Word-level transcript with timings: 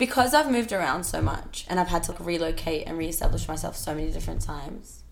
because 0.00 0.32
I've 0.32 0.50
moved 0.50 0.72
around 0.72 1.04
so 1.04 1.20
much 1.20 1.66
and 1.68 1.78
I've 1.78 1.88
had 1.88 2.02
to 2.04 2.14
relocate 2.14 2.86
and 2.86 2.96
reestablish 2.96 3.46
myself 3.46 3.76
so 3.76 3.94
many 3.94 4.10
different 4.10 4.40
times, 4.40 5.02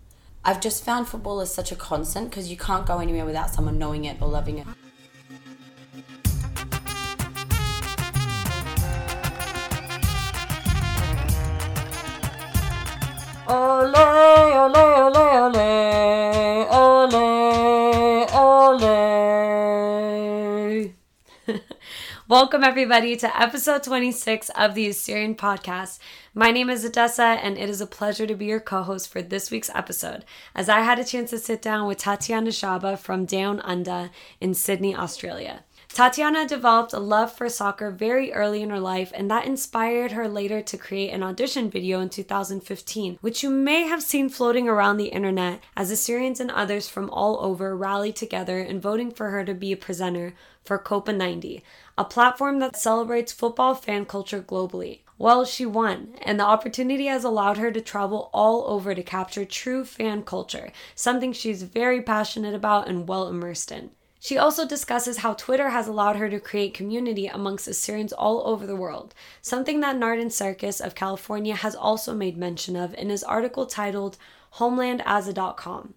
I've 0.43 0.59
just 0.59 0.83
found 0.83 1.07
football 1.07 1.41
is 1.41 1.53
such 1.53 1.71
a 1.71 1.75
constant 1.75 2.31
because 2.31 2.49
you 2.49 2.57
can't 2.57 2.87
go 2.87 2.97
anywhere 2.97 3.23
without 3.23 3.51
someone 3.51 3.77
knowing 3.77 4.05
it 4.05 4.19
or 4.19 4.27
loving 4.27 4.57
it. 4.57 4.65
Ole, 13.47 14.48
Welcome, 22.29 22.63
everybody, 22.63 23.15
to 23.15 23.41
episode 23.41 23.81
26 23.81 24.49
of 24.49 24.75
the 24.75 24.87
Assyrian 24.87 25.33
podcast. 25.33 25.97
My 26.35 26.51
name 26.51 26.69
is 26.69 26.85
Odessa, 26.85 27.23
and 27.23 27.57
it 27.57 27.71
is 27.71 27.81
a 27.81 27.87
pleasure 27.87 28.27
to 28.27 28.35
be 28.35 28.45
your 28.45 28.59
co 28.59 28.83
host 28.83 29.11
for 29.11 29.23
this 29.23 29.49
week's 29.49 29.71
episode, 29.73 30.25
as 30.53 30.69
I 30.69 30.81
had 30.81 30.99
a 30.99 31.03
chance 31.03 31.31
to 31.31 31.39
sit 31.39 31.59
down 31.59 31.87
with 31.87 31.97
Tatiana 31.97 32.51
Shaba 32.51 32.99
from 32.99 33.25
Down 33.25 33.59
Under 33.61 34.11
in 34.39 34.53
Sydney, 34.53 34.95
Australia. 34.95 35.63
Tatiana 35.91 36.47
developed 36.47 36.93
a 36.93 36.99
love 36.99 37.33
for 37.33 37.49
soccer 37.49 37.91
very 37.91 38.31
early 38.31 38.61
in 38.61 38.69
her 38.69 38.79
life, 38.79 39.11
and 39.13 39.29
that 39.29 39.45
inspired 39.45 40.11
her 40.11 40.29
later 40.29 40.61
to 40.61 40.77
create 40.77 41.09
an 41.09 41.23
audition 41.23 41.69
video 41.69 41.99
in 41.99 42.09
2015, 42.09 43.17
which 43.19 43.43
you 43.43 43.49
may 43.49 43.83
have 43.83 44.01
seen 44.01 44.29
floating 44.29 44.69
around 44.69 44.97
the 44.97 45.07
internet 45.07 45.61
as 45.75 45.91
Assyrians 45.91 46.39
and 46.39 46.51
others 46.51 46.87
from 46.87 47.09
all 47.09 47.37
over 47.41 47.75
rallied 47.75 48.15
together 48.15 48.59
in 48.59 48.79
voting 48.79 49.11
for 49.11 49.31
her 49.31 49.43
to 49.43 49.53
be 49.53 49.73
a 49.73 49.77
presenter 49.77 50.33
for 50.63 50.77
Copa 50.77 51.11
90, 51.11 51.63
a 51.97 52.05
platform 52.05 52.59
that 52.59 52.77
celebrates 52.77 53.33
football 53.33 53.73
fan 53.73 54.05
culture 54.05 54.41
globally. 54.41 54.99
Well, 55.17 55.43
she 55.43 55.65
won, 55.65 56.13
and 56.21 56.39
the 56.39 56.45
opportunity 56.45 57.07
has 57.07 57.25
allowed 57.25 57.57
her 57.57 57.71
to 57.71 57.81
travel 57.81 58.29
all 58.31 58.63
over 58.67 58.95
to 58.95 59.03
capture 59.03 59.43
true 59.43 59.83
fan 59.83 60.23
culture, 60.23 60.71
something 60.95 61.33
she's 61.33 61.63
very 61.63 62.01
passionate 62.01 62.53
about 62.53 62.87
and 62.87 63.05
well 63.05 63.27
immersed 63.27 63.71
in. 63.71 63.89
She 64.21 64.37
also 64.37 64.67
discusses 64.67 65.19
how 65.19 65.33
Twitter 65.33 65.69
has 65.69 65.87
allowed 65.87 66.17
her 66.17 66.29
to 66.29 66.41
create 66.41 66.73
community 66.73 67.27
amongst 67.27 67.69
Assyrians 67.69 68.11
all 68.11 68.45
over 68.45 68.67
the 68.67 68.75
world, 68.75 69.15
something 69.41 69.79
that 69.79 69.95
Narden 69.95 70.27
Sarkis 70.27 70.85
of 70.85 70.93
California 70.93 71.55
has 71.55 71.73
also 71.73 72.13
made 72.13 72.37
mention 72.37 72.75
of 72.75 72.93
in 72.95 73.09
his 73.09 73.23
article 73.23 73.65
titled 73.65 74.17
HomelandAza.com. 74.55 75.93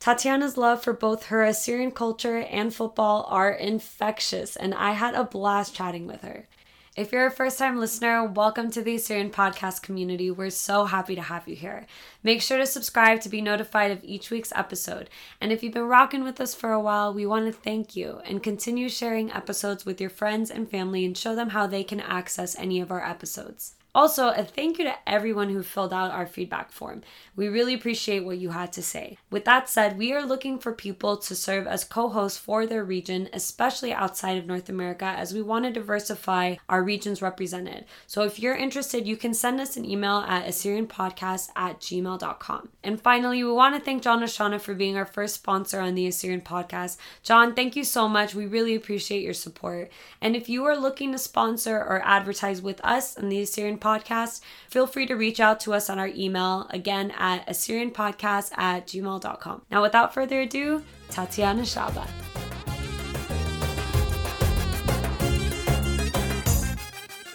Tatiana's 0.00 0.56
love 0.56 0.82
for 0.82 0.92
both 0.92 1.26
her 1.26 1.44
Assyrian 1.44 1.92
culture 1.92 2.38
and 2.38 2.74
football 2.74 3.24
are 3.28 3.52
infectious, 3.52 4.56
and 4.56 4.74
I 4.74 4.92
had 4.92 5.14
a 5.14 5.24
blast 5.24 5.74
chatting 5.74 6.08
with 6.08 6.22
her. 6.22 6.48
If 6.96 7.10
you're 7.10 7.26
a 7.26 7.30
first 7.32 7.58
time 7.58 7.80
listener, 7.80 8.24
welcome 8.24 8.70
to 8.70 8.80
the 8.80 8.94
Assyrian 8.94 9.30
podcast 9.30 9.82
community. 9.82 10.30
We're 10.30 10.50
so 10.50 10.84
happy 10.84 11.16
to 11.16 11.22
have 11.22 11.48
you 11.48 11.56
here. 11.56 11.86
Make 12.22 12.40
sure 12.40 12.56
to 12.58 12.66
subscribe 12.66 13.20
to 13.22 13.28
be 13.28 13.40
notified 13.40 13.90
of 13.90 14.04
each 14.04 14.30
week's 14.30 14.52
episode. 14.54 15.10
And 15.40 15.50
if 15.50 15.64
you've 15.64 15.74
been 15.74 15.88
rocking 15.88 16.22
with 16.22 16.40
us 16.40 16.54
for 16.54 16.70
a 16.70 16.78
while, 16.78 17.12
we 17.12 17.26
want 17.26 17.46
to 17.46 17.52
thank 17.52 17.96
you 17.96 18.20
and 18.24 18.44
continue 18.44 18.88
sharing 18.88 19.32
episodes 19.32 19.84
with 19.84 20.00
your 20.00 20.08
friends 20.08 20.52
and 20.52 20.70
family 20.70 21.04
and 21.04 21.18
show 21.18 21.34
them 21.34 21.48
how 21.48 21.66
they 21.66 21.82
can 21.82 21.98
access 21.98 22.56
any 22.60 22.80
of 22.80 22.92
our 22.92 23.04
episodes. 23.04 23.74
Also, 23.94 24.28
a 24.30 24.42
thank 24.42 24.78
you 24.78 24.84
to 24.84 24.94
everyone 25.06 25.50
who 25.50 25.62
filled 25.62 25.92
out 25.92 26.10
our 26.10 26.26
feedback 26.26 26.72
form. 26.72 27.02
We 27.36 27.46
really 27.46 27.74
appreciate 27.74 28.24
what 28.24 28.38
you 28.38 28.50
had 28.50 28.72
to 28.72 28.82
say. 28.82 29.18
With 29.30 29.44
that 29.44 29.68
said, 29.68 29.96
we 29.96 30.12
are 30.12 30.26
looking 30.26 30.58
for 30.58 30.72
people 30.72 31.16
to 31.18 31.36
serve 31.36 31.68
as 31.68 31.84
co 31.84 32.08
hosts 32.08 32.36
for 32.36 32.66
their 32.66 32.82
region, 32.82 33.28
especially 33.32 33.92
outside 33.92 34.36
of 34.36 34.46
North 34.46 34.68
America, 34.68 35.04
as 35.04 35.32
we 35.32 35.42
want 35.42 35.64
to 35.64 35.70
diversify 35.70 36.56
our 36.68 36.82
regions 36.82 37.22
represented. 37.22 37.84
So 38.08 38.22
if 38.22 38.40
you're 38.40 38.56
interested, 38.56 39.06
you 39.06 39.16
can 39.16 39.32
send 39.32 39.60
us 39.60 39.76
an 39.76 39.84
email 39.84 40.24
at 40.26 40.46
AssyrianPodcast 40.46 41.50
at 41.54 41.78
gmail.com. 41.80 42.68
And 42.82 43.00
finally, 43.00 43.44
we 43.44 43.52
want 43.52 43.76
to 43.76 43.80
thank 43.80 44.02
John 44.02 44.22
Oshana 44.22 44.60
for 44.60 44.74
being 44.74 44.96
our 44.96 45.06
first 45.06 45.36
sponsor 45.36 45.80
on 45.80 45.94
the 45.94 46.08
Assyrian 46.08 46.40
Podcast. 46.40 46.96
John, 47.22 47.54
thank 47.54 47.76
you 47.76 47.84
so 47.84 48.08
much. 48.08 48.34
We 48.34 48.46
really 48.46 48.74
appreciate 48.74 49.22
your 49.22 49.34
support. 49.34 49.92
And 50.20 50.34
if 50.34 50.48
you 50.48 50.64
are 50.64 50.76
looking 50.76 51.12
to 51.12 51.18
sponsor 51.18 51.76
or 51.76 52.02
advertise 52.04 52.60
with 52.60 52.80
us 52.84 53.16
on 53.16 53.28
the 53.28 53.40
Assyrian 53.40 53.78
podcast, 53.84 54.40
feel 54.70 54.86
free 54.86 55.06
to 55.06 55.14
reach 55.14 55.38
out 55.38 55.60
to 55.60 55.74
us 55.74 55.90
on 55.90 55.98
our 55.98 56.08
email 56.08 56.66
again 56.70 57.12
at 57.18 57.46
AssyrianPodcast 57.46 58.56
at 58.56 58.86
gmail.com. 58.86 59.62
Now, 59.70 59.82
without 59.82 60.14
further 60.14 60.40
ado, 60.40 60.82
Tatiana 61.10 61.62
Shaba. 61.62 62.06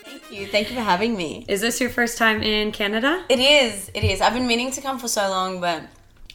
Thank 0.04 0.32
you. 0.32 0.48
Thank 0.48 0.70
you 0.70 0.76
for 0.76 0.82
having 0.82 1.16
me. 1.16 1.46
Is 1.48 1.62
this 1.62 1.80
your 1.80 1.92
first 1.92 2.18
time 2.18 2.42
in 2.42 2.72
Canada? 2.72 3.24
It 3.30 3.40
is. 3.40 3.92
It 3.94 4.04
is. 4.04 4.20
I've 4.20 4.34
been 4.34 4.48
meaning 4.48 4.72
to 4.72 4.81
come 4.81 4.98
for 4.98 5.08
so 5.08 5.30
long, 5.30 5.62
but 5.62 5.84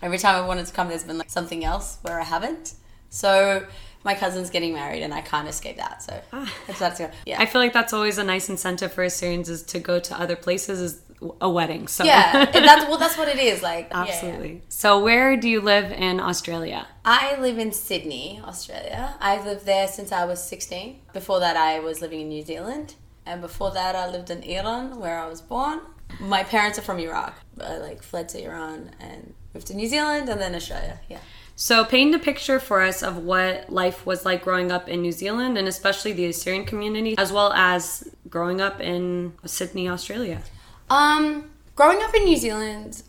every 0.00 0.18
time 0.18 0.36
I 0.36 0.46
wanted 0.46 0.66
to 0.66 0.72
come, 0.72 0.88
there's 0.88 1.04
been 1.04 1.18
like 1.18 1.30
something 1.30 1.64
else 1.64 1.98
where 2.02 2.20
I 2.20 2.24
haven't. 2.24 2.74
So 3.10 3.66
my 4.04 4.14
cousin's 4.14 4.50
getting 4.50 4.74
married, 4.74 5.02
and 5.02 5.12
I 5.12 5.22
can't 5.22 5.48
escape 5.48 5.76
that. 5.78 6.02
So 6.02 6.20
I 6.32 6.48
decided 6.66 6.96
to 6.96 7.02
go. 7.04 7.10
Yeah. 7.26 7.40
I 7.40 7.46
feel 7.46 7.60
like 7.60 7.72
that's 7.72 7.92
always 7.92 8.18
a 8.18 8.24
nice 8.24 8.48
incentive 8.48 8.92
for 8.92 9.02
Assyrians 9.02 9.48
is 9.48 9.62
to 9.64 9.78
go 9.78 9.98
to 9.98 10.20
other 10.20 10.36
places 10.36 10.80
is 10.80 11.00
a 11.40 11.48
wedding. 11.48 11.88
So 11.88 12.04
yeah. 12.04 12.44
that's 12.52 12.84
well. 12.86 12.98
That's 12.98 13.16
what 13.16 13.28
it 13.28 13.38
is. 13.38 13.62
Like 13.62 13.88
yeah, 13.90 14.04
yeah. 14.04 14.12
absolutely. 14.12 14.62
So 14.68 15.02
where 15.02 15.36
do 15.36 15.48
you 15.48 15.60
live 15.60 15.90
in 15.90 16.20
Australia? 16.20 16.86
I 17.04 17.38
live 17.40 17.58
in 17.58 17.72
Sydney, 17.72 18.40
Australia. 18.44 19.14
I've 19.20 19.44
lived 19.44 19.66
there 19.66 19.88
since 19.88 20.12
I 20.12 20.24
was 20.24 20.42
16. 20.42 21.00
Before 21.12 21.40
that, 21.40 21.56
I 21.56 21.80
was 21.80 22.00
living 22.00 22.20
in 22.20 22.28
New 22.28 22.42
Zealand. 22.42 22.94
And 23.26 23.40
before 23.40 23.70
that, 23.72 23.96
I 23.96 24.08
lived 24.10 24.30
in 24.30 24.42
Iran, 24.42 25.00
where 25.00 25.18
I 25.18 25.26
was 25.26 25.40
born. 25.40 25.80
My 26.20 26.44
parents 26.44 26.78
are 26.78 26.82
from 26.82 26.98
Iraq. 26.98 27.34
I 27.58 27.78
like 27.78 28.02
fled 28.02 28.28
to 28.30 28.42
Iran 28.42 28.90
and 29.00 29.34
moved 29.54 29.68
to 29.68 29.74
New 29.74 29.88
Zealand 29.88 30.28
and 30.28 30.40
then 30.40 30.54
Australia. 30.54 31.00
Yeah. 31.08 31.20
So, 31.56 31.84
paint 31.84 32.14
a 32.14 32.18
picture 32.18 32.58
for 32.58 32.80
us 32.80 33.02
of 33.02 33.18
what 33.18 33.72
life 33.72 34.04
was 34.04 34.24
like 34.24 34.42
growing 34.42 34.72
up 34.72 34.88
in 34.88 35.02
New 35.02 35.12
Zealand 35.12 35.56
and 35.56 35.68
especially 35.68 36.12
the 36.12 36.26
Assyrian 36.26 36.64
community, 36.64 37.16
as 37.16 37.32
well 37.32 37.52
as 37.52 38.08
growing 38.28 38.60
up 38.60 38.80
in 38.80 39.34
Sydney, 39.44 39.88
Australia. 39.88 40.42
Um, 40.90 41.50
growing 41.76 42.02
up 42.02 42.12
in 42.14 42.24
New 42.24 42.36
Zealand, 42.36 43.02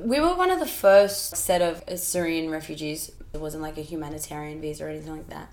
we 0.00 0.20
were 0.20 0.34
one 0.34 0.50
of 0.50 0.60
the 0.60 0.66
first 0.66 1.36
set 1.36 1.60
of 1.60 1.82
Assyrian 1.88 2.50
refugees. 2.50 3.10
It 3.32 3.40
wasn't 3.40 3.62
like 3.62 3.76
a 3.76 3.82
humanitarian 3.82 4.60
visa 4.60 4.86
or 4.86 4.88
anything 4.88 5.16
like 5.16 5.28
that. 5.30 5.52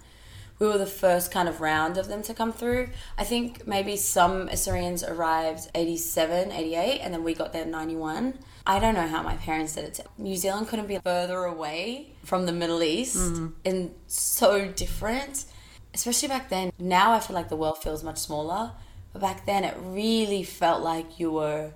We 0.57 0.67
were 0.67 0.77
the 0.77 0.85
first 0.85 1.31
kind 1.31 1.49
of 1.49 1.59
round 1.59 1.97
of 1.97 2.07
them 2.07 2.21
to 2.23 2.33
come 2.33 2.53
through. 2.53 2.89
I 3.17 3.23
think 3.25 3.67
maybe 3.67 3.97
some 3.97 4.47
Assyrians 4.47 5.03
arrived 5.03 5.69
87, 5.75 6.51
88, 6.51 6.99
and 7.01 7.13
then 7.13 7.23
we 7.25 7.33
got 7.33 7.51
there 7.51 7.65
91. 7.65 8.39
I 8.65 8.79
don't 8.79 8.95
know 8.95 9.07
how 9.07 9.21
my 9.21 9.35
parents 9.35 9.75
did 9.75 9.83
it. 9.85 9.99
New 10.17 10.35
Zealand 10.37 10.69
couldn't 10.69 10.87
be 10.87 10.97
further 10.99 11.43
away 11.43 12.13
from 12.23 12.45
the 12.45 12.53
Middle 12.53 12.81
East 12.81 13.17
Mm-hmm. 13.17 13.47
and 13.65 13.91
so 14.07 14.67
different, 14.69 15.45
especially 15.93 16.29
back 16.29 16.49
then. 16.49 16.71
Now 16.79 17.11
I 17.11 17.19
feel 17.19 17.35
like 17.35 17.49
the 17.49 17.57
world 17.57 17.83
feels 17.83 18.01
much 18.03 18.17
smaller, 18.17 18.71
but 19.13 19.21
back 19.21 19.45
then 19.45 19.63
it 19.65 19.75
really 19.79 20.43
felt 20.43 20.81
like 20.81 21.19
you 21.19 21.31
were 21.31 21.71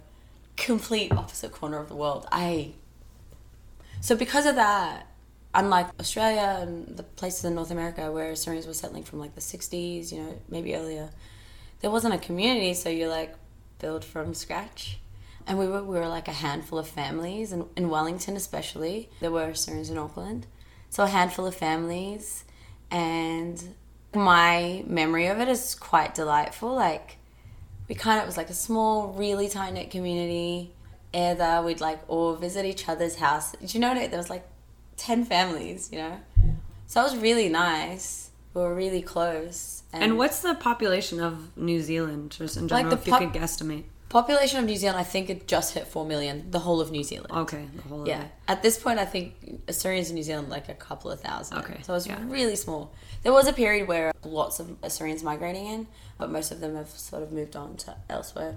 complete 0.55 1.11
opposite 1.11 1.51
corner 1.51 1.79
of 1.79 1.89
the 1.89 1.95
world. 1.95 2.27
I 2.31 2.73
so 4.01 4.15
because 4.15 4.45
of 4.45 4.55
that, 4.55 5.05
unlike 5.53 5.87
Australia 5.99 6.59
and 6.61 6.95
the 6.95 7.03
places 7.03 7.45
in 7.45 7.55
North 7.55 7.71
America 7.71 8.11
where 8.11 8.31
Assyrians 8.31 8.67
were 8.67 8.73
settling 8.73 9.03
from 9.03 9.19
like 9.19 9.35
the 9.35 9.41
60s, 9.41 10.11
you 10.11 10.19
know, 10.19 10.39
maybe 10.49 10.75
earlier, 10.75 11.09
there 11.81 11.89
wasn't 11.89 12.13
a 12.13 12.17
community, 12.17 12.73
so 12.73 12.89
you 12.89 13.07
like 13.07 13.35
build 13.79 14.05
from 14.05 14.33
scratch. 14.33 14.99
And 15.47 15.57
we 15.57 15.67
were, 15.67 15.83
we 15.83 15.97
were 15.97 16.07
like 16.07 16.27
a 16.27 16.33
handful 16.33 16.77
of 16.77 16.87
families, 16.87 17.51
in, 17.51 17.65
in 17.75 17.89
Wellington 17.89 18.35
especially. 18.35 19.09
There 19.19 19.31
were 19.31 19.45
Assyrians 19.45 19.89
in 19.89 19.97
Auckland. 19.97 20.45
So 20.89 21.03
a 21.03 21.07
handful 21.07 21.47
of 21.47 21.55
families. 21.55 22.43
And 22.91 23.75
my 24.13 24.83
memory 24.85 25.27
of 25.27 25.39
it 25.39 25.47
is 25.47 25.73
quite 25.73 26.13
delightful. 26.13 26.75
Like, 26.75 27.17
we 27.87 27.95
kind 27.95 28.19
of, 28.19 28.27
was 28.27 28.37
like 28.37 28.51
a 28.51 28.53
small, 28.53 29.13
really 29.13 29.49
tight 29.49 29.73
knit 29.73 29.89
community. 29.89 30.71
Either 31.13 31.63
we'd 31.65 31.81
like 31.81 31.99
all 32.07 32.35
visit 32.35 32.65
each 32.65 32.87
other's 32.87 33.15
house. 33.15 33.53
Do 33.53 33.65
you 33.67 33.79
know 33.79 33.93
what? 33.93 34.11
There 34.11 34.19
was 34.19 34.29
like 34.29 34.47
10 34.99 35.25
families, 35.25 35.89
you 35.91 35.97
know? 35.97 36.19
So 36.87 37.01
it 37.01 37.03
was 37.03 37.17
really 37.17 37.49
nice. 37.49 38.29
We 38.53 38.61
were 38.61 38.73
really 38.75 39.01
close. 39.01 39.83
And 39.93 40.17
what's 40.17 40.41
the 40.41 40.55
population 40.55 41.19
of 41.19 41.55
New 41.57 41.81
Zealand, 41.81 42.31
just 42.31 42.57
in 42.57 42.63
Like 42.67 42.83
general, 42.85 42.95
the 42.95 43.01
if 43.01 43.07
you 43.07 43.13
pop- 43.13 43.21
could 43.33 43.41
guesstimate? 43.41 43.83
Population 44.09 44.57
of 44.57 44.65
New 44.65 44.75
Zealand, 44.75 44.97
I 44.99 45.03
think 45.03 45.29
it 45.29 45.47
just 45.47 45.75
hit 45.75 45.85
4 45.87 46.03
million, 46.03 46.49
the 46.49 46.59
whole 46.59 46.81
of 46.81 46.89
New 46.89 47.03
Zealand. 47.03 47.31
Okay, 47.31 47.67
the 47.75 47.81
whole 47.83 48.07
Yeah. 48.07 48.23
it. 48.23 48.31
At 48.47 48.63
this 48.63 48.77
point, 48.77 48.97
I 48.99 49.05
think 49.05 49.61
Assyrians 49.67 50.09
in 50.09 50.15
New 50.15 50.23
Zealand 50.23 50.49
like 50.49 50.67
a 50.67 50.73
couple 50.73 51.11
of 51.11 51.19
thousand. 51.21 51.59
Okay, 51.59 51.77
So 51.83 51.93
it 51.93 51.97
was 51.97 52.07
yeah. 52.07 52.17
really 52.25 52.55
small. 52.55 52.91
There 53.21 53.31
was 53.31 53.47
a 53.47 53.53
period 53.53 53.87
where 53.87 54.11
lots 54.23 54.59
of 54.59 54.75
Assyrians 54.81 55.21
migrating 55.21 55.67
in, 55.67 55.87
but 56.17 56.31
most 56.31 56.51
of 56.51 56.59
them 56.59 56.75
have 56.75 56.89
sort 56.89 57.21
of 57.21 57.31
moved 57.31 57.55
on 57.55 57.77
to 57.77 57.95
elsewhere. 58.09 58.55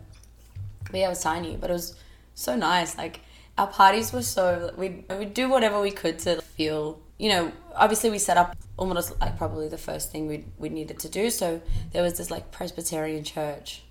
But 0.91 1.01
yeah, 1.01 1.07
it 1.07 1.11
was 1.11 1.21
tiny, 1.23 1.57
but 1.57 1.69
it 1.69 1.75
was 1.75 1.95
so 2.35 2.57
nice. 2.57 2.97
Like 2.97 3.21
our 3.59 3.67
parties 3.67 4.13
were 4.13 4.23
so 4.23 4.73
we 4.77 5.05
we 5.19 5.25
do 5.25 5.49
whatever 5.49 5.81
we 5.81 5.91
could 5.91 6.19
to 6.21 6.41
feel. 6.41 7.01
You 7.19 7.29
know, 7.29 7.53
obviously 7.75 8.11
we 8.11 8.19
set 8.19 8.37
up 8.37 8.57
almost 8.77 9.21
like 9.21 9.37
probably 9.37 9.69
the 9.69 9.79
first 9.79 10.11
thing 10.11 10.27
we 10.27 10.45
we 10.59 10.69
needed 10.69 10.99
to 11.01 11.09
do. 11.09 11.31
So 11.31 11.61
there 11.93 12.03
was 12.03 12.19
this 12.19 12.31
like 12.31 12.51
Presbyterian 12.51 13.25
church 13.25 13.83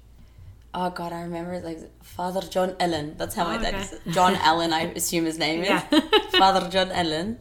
oh 0.73 0.89
god, 0.89 1.13
I 1.13 1.21
remember 1.21 1.53
it 1.53 1.63
like 1.63 1.79
Father 2.03 2.41
John 2.41 2.75
Ellen. 2.79 3.15
That's 3.17 3.35
how 3.35 3.45
oh, 3.45 3.49
my 3.49 3.57
Oh, 3.57 3.61
dad 3.61 3.75
okay. 3.75 3.83
is. 3.83 4.13
John 4.13 4.35
Allen, 4.41 4.73
I 4.73 4.83
assume 4.93 5.25
his 5.25 5.37
name 5.37 5.61
is. 5.61 5.69
Yeah. 5.69 5.81
Father 6.31 6.69
John 6.69 6.91
Ellen. 6.91 7.39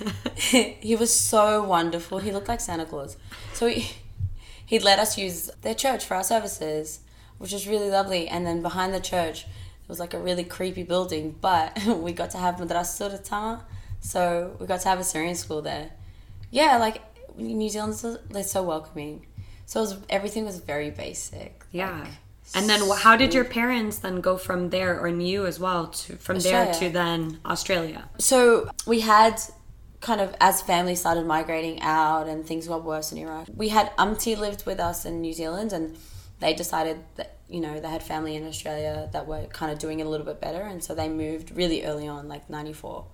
he 0.36 0.96
was 0.96 1.12
so 1.12 1.62
wonderful. 1.62 2.18
He 2.18 2.30
looked 2.30 2.48
like 2.48 2.60
Santa 2.60 2.84
Claus. 2.84 3.16
So 3.52 3.66
he 3.66 3.90
he 4.64 4.78
let 4.78 4.98
us 4.98 5.18
use 5.18 5.50
their 5.62 5.74
church 5.74 6.04
for 6.04 6.14
our 6.14 6.24
services, 6.24 7.00
which 7.38 7.52
was 7.52 7.66
really 7.66 7.90
lovely. 7.90 8.28
And 8.28 8.46
then 8.46 8.62
behind 8.62 8.94
the 8.94 9.00
church, 9.00 9.46
was 9.90 10.00
like 10.00 10.14
a 10.14 10.18
really 10.18 10.44
creepy 10.44 10.82
building, 10.82 11.36
but 11.40 11.78
we 11.86 12.12
got 12.12 12.30
to 12.30 12.38
have 12.38 12.56
madrasa 12.56 13.22
tama, 13.22 13.64
so 14.00 14.56
we 14.58 14.66
got 14.66 14.80
to 14.80 14.88
have 14.88 14.98
Assyrian 14.98 15.34
school 15.34 15.60
there. 15.60 15.90
Yeah, 16.50 16.78
like 16.78 17.02
New 17.36 17.68
Zealand's 17.68 18.02
they're 18.30 18.42
so 18.42 18.62
welcoming. 18.62 19.26
So 19.66 19.80
it 19.80 19.82
was, 19.82 19.96
everything 20.08 20.44
was 20.44 20.58
very 20.58 20.90
basic. 20.90 21.64
Yeah. 21.70 22.00
like, 22.00 22.08
and 22.54 22.68
then 22.68 22.80
how 22.98 23.16
did 23.16 23.32
your 23.32 23.44
parents 23.44 23.98
then 23.98 24.20
go 24.20 24.36
from 24.36 24.70
there, 24.70 24.98
or 24.98 25.06
you 25.08 25.46
as 25.46 25.60
well, 25.60 25.88
to 25.88 26.16
from 26.16 26.40
there 26.40 26.72
to 26.74 26.88
then 26.88 27.38
Australia? 27.44 28.08
So 28.18 28.70
we 28.86 29.00
had 29.00 29.40
kind 30.00 30.20
of 30.20 30.34
as 30.40 30.62
family 30.62 30.94
started 30.94 31.26
migrating 31.26 31.80
out 31.82 32.26
and 32.26 32.46
things 32.46 32.66
got 32.66 32.82
worse 32.84 33.12
in 33.12 33.18
Iraq. 33.18 33.48
We 33.54 33.68
had 33.68 33.94
Umti 33.96 34.36
lived 34.36 34.64
with 34.66 34.80
us 34.80 35.04
in 35.04 35.20
New 35.20 35.32
Zealand 35.32 35.72
and 35.72 35.96
they 36.40 36.54
decided 36.54 37.04
that 37.16 37.36
you 37.50 37.60
know 37.60 37.80
they 37.80 37.88
had 37.88 38.02
family 38.02 38.36
in 38.36 38.46
Australia 38.46 39.08
that 39.12 39.26
were 39.26 39.44
kind 39.46 39.72
of 39.72 39.78
doing 39.78 40.00
it 40.00 40.06
a 40.06 40.08
little 40.08 40.26
bit 40.26 40.40
better 40.40 40.62
and 40.62 40.82
so 40.82 40.94
they 40.94 41.08
moved 41.08 41.50
really 41.50 41.84
early 41.84 42.08
on 42.08 42.28
like 42.28 42.48
94. 42.48 43.04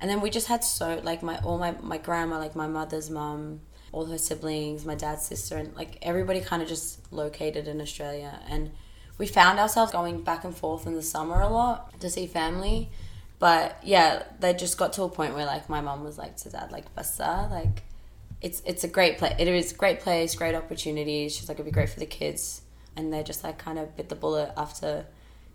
And 0.00 0.08
then 0.08 0.22
we 0.22 0.30
just 0.30 0.46
had 0.46 0.64
so 0.64 1.00
like 1.02 1.22
my 1.22 1.38
all 1.38 1.58
my 1.58 1.72
my 1.82 1.98
grandma 1.98 2.38
like 2.38 2.56
my 2.56 2.66
mother's 2.66 3.10
mum 3.10 3.60
all 3.92 4.06
her 4.06 4.18
siblings, 4.18 4.84
my 4.84 4.94
dad's 4.94 5.22
sister, 5.22 5.56
and 5.56 5.74
like 5.74 5.98
everybody 6.02 6.40
kind 6.40 6.62
of 6.62 6.68
just 6.68 7.00
located 7.12 7.66
in 7.66 7.80
Australia. 7.80 8.40
And 8.48 8.70
we 9.18 9.26
found 9.26 9.58
ourselves 9.58 9.92
going 9.92 10.22
back 10.22 10.44
and 10.44 10.56
forth 10.56 10.86
in 10.86 10.94
the 10.94 11.02
summer 11.02 11.40
a 11.40 11.48
lot 11.48 11.98
to 12.00 12.08
see 12.08 12.26
family. 12.26 12.90
But 13.38 13.78
yeah, 13.82 14.24
they 14.38 14.54
just 14.54 14.78
got 14.78 14.92
to 14.94 15.02
a 15.02 15.08
point 15.08 15.34
where 15.34 15.46
like 15.46 15.68
my 15.68 15.80
mom 15.80 16.04
was 16.04 16.18
like 16.18 16.36
to 16.38 16.50
dad, 16.50 16.70
like 16.70 16.94
Basa, 16.94 17.50
like 17.50 17.82
it's 18.40 18.62
it's 18.64 18.84
a 18.84 18.88
great 18.88 19.18
place. 19.18 19.34
It 19.38 19.48
is 19.48 19.72
a 19.72 19.74
great 19.74 20.00
place, 20.00 20.34
great 20.34 20.54
opportunities. 20.54 21.34
She's 21.34 21.48
like 21.48 21.56
it'd 21.56 21.66
be 21.66 21.72
great 21.72 21.88
for 21.88 22.00
the 22.00 22.06
kids, 22.06 22.62
and 22.96 23.12
they 23.12 23.22
just 23.22 23.44
like 23.44 23.58
kind 23.58 23.78
of 23.78 23.96
bit 23.96 24.08
the 24.08 24.14
bullet 24.14 24.52
after. 24.56 25.06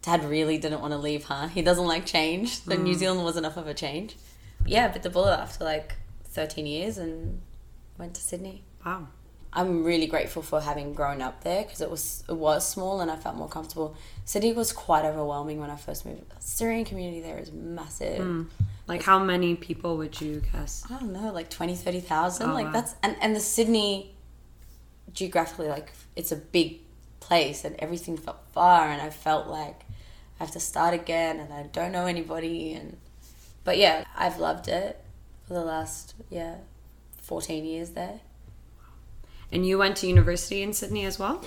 Dad 0.02 0.24
really 0.24 0.60
didn't 0.60 0.82
want 0.82 0.94
to 0.94 1.00
leave, 1.00 1.24
huh? 1.24 1.48
He 1.48 1.64
doesn't 1.64 1.88
like 1.88 2.06
change. 2.06 2.60
So 2.64 2.76
New 2.76 2.94
mm. 2.94 2.98
Zealand 2.98 3.24
was 3.26 3.38
enough 3.38 3.58
of 3.58 3.66
a 3.66 3.74
change. 3.74 4.16
Yeah, 4.64 4.88
bit 4.88 5.02
the 5.02 5.10
bullet 5.10 5.38
after 5.40 5.64
like 5.64 5.96
thirteen 6.26 6.68
years 6.68 6.98
and 6.98 7.42
went 7.98 8.14
to 8.16 8.22
Sydney. 8.22 8.64
Wow. 8.86 9.08
I'm 9.56 9.86
really 9.86 10.06
grateful 10.06 10.42
for 10.42 10.60
having 10.60 10.94
grown 10.94 11.22
up 11.22 11.44
there 11.44 11.64
because 11.64 11.80
it 11.80 11.90
was 11.90 12.26
it 12.28 12.36
was 12.36 12.68
small 12.68 13.00
and 13.00 13.10
I 13.10 13.16
felt 13.16 13.38
more 13.38 13.48
comfortable. 13.48 13.96
Sydney 14.26 14.52
was 14.52 14.74
quite 14.74 15.06
overwhelming 15.06 15.60
when 15.62 15.70
I 15.70 15.78
first 15.78 16.06
moved. 16.06 16.30
The 16.30 16.42
Syrian 16.42 16.84
community 16.84 17.22
there 17.22 17.38
is 17.38 17.54
massive. 17.54 18.20
Mm. 18.20 18.48
Like 18.86 19.02
how 19.02 19.18
many 19.18 19.56
people 19.56 19.96
would 19.98 20.20
you 20.20 20.42
guess? 20.52 20.84
I 20.90 21.00
don't 21.00 21.14
know, 21.14 21.32
like 21.32 21.50
20, 21.50 21.74
30,000. 21.74 22.50
Oh, 22.50 22.54
like 22.54 22.66
wow. 22.66 22.72
that's 22.74 22.96
and 23.02 23.16
and 23.22 23.34
the 23.34 23.40
Sydney 23.40 24.14
geographically 25.14 25.70
like 25.70 25.94
it's 26.18 26.34
a 26.34 26.36
big 26.36 26.80
place 27.25 27.66
and 27.66 27.75
everything 27.80 28.18
felt 28.18 28.39
far 28.54 28.89
and 28.89 29.01
I 29.01 29.10
felt 29.10 29.48
like 29.48 29.81
I 30.39 30.44
have 30.44 30.51
to 30.51 30.60
start 30.60 30.94
again 30.94 31.39
and 31.39 31.51
I 31.51 31.63
don't 31.63 31.92
know 31.92 32.06
anybody 32.06 32.74
and 32.74 32.98
but 33.63 33.77
yeah, 33.77 34.06
I've 34.16 34.38
loved 34.38 34.68
it 34.68 35.04
for 35.48 35.54
the 35.54 35.63
last 35.63 36.13
yeah 36.30 36.57
14 37.24 37.66
years 37.66 37.92
there. 37.92 38.19
And 39.51 39.66
you 39.66 39.77
went 39.77 39.98
to 39.98 40.07
university 40.07 40.62
in 40.62 40.74
Sydney 40.74 41.06
as 41.06 41.18
well? 41.18 41.44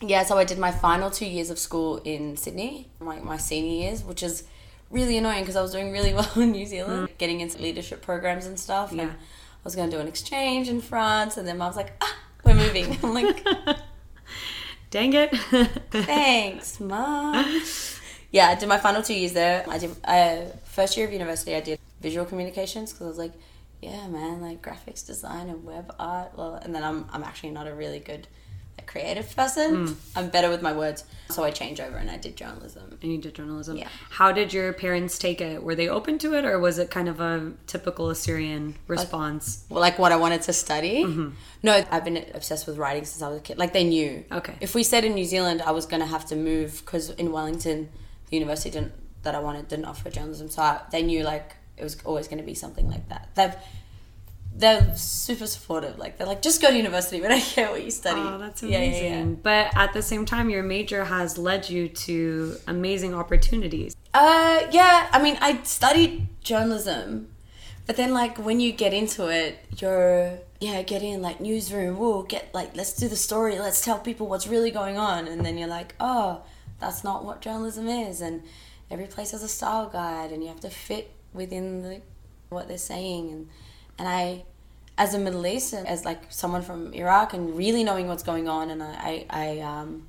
Yeah, 0.00 0.24
so 0.24 0.38
I 0.38 0.44
did 0.44 0.58
my 0.58 0.70
final 0.70 1.10
two 1.10 1.26
years 1.26 1.50
of 1.50 1.58
school 1.58 1.98
in 1.98 2.36
Sydney, 2.36 2.88
like 3.00 3.22
my 3.22 3.36
senior 3.36 3.84
years, 3.84 4.02
which 4.02 4.22
is 4.22 4.44
really 4.90 5.16
annoying 5.16 5.40
because 5.40 5.56
I 5.56 5.62
was 5.62 5.72
doing 5.72 5.92
really 5.92 6.14
well 6.18 6.30
in 6.36 6.52
New 6.52 6.66
Zealand, 6.66 7.08
getting 7.18 7.40
into 7.40 7.60
leadership 7.60 8.02
programs 8.02 8.46
and 8.46 8.58
stuff. 8.58 8.92
Yeah. 8.92 9.02
And 9.02 9.10
I 9.12 9.14
was 9.64 9.76
going 9.76 9.90
to 9.90 9.96
do 9.96 10.00
an 10.00 10.08
exchange 10.08 10.68
in 10.68 10.80
France, 10.80 11.36
and 11.36 11.46
then 11.46 11.60
I 11.60 11.66
was 11.66 11.76
like, 11.76 11.92
ah, 12.00 12.16
we're 12.44 12.54
moving. 12.54 12.98
I'm 13.02 13.14
like, 13.14 13.46
Dang 14.92 15.14
it. 15.14 15.30
thanks, 15.90 16.78
mom. 16.78 17.62
Yeah, 18.30 18.48
I 18.48 18.54
did 18.56 18.68
my 18.68 18.76
final 18.76 19.02
two 19.02 19.14
years 19.14 19.32
there. 19.32 19.64
I 19.66 19.78
did 19.78 19.96
uh, 20.04 20.44
first 20.64 20.98
year 20.98 21.06
of 21.06 21.14
university. 21.14 21.54
I 21.54 21.60
did 21.60 21.78
visual 22.02 22.26
communications 22.26 22.92
because 22.92 23.06
I 23.06 23.08
was 23.08 23.16
like, 23.16 23.32
yeah, 23.80 24.06
man, 24.08 24.42
like 24.42 24.60
graphics 24.60 25.06
design 25.06 25.48
and 25.48 25.64
web 25.64 25.94
art. 25.98 26.36
Well, 26.36 26.56
and 26.56 26.74
then 26.74 26.84
I'm 26.84 27.06
I'm 27.10 27.24
actually 27.24 27.52
not 27.52 27.66
a 27.66 27.74
really 27.74 28.00
good 28.00 28.28
like, 28.78 28.86
creative 28.86 29.34
person. 29.34 29.88
Mm. 29.88 29.96
I'm 30.16 30.28
better 30.28 30.50
with 30.50 30.62
my 30.62 30.72
words, 30.72 31.04
so 31.30 31.44
I 31.44 31.50
changed 31.50 31.80
over 31.80 31.96
and 31.96 32.10
I 32.10 32.16
did 32.16 32.36
journalism. 32.36 32.98
and 33.00 33.12
you 33.12 33.18
did 33.18 33.34
journalism. 33.34 33.76
Yeah. 33.76 33.88
How 34.10 34.32
did 34.32 34.52
your 34.52 34.72
parents 34.72 35.18
take 35.18 35.40
it? 35.40 35.62
Were 35.62 35.74
they 35.74 35.88
open 35.88 36.18
to 36.18 36.34
it 36.34 36.44
or 36.44 36.58
was 36.58 36.78
it 36.78 36.90
kind 36.90 37.08
of 37.08 37.20
a 37.20 37.52
typical 37.66 38.10
Assyrian 38.10 38.74
uh, 38.76 38.82
response? 38.86 39.64
Well, 39.68 39.80
like 39.80 39.98
what 39.98 40.12
I 40.12 40.16
wanted 40.16 40.42
to 40.42 40.52
study. 40.52 41.04
Mm-hmm. 41.04 41.30
No, 41.62 41.84
I've 41.90 42.04
been 42.04 42.24
obsessed 42.34 42.66
with 42.66 42.78
writing 42.78 43.04
since 43.04 43.22
I 43.22 43.28
was 43.28 43.38
a 43.38 43.40
kid. 43.40 43.58
Like 43.58 43.72
they 43.72 43.84
knew. 43.84 44.24
Okay. 44.30 44.54
If 44.60 44.74
we 44.74 44.82
said 44.82 45.04
in 45.04 45.14
New 45.14 45.24
Zealand, 45.24 45.62
I 45.62 45.70
was 45.72 45.86
gonna 45.86 46.06
have 46.06 46.26
to 46.26 46.36
move 46.36 46.82
because 46.84 47.10
in 47.10 47.32
Wellington, 47.32 47.88
the 48.30 48.36
university 48.36 48.70
didn't 48.70 48.92
that 49.22 49.34
I 49.34 49.38
wanted 49.40 49.68
didn't 49.68 49.84
offer 49.84 50.10
journalism, 50.10 50.50
so 50.50 50.62
I, 50.62 50.80
they 50.90 51.02
knew 51.02 51.22
like 51.22 51.54
it 51.76 51.84
was 51.84 51.96
always 52.04 52.28
gonna 52.28 52.42
be 52.42 52.54
something 52.54 52.88
like 52.90 53.08
that. 53.08 53.28
They've 53.34 53.54
they're 54.54 54.94
super 54.96 55.46
supportive. 55.46 55.98
Like 55.98 56.18
they're 56.18 56.26
like, 56.26 56.42
just 56.42 56.60
go 56.60 56.70
to 56.70 56.76
university. 56.76 57.20
We 57.20 57.28
don't 57.28 57.40
care 57.54 57.70
what 57.70 57.84
you 57.84 57.90
study. 57.90 58.20
Oh, 58.20 58.38
that's 58.38 58.62
Yeah, 58.62 58.78
amazing. 58.78 59.04
yeah, 59.04 59.18
yeah. 59.18 59.24
But 59.42 59.76
at 59.76 59.92
the 59.92 60.02
same 60.02 60.24
time, 60.26 60.50
your 60.50 60.62
major 60.62 61.04
has 61.04 61.38
led 61.38 61.68
you 61.70 61.88
to 61.88 62.56
amazing 62.66 63.14
opportunities. 63.14 63.96
Uh, 64.14 64.66
yeah. 64.70 65.08
I 65.12 65.22
mean, 65.22 65.38
I 65.40 65.62
studied 65.62 66.28
journalism, 66.42 67.28
but 67.86 67.96
then 67.96 68.12
like 68.12 68.38
when 68.38 68.60
you 68.60 68.72
get 68.72 68.92
into 68.92 69.28
it, 69.28 69.58
you're 69.78 70.38
yeah, 70.60 70.82
get 70.82 71.02
in 71.02 71.22
like 71.22 71.40
newsroom. 71.40 71.98
We'll 71.98 72.22
get 72.22 72.54
like 72.54 72.76
let's 72.76 72.92
do 72.92 73.08
the 73.08 73.16
story. 73.16 73.58
Let's 73.58 73.84
tell 73.84 73.98
people 73.98 74.28
what's 74.28 74.46
really 74.46 74.70
going 74.70 74.96
on, 74.98 75.26
and 75.26 75.44
then 75.44 75.58
you're 75.58 75.68
like, 75.68 75.94
oh, 75.98 76.42
that's 76.78 77.02
not 77.02 77.24
what 77.24 77.40
journalism 77.40 77.88
is, 77.88 78.20
and 78.20 78.42
every 78.90 79.06
place 79.06 79.32
has 79.32 79.42
a 79.42 79.48
style 79.48 79.88
guide, 79.88 80.30
and 80.30 80.42
you 80.42 80.48
have 80.50 80.60
to 80.60 80.70
fit 80.70 81.10
within 81.32 81.82
the 81.82 82.02
what 82.50 82.68
they're 82.68 82.78
saying, 82.78 83.30
and 83.32 83.48
and 83.98 84.08
I. 84.08 84.44
As 84.98 85.14
a 85.14 85.18
Middle 85.18 85.46
Eastern, 85.46 85.86
as 85.86 86.04
like 86.04 86.20
someone 86.28 86.60
from 86.60 86.92
Iraq, 86.92 87.32
and 87.32 87.56
really 87.56 87.82
knowing 87.82 88.08
what's 88.08 88.22
going 88.22 88.46
on, 88.46 88.68
and 88.68 88.82
I, 88.82 88.92
I, 88.92 89.26
I 89.30 89.60
um, 89.60 90.06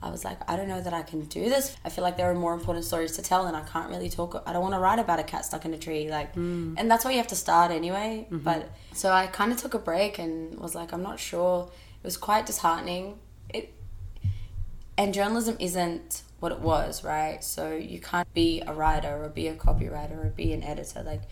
I 0.00 0.08
was 0.08 0.24
like, 0.24 0.38
I 0.48 0.56
don't 0.56 0.68
know 0.68 0.80
that 0.80 0.94
I 0.94 1.02
can 1.02 1.24
do 1.24 1.48
this. 1.48 1.76
I 1.84 1.90
feel 1.90 2.04
like 2.04 2.16
there 2.16 2.30
are 2.30 2.34
more 2.34 2.54
important 2.54 2.84
stories 2.84 3.16
to 3.16 3.22
tell, 3.22 3.46
and 3.46 3.56
I 3.56 3.62
can't 3.62 3.90
really 3.90 4.08
talk. 4.08 4.40
I 4.46 4.52
don't 4.52 4.62
want 4.62 4.74
to 4.74 4.78
write 4.78 5.00
about 5.00 5.18
a 5.18 5.24
cat 5.24 5.44
stuck 5.44 5.64
in 5.64 5.74
a 5.74 5.78
tree, 5.78 6.08
like, 6.08 6.34
and 6.78 6.88
that's 6.90 7.04
where 7.04 7.12
you 7.12 7.18
have 7.18 7.26
to 7.28 7.36
start 7.36 7.72
anyway. 7.72 8.26
But 8.44 8.70
so 8.94 9.10
I 9.10 9.26
kind 9.26 9.50
of 9.52 9.58
took 9.58 9.74
a 9.74 9.80
break 9.80 10.18
and 10.20 10.58
was 10.58 10.74
like, 10.76 10.92
I'm 10.92 11.02
not 11.02 11.18
sure. 11.18 11.68
It 12.02 12.06
was 12.06 12.16
quite 12.16 12.46
disheartening. 12.46 13.18
It 13.52 13.74
and 14.96 15.12
journalism 15.12 15.56
isn't 15.58 16.22
what 16.38 16.52
it 16.52 16.60
was, 16.60 17.02
right? 17.04 17.42
So 17.42 17.72
you 17.74 17.98
can't 18.00 18.32
be 18.32 18.62
a 18.66 18.72
writer 18.72 19.22
or 19.22 19.28
be 19.28 19.48
a 19.48 19.54
copywriter 19.54 20.24
or 20.24 20.30
be 20.30 20.52
an 20.52 20.62
editor, 20.62 21.02
like, 21.02 21.22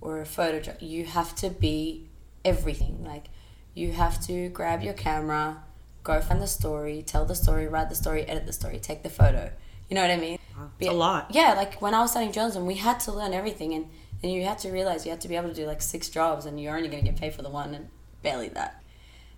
or 0.00 0.20
a 0.20 0.26
photo. 0.26 0.60
job. 0.60 0.76
You 0.80 1.04
have 1.04 1.34
to 1.36 1.50
be 1.50 2.08
everything. 2.44 3.04
Like, 3.04 3.26
you 3.74 3.92
have 3.92 4.20
to 4.26 4.48
grab 4.48 4.82
your 4.82 4.94
camera, 4.94 5.62
go 6.02 6.20
find 6.20 6.40
the 6.40 6.46
story, 6.46 7.02
tell 7.02 7.24
the 7.24 7.34
story, 7.34 7.66
write 7.66 7.88
the 7.88 7.94
story, 7.94 8.24
edit 8.24 8.46
the 8.46 8.52
story, 8.52 8.78
take 8.78 9.02
the 9.02 9.10
photo. 9.10 9.50
You 9.88 9.94
know 9.94 10.02
what 10.02 10.10
I 10.10 10.16
mean? 10.16 10.38
It's 10.78 10.90
a 10.90 10.92
lot. 10.92 11.28
Yeah, 11.30 11.54
like 11.54 11.80
when 11.80 11.94
I 11.94 12.00
was 12.00 12.10
studying 12.10 12.32
journalism, 12.32 12.66
we 12.66 12.76
had 12.76 13.00
to 13.00 13.12
learn 13.12 13.32
everything, 13.32 13.74
and 13.74 13.86
then 14.22 14.30
you 14.30 14.44
had 14.44 14.58
to 14.58 14.70
realize 14.70 15.04
you 15.04 15.10
had 15.10 15.20
to 15.22 15.28
be 15.28 15.36
able 15.36 15.48
to 15.48 15.54
do 15.54 15.66
like 15.66 15.82
six 15.82 16.08
jobs, 16.08 16.46
and 16.46 16.60
you're 16.60 16.76
only 16.76 16.88
going 16.88 17.04
to 17.04 17.10
get 17.10 17.20
paid 17.20 17.34
for 17.34 17.42
the 17.42 17.50
one, 17.50 17.74
and 17.74 17.88
barely 18.22 18.48
that. 18.50 18.82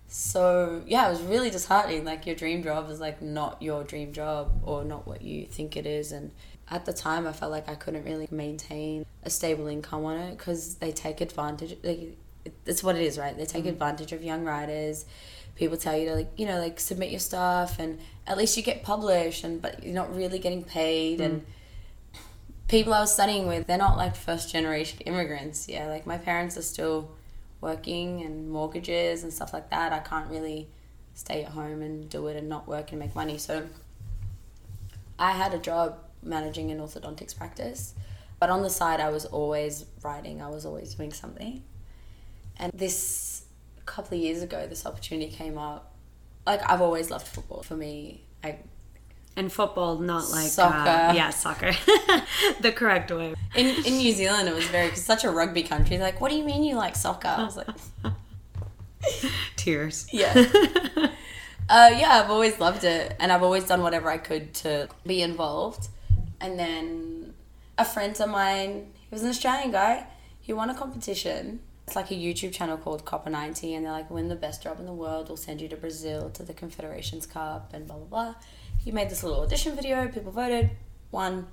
So 0.07 0.83
yeah, 0.85 1.07
it 1.07 1.11
was 1.11 1.21
really 1.21 1.49
disheartening. 1.49 2.05
Like 2.05 2.25
your 2.25 2.35
dream 2.35 2.61
job 2.61 2.89
is 2.89 2.99
like 2.99 3.21
not 3.21 3.61
your 3.61 3.83
dream 3.83 4.13
job, 4.13 4.61
or 4.63 4.83
not 4.83 5.07
what 5.07 5.21
you 5.21 5.45
think 5.45 5.77
it 5.77 5.85
is, 5.85 6.11
and 6.11 6.31
at 6.69 6.85
the 6.85 6.93
time, 6.93 7.27
I 7.27 7.33
felt 7.33 7.51
like 7.51 7.69
I 7.69 7.75
couldn't 7.75 8.05
really 8.05 8.27
maintain 8.31 9.05
a 9.23 9.29
stable 9.29 9.67
income 9.67 10.05
on 10.05 10.17
it 10.17 10.37
because 10.37 10.75
they 10.75 10.91
take 10.91 11.21
advantage. 11.21 11.77
Like 11.83 12.17
it's 12.65 12.83
what 12.83 12.95
it 12.95 13.01
is, 13.01 13.17
right? 13.17 13.35
They 13.37 13.45
take 13.45 13.61
mm-hmm. 13.61 13.69
advantage 13.69 14.11
of 14.11 14.23
young 14.23 14.43
writers. 14.43 15.05
People 15.55 15.77
tell 15.77 15.95
you 15.95 16.07
to 16.07 16.15
like 16.15 16.31
you 16.37 16.47
know 16.47 16.59
like 16.59 16.79
submit 16.79 17.11
your 17.11 17.19
stuff, 17.19 17.79
and 17.79 17.99
at 18.25 18.37
least 18.37 18.57
you 18.57 18.63
get 18.63 18.83
published, 18.83 19.43
and 19.43 19.61
but 19.61 19.83
you're 19.83 19.93
not 19.93 20.15
really 20.15 20.39
getting 20.39 20.63
paid 20.63 21.21
and 21.21 21.41
mm. 21.41 22.19
people 22.67 22.93
I 22.93 23.01
was 23.01 23.13
studying 23.13 23.45
with, 23.47 23.67
they're 23.67 23.77
not 23.77 23.97
like 23.97 24.15
first 24.15 24.51
generation 24.51 24.99
immigrants. 25.01 25.67
Yeah, 25.69 25.87
like 25.87 26.07
my 26.07 26.17
parents 26.17 26.57
are 26.57 26.63
still 26.63 27.11
working 27.61 28.21
and 28.21 28.49
mortgages 28.49 29.23
and 29.23 29.31
stuff 29.31 29.53
like 29.53 29.69
that. 29.69 29.93
I 29.93 29.99
can't 29.99 30.29
really 30.29 30.67
stay 31.13 31.43
at 31.43 31.51
home 31.51 31.81
and 31.81 32.09
do 32.09 32.27
it 32.27 32.35
and 32.35 32.49
not 32.49 32.67
work 32.67 32.91
and 32.91 32.99
make 32.99 33.15
money. 33.15 33.37
So 33.37 33.67
I 35.19 35.31
had 35.31 35.53
a 35.53 35.59
job 35.59 35.97
managing 36.25 36.71
an 36.71 36.79
orthodontics 36.79 37.35
practice, 37.37 37.93
but 38.39 38.49
on 38.49 38.61
the 38.61 38.69
side, 38.69 38.99
I 38.99 39.09
was 39.09 39.25
always 39.25 39.85
writing, 40.03 40.41
I 40.41 40.49
was 40.49 40.65
always 40.65 40.95
doing 40.95 41.13
something. 41.13 41.63
And 42.57 42.71
this 42.73 43.43
couple 43.85 44.17
of 44.17 44.23
years 44.23 44.41
ago, 44.41 44.67
this 44.67 44.85
opportunity 44.85 45.31
came 45.31 45.57
up. 45.57 45.93
Like, 46.45 46.61
I've 46.69 46.81
always 46.81 47.09
loved 47.09 47.27
football. 47.27 47.63
For 47.63 47.75
me, 47.75 48.23
I 48.43 48.57
And 49.35 49.51
football, 49.51 49.99
not 49.99 50.29
like 50.29 50.47
Soccer. 50.47 50.89
Uh, 50.89 51.13
yeah, 51.13 51.29
soccer, 51.29 51.71
the 52.61 52.71
correct 52.71 53.11
way. 53.11 53.33
In, 53.55 53.85
in 53.85 53.97
New 53.97 54.11
Zealand, 54.11 54.47
it 54.47 54.55
was 54.55 54.65
very, 54.67 54.89
cause 54.89 55.01
such 55.03 55.23
a 55.23 55.31
rugby 55.31 55.63
country. 55.63 55.97
Like, 55.97 56.19
what 56.21 56.29
do 56.29 56.37
you 56.37 56.43
mean 56.43 56.63
you 56.63 56.75
like 56.75 56.95
soccer? 56.95 57.29
I 57.29 57.43
was 57.43 57.57
like, 57.57 57.67
Tears. 59.55 60.07
yeah. 60.11 60.33
uh, 61.69 61.91
yeah, 61.97 62.21
I've 62.23 62.29
always 62.29 62.59
loved 62.59 62.83
it. 62.83 63.15
And 63.19 63.31
I've 63.31 63.43
always 63.43 63.65
done 63.65 63.81
whatever 63.81 64.09
I 64.09 64.17
could 64.17 64.53
to 64.55 64.89
be 65.05 65.21
involved. 65.21 65.87
And 66.43 66.59
then 66.59 67.33
a 67.77 67.85
friend 67.85 68.19
of 68.19 68.29
mine, 68.29 68.91
he 68.99 69.15
was 69.15 69.23
an 69.23 69.29
Australian 69.29 69.71
guy, 69.71 70.05
he 70.41 70.51
won 70.51 70.69
a 70.69 70.75
competition. 70.75 71.61
It's 71.87 71.95
like 71.95 72.11
a 72.11 72.15
YouTube 72.15 72.51
channel 72.51 72.77
called 72.77 73.05
Copa 73.05 73.29
90, 73.29 73.73
and 73.73 73.85
they're 73.85 73.93
like, 73.93 74.11
win 74.11 74.27
the 74.27 74.35
best 74.35 74.61
job 74.61 74.77
in 74.77 74.85
the 74.85 74.93
world, 74.93 75.29
we'll 75.29 75.37
send 75.37 75.61
you 75.61 75.69
to 75.69 75.77
Brazil 75.77 76.29
to 76.31 76.43
the 76.43 76.53
Confederations 76.53 77.25
Cup, 77.25 77.73
and 77.73 77.87
blah, 77.87 77.95
blah, 77.95 78.05
blah. 78.05 78.35
He 78.77 78.91
made 78.91 79.09
this 79.09 79.23
little 79.23 79.41
audition 79.41 79.73
video, 79.73 80.09
people 80.09 80.33
voted, 80.33 80.71
won, 81.11 81.47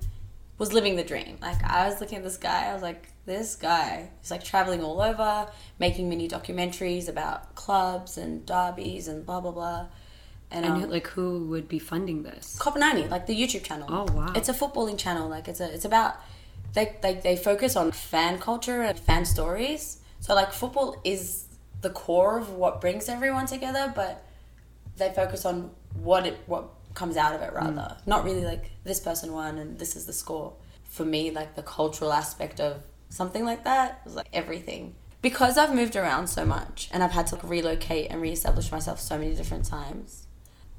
was 0.57 0.73
living 0.73 0.97
the 0.97 1.05
dream. 1.05 1.37
Like, 1.41 1.63
I 1.63 1.87
was 1.87 2.01
looking 2.01 2.17
at 2.17 2.23
this 2.25 2.37
guy, 2.37 2.67
I 2.69 2.73
was 2.73 2.83
like, 2.83 3.07
this 3.25 3.55
guy 3.55 4.09
is 4.21 4.29
like 4.29 4.43
traveling 4.43 4.83
all 4.83 5.01
over, 5.01 5.47
making 5.79 6.09
mini 6.09 6.27
documentaries 6.27 7.07
about 7.07 7.55
clubs 7.55 8.17
and 8.17 8.45
derbies 8.45 9.07
and 9.07 9.25
blah, 9.25 9.39
blah, 9.39 9.51
blah. 9.51 9.85
And, 10.51 10.65
And 10.65 10.83
um, 10.83 10.89
like, 10.89 11.07
who 11.07 11.45
would 11.45 11.67
be 11.67 11.79
funding 11.79 12.23
this? 12.23 12.59
90, 12.75 13.07
like 13.07 13.25
the 13.25 13.35
YouTube 13.35 13.63
channel. 13.63 13.87
Oh, 13.89 14.11
wow. 14.11 14.33
It's 14.35 14.49
a 14.49 14.53
footballing 14.53 14.97
channel. 14.97 15.29
Like 15.29 15.47
it's 15.47 15.61
a 15.61 15.73
it's 15.73 15.85
about 15.85 16.15
they 16.73 16.95
they, 17.01 17.15
they 17.15 17.35
focus 17.35 17.75
on 17.75 17.91
fan 17.91 18.37
culture 18.37 18.81
and 18.81 18.99
fan 18.99 19.25
stories. 19.25 19.99
So 20.19 20.35
like 20.35 20.51
football 20.51 20.99
is 21.03 21.45
the 21.81 21.89
core 21.89 22.37
of 22.37 22.49
what 22.49 22.81
brings 22.81 23.09
everyone 23.09 23.45
together, 23.45 23.91
but 23.95 24.23
they 24.97 25.11
focus 25.13 25.45
on 25.45 25.71
what 25.93 26.25
it 26.27 26.37
what 26.45 26.69
comes 26.93 27.17
out 27.17 27.33
of 27.33 27.41
it 27.41 27.53
rather. 27.53 27.97
Not 28.05 28.23
really 28.25 28.43
like 28.43 28.71
this 28.83 28.99
person 28.99 29.31
won 29.31 29.57
and 29.57 29.79
this 29.79 29.95
is 29.95 30.05
the 30.05 30.13
score. 30.13 30.53
For 30.83 31.05
me, 31.05 31.31
like 31.31 31.55
the 31.55 31.63
cultural 31.63 32.11
aspect 32.11 32.59
of 32.59 32.83
something 33.09 33.45
like 33.45 33.63
that 33.63 34.01
was 34.03 34.15
like 34.15 34.27
everything. 34.33 34.95
Because 35.21 35.57
I've 35.57 35.73
moved 35.73 35.95
around 35.95 36.27
so 36.27 36.45
much 36.45 36.89
and 36.91 37.03
I've 37.03 37.11
had 37.11 37.27
to 37.27 37.35
like, 37.35 37.43
relocate 37.47 38.07
and 38.09 38.21
reestablish 38.21 38.71
myself 38.71 38.99
so 38.99 39.17
many 39.17 39.35
different 39.35 39.65
times. 39.65 40.27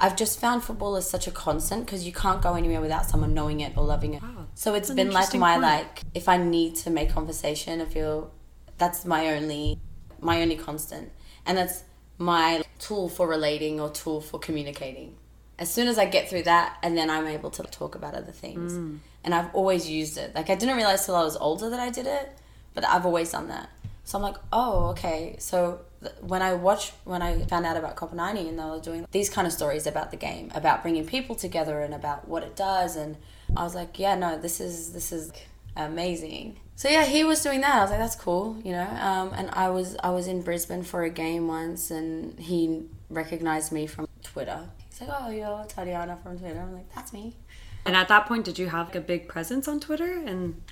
I've 0.04 0.16
just 0.16 0.40
found 0.40 0.64
football 0.64 0.97
is 0.97 1.09
such 1.09 1.26
a 1.28 1.30
constant 1.30 1.87
because 1.87 2.04
you 2.04 2.12
can't 2.12 2.42
go 2.42 2.54
anywhere 2.54 2.80
without 2.80 3.04
someone 3.06 3.32
knowing 3.35 3.61
it 3.61 3.76
or 3.76 3.85
loving 3.85 4.14
it. 4.14 4.23
Wow. 4.23 4.47
So 4.54 4.75
it's 4.75 4.88
That's 4.88 4.97
been 4.97 5.12
like 5.12 5.32
my 5.35 5.52
point. 5.52 5.62
like 5.62 6.02
if 6.12 6.28
I 6.28 6.37
need 6.38 6.75
to 6.85 6.90
make 6.90 7.09
conversation, 7.11 7.80
I 7.80 7.85
feel 7.87 8.32
that's 8.78 9.04
my 9.04 9.23
only 9.37 9.78
my 10.21 10.42
only 10.42 10.56
constant, 10.56 11.11
and 11.47 11.56
that's 11.59 11.85
my 12.18 12.62
tool 12.78 13.09
for 13.09 13.26
relating 13.28 13.80
or 13.80 13.88
tool 13.90 14.21
for 14.21 14.38
communicating. 14.40 15.14
As 15.59 15.73
soon 15.73 15.87
as 15.87 15.99
I 15.99 16.06
get 16.06 16.28
through 16.28 16.44
that, 16.44 16.78
and 16.82 16.97
then 16.99 17.09
I'm 17.09 17.26
able 17.26 17.50
to 17.59 17.62
talk 17.64 17.94
about 17.94 18.14
other 18.14 18.32
things, 18.32 18.73
Mm. 18.73 18.99
and 19.25 19.35
I've 19.35 19.54
always 19.54 19.88
used 19.88 20.16
it. 20.18 20.35
Like 20.35 20.49
I 20.50 20.56
didn't 20.56 20.76
realize 20.76 21.06
till 21.06 21.14
I 21.14 21.23
was 21.23 21.37
older 21.37 21.71
that 21.71 21.78
I 21.80 21.90
did 21.90 22.06
it, 22.06 22.26
but 22.75 22.85
I've 22.85 23.06
always 23.06 23.30
done 23.30 23.49
that. 23.49 23.68
So 24.04 24.18
I'm 24.18 24.23
like, 24.23 24.37
oh, 24.52 24.87
okay. 24.92 25.37
So 25.38 25.80
when 26.21 26.42
I 26.42 26.54
watched, 26.54 26.92
when 27.04 27.23
I 27.23 27.44
found 27.44 27.66
out 27.66 27.76
about 27.76 28.14
90 28.14 28.49
and 28.49 28.59
they 28.59 28.64
were 28.64 28.80
doing 28.80 29.06
these 29.11 29.30
kind 29.30 29.47
of 29.47 29.52
stories 29.52 29.87
about 29.87 30.11
the 30.11 30.16
game, 30.16 30.50
about 30.54 30.82
bringing 30.82 31.06
people 31.06 31.35
together 31.35 31.80
and 31.80 31.94
about 31.94 32.28
what 32.28 32.42
it 32.42 32.56
does, 32.56 32.97
and 32.97 33.16
I 33.56 33.62
was 33.64 33.75
like, 33.75 33.99
yeah, 33.99 34.14
no, 34.14 34.38
this 34.38 34.61
is 34.61 34.92
this 34.92 35.12
is 35.12 35.32
amazing. 35.76 36.59
So 36.75 36.88
yeah, 36.88 37.04
he 37.04 37.23
was 37.23 37.42
doing 37.42 37.61
that. 37.61 37.75
I 37.75 37.80
was 37.82 37.90
like, 37.90 38.00
that's 38.00 38.16
cool, 38.16 38.56
you 38.64 38.73
know. 38.73 38.88
Um, 39.00 39.32
and 39.35 39.50
I 39.50 39.71
was 39.71 39.97
I 40.02 40.11
was 40.11 40.26
in 40.26 40.42
Brisbane 40.42 40.82
for 40.82 41.02
a 41.04 41.11
game 41.11 41.49
once, 41.49 41.90
and 41.90 42.38
he 42.38 42.85
recognized 43.11 43.73
me 43.73 43.87
from 43.87 44.09
Twitter. 44.23 44.68
He's 44.88 45.00
like, 45.00 45.11
oh, 45.21 45.30
you're 45.30 45.64
Tatiana 45.68 46.18
from 46.23 46.38
Twitter. 46.38 46.61
I'm 46.61 46.75
like, 46.75 46.92
that's 46.94 47.12
me. 47.12 47.37
And 47.85 47.97
at 47.97 48.09
that 48.09 48.26
point, 48.26 48.44
did 48.44 48.59
you 48.59 48.68
have 48.68 48.88
like, 48.88 48.97
a 48.97 49.00
big 49.00 49.28
presence 49.28 49.66
on 49.68 49.80
Twitter? 49.80 50.23
And 50.26 50.62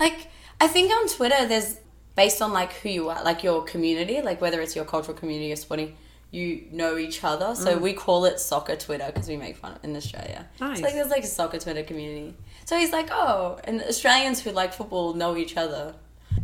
like 0.00 0.28
I 0.60 0.66
think 0.66 0.92
on 0.92 1.08
Twitter 1.08 1.46
there's 1.46 1.78
based 2.18 2.42
on 2.42 2.52
like 2.52 2.72
who 2.80 2.88
you 2.88 3.08
are, 3.08 3.22
like 3.22 3.44
your 3.44 3.62
community, 3.62 4.20
like 4.20 4.40
whether 4.40 4.60
it's 4.60 4.74
your 4.74 4.84
cultural 4.84 5.16
community 5.16 5.52
or 5.52 5.56
sporting, 5.56 5.94
you 6.32 6.66
know 6.72 6.98
each 6.98 7.22
other. 7.22 7.54
So 7.54 7.78
we 7.78 7.92
call 7.92 8.24
it 8.24 8.40
soccer 8.40 8.74
Twitter 8.74 9.06
because 9.06 9.28
we 9.28 9.36
make 9.36 9.56
fun 9.56 9.78
in 9.84 9.94
Australia. 9.94 10.40
Nice. 10.60 10.78
It's 10.78 10.82
like 10.82 10.94
there's 10.94 11.10
like 11.10 11.22
a 11.22 11.28
soccer 11.28 11.60
Twitter 11.60 11.84
community. 11.84 12.34
So 12.64 12.76
he's 12.76 12.90
like, 12.90 13.08
oh, 13.12 13.60
and 13.62 13.80
Australians 13.82 14.42
who 14.42 14.50
like 14.50 14.74
football 14.74 15.14
know 15.14 15.36
each 15.36 15.56
other. 15.56 15.94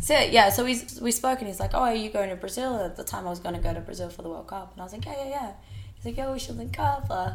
So 0.01 0.17
yeah, 0.17 0.51
so 0.51 0.65
we 0.65 0.81
we 1.03 1.11
spoke 1.11 1.41
and 1.41 1.49
he's 1.49 1.59
like, 1.59 1.75
oh, 1.75 1.81
are 1.81 1.95
you 2.05 2.09
going 2.09 2.31
to 2.31 2.37
Brazil? 2.37 2.77
At 2.77 2.95
the 2.95 3.03
time 3.03 3.27
I 3.27 3.31
was 3.31 3.41
going 3.41 3.57
to 3.57 3.61
go 3.61 3.75
to 3.75 3.81
Brazil 3.81 4.11
for 4.11 4.23
the 4.23 4.29
World 4.29 4.47
Cup, 4.47 4.71
and 4.73 4.81
I 4.81 4.85
was 4.85 4.93
like, 4.93 5.05
yeah, 5.05 5.19
yeah, 5.25 5.31
yeah. 5.39 5.53
He's 5.97 6.05
like, 6.05 6.17
yeah, 6.17 6.33
we 6.33 6.39
should 6.39 6.57
link 6.57 6.79
up. 6.79 7.07
Uh, 7.11 7.33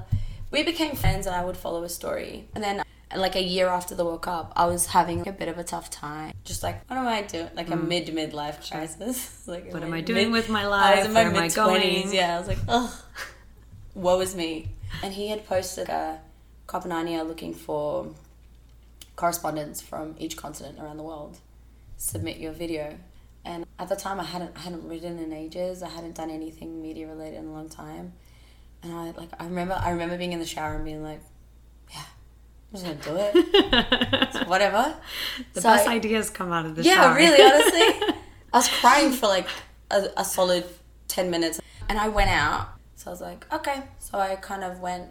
we 0.49 0.63
became 0.63 0.95
friends, 0.95 1.27
and 1.27 1.35
I 1.35 1.43
would 1.43 1.57
follow 1.57 1.83
his 1.83 1.93
story, 1.93 2.47
and 2.55 2.63
then. 2.63 2.83
Like 3.15 3.35
a 3.35 3.41
year 3.41 3.67
after 3.67 3.95
the 3.95 4.05
World 4.05 4.21
Cup, 4.21 4.53
I 4.55 4.67
was 4.67 4.85
having 4.87 5.27
a 5.27 5.31
bit 5.31 5.47
of 5.47 5.57
a 5.57 5.63
tough 5.63 5.89
time. 5.89 6.33
Just 6.45 6.61
like, 6.61 6.87
what 6.89 6.97
am 6.97 7.07
I 7.07 7.23
doing? 7.23 7.49
Like 7.55 7.69
a 7.71 7.75
mid 7.75 8.07
midlife 8.07 8.69
crisis. 8.69 9.43
like 9.47 9.69
Mm. 9.69 9.73
what 9.73 9.83
am 9.83 9.93
I 9.93 10.01
doing 10.01 10.25
mid- 10.31 10.33
with 10.33 10.49
my 10.49 10.67
life? 10.67 10.85
I 10.85 10.97
was 10.99 11.05
in 11.07 11.13
my 11.13 11.21
Where 11.23 11.31
am 11.31 11.37
I 11.37 11.41
mid 11.43 11.51
twenties. 11.53 12.13
Yeah, 12.13 12.35
I 12.35 12.39
was 12.39 12.47
like, 12.47 12.59
ugh, 12.67 12.91
woe 13.95 14.19
is 14.19 14.35
me. 14.35 14.67
And 15.03 15.13
he 15.13 15.29
had 15.29 15.45
posted 15.47 15.89
a 15.89 16.19
Copa 16.67 16.87
90 16.87 17.21
looking 17.23 17.53
for 17.55 18.13
correspondents 19.15 19.81
from 19.81 20.15
each 20.19 20.37
continent 20.37 20.79
around 20.79 20.97
the 20.97 21.03
world. 21.03 21.37
Submit 21.97 22.37
your 22.37 22.51
video. 22.53 22.97
And 23.45 23.65
at 23.79 23.89
the 23.89 23.95
time, 23.95 24.19
I 24.19 24.23
hadn't 24.23 24.51
I 24.55 24.59
hadn't 24.59 24.87
written 24.87 25.17
in 25.19 25.33
ages. 25.33 25.81
I 25.81 25.89
hadn't 25.89 26.15
done 26.15 26.29
anything 26.29 26.81
media 26.81 27.07
related 27.07 27.39
in 27.39 27.47
a 27.47 27.51
long 27.51 27.69
time. 27.69 28.13
And 28.83 28.93
I 28.93 29.11
like 29.11 29.29
I 29.39 29.45
remember 29.45 29.73
I 29.73 29.89
remember 29.91 30.17
being 30.17 30.33
in 30.33 30.39
the 30.39 30.45
shower 30.45 30.75
and 30.75 30.85
being 30.85 31.03
like, 31.03 31.21
yeah, 31.91 32.03
I'm 32.73 32.79
just 32.79 32.85
gonna 33.05 33.31
do 33.33 33.39
it. 33.39 34.47
Whatever. 34.47 34.95
the 35.53 35.61
So 35.61 35.69
best 35.69 35.87
I- 35.87 35.95
ideas 35.95 36.29
come 36.29 36.51
out 36.51 36.65
of 36.65 36.75
the 36.75 36.83
yeah, 36.83 36.95
shower. 36.95 37.15
really, 37.15 37.41
honestly. 37.41 38.15
I 38.53 38.57
was 38.57 38.67
crying 38.67 39.11
for 39.11 39.27
like 39.27 39.47
a, 39.91 40.07
a 40.17 40.25
solid 40.25 40.65
10 41.07 41.29
minutes. 41.31 41.59
And 41.87 41.97
I 41.99 42.09
went 42.09 42.29
out. 42.29 42.69
So 42.95 43.09
I 43.09 43.11
was 43.11 43.21
like, 43.21 43.51
okay. 43.53 43.83
So 43.99 44.19
I 44.19 44.35
kind 44.35 44.63
of 44.63 44.79
went, 44.79 45.07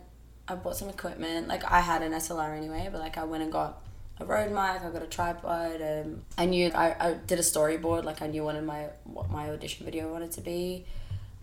I 0.46 0.54
bought 0.54 0.76
some 0.76 0.88
equipment. 0.88 1.48
Like 1.48 1.64
I 1.70 1.80
had 1.80 2.02
an 2.02 2.12
SLR 2.12 2.56
anyway, 2.56 2.88
but 2.92 3.00
like 3.00 3.18
I 3.18 3.24
went 3.24 3.42
and 3.42 3.50
got 3.52 3.82
a 4.20 4.24
Rode 4.24 4.50
mic, 4.50 4.82
I 4.82 4.90
got 4.92 5.02
a 5.02 5.06
tripod. 5.06 5.80
Um, 5.82 6.22
I 6.36 6.44
knew, 6.46 6.70
I, 6.74 6.94
I 7.00 7.12
did 7.14 7.38
a 7.38 7.42
storyboard. 7.42 8.04
Like 8.04 8.22
I 8.22 8.26
knew 8.28 8.44
what 8.44 8.62
my, 8.64 8.86
what 9.04 9.30
my 9.30 9.50
audition 9.50 9.84
video 9.84 10.12
wanted 10.12 10.30
to 10.32 10.40
be. 10.40 10.86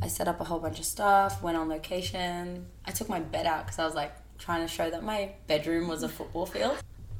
I 0.02 0.08
set 0.08 0.28
up 0.28 0.40
a 0.42 0.44
whole 0.44 0.60
bunch 0.60 0.80
of 0.80 0.86
stuff, 0.86 1.42
went 1.42 1.58
on 1.58 1.70
location. 1.70 2.66
I 2.86 2.92
took 2.92 3.08
my 3.10 3.20
bed 3.22 3.46
out 3.46 3.66
because 3.66 3.80
I 3.80 3.86
was 3.86 3.96
like 3.96 4.14
trying 4.38 4.62
to 4.62 4.68
show 4.68 4.90
that 4.90 5.04
my 5.04 5.32
bedroom 5.48 5.88
was 5.88 6.04
a 6.04 6.10
football 6.10 6.46
field. 6.46 6.78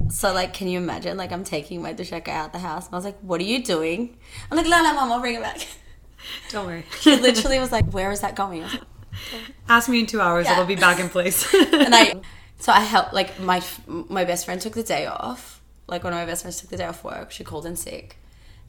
So 0.10 0.34
like, 0.34 0.54
can 0.54 0.68
you 0.68 0.78
imagine? 0.78 1.18
Like, 1.18 1.32
I'm 1.32 1.44
taking 1.44 1.82
my 1.82 1.94
Dusheka 1.94 2.28
out 2.30 2.54
the 2.54 2.60
house, 2.60 2.86
and 2.86 2.94
I 2.94 2.98
was 2.98 3.06
like, 3.06 3.18
"What 3.22 3.42
are 3.42 3.46
you 3.46 3.64
doing?" 3.64 4.18
I'm 4.52 4.58
like, 4.58 4.68
"No, 4.68 4.82
no, 4.84 4.94
mom, 4.94 5.12
I'll 5.12 5.20
bring 5.20 5.36
it 5.36 5.42
back." 5.42 5.68
Don't 6.50 6.66
worry. 6.68 6.84
She 7.02 7.16
literally 7.16 7.60
was 7.60 7.72
like, 7.72 7.86
"Where 7.92 8.12
is 8.12 8.22
that 8.22 8.36
going?" 8.36 8.62
Like, 8.62 8.82
Ask 9.70 9.90
me 9.90 10.02
in 10.02 10.06
two 10.06 10.22
hours. 10.22 10.46
Yeah. 10.46 10.54
It'll 10.54 10.66
be 10.66 10.76
back 10.76 11.00
in 11.00 11.10
place. 11.10 11.52
and 11.54 11.96
I, 11.96 12.16
so 12.60 12.72
I 12.72 12.82
helped. 12.82 13.14
Like 13.14 13.40
my 13.40 13.64
my 13.88 14.26
best 14.26 14.46
friend 14.46 14.60
took 14.62 14.74
the 14.74 14.84
day 14.84 15.06
off. 15.08 15.62
Like 15.88 16.04
one 16.04 16.14
of 16.14 16.20
my 16.20 16.26
best 16.26 16.42
friends 16.44 16.60
took 16.60 16.70
the 16.70 16.78
day 16.78 16.86
off 16.86 17.04
work. 17.04 17.32
She 17.32 17.44
called 17.44 17.66
in 17.66 17.76
sick, 17.76 18.18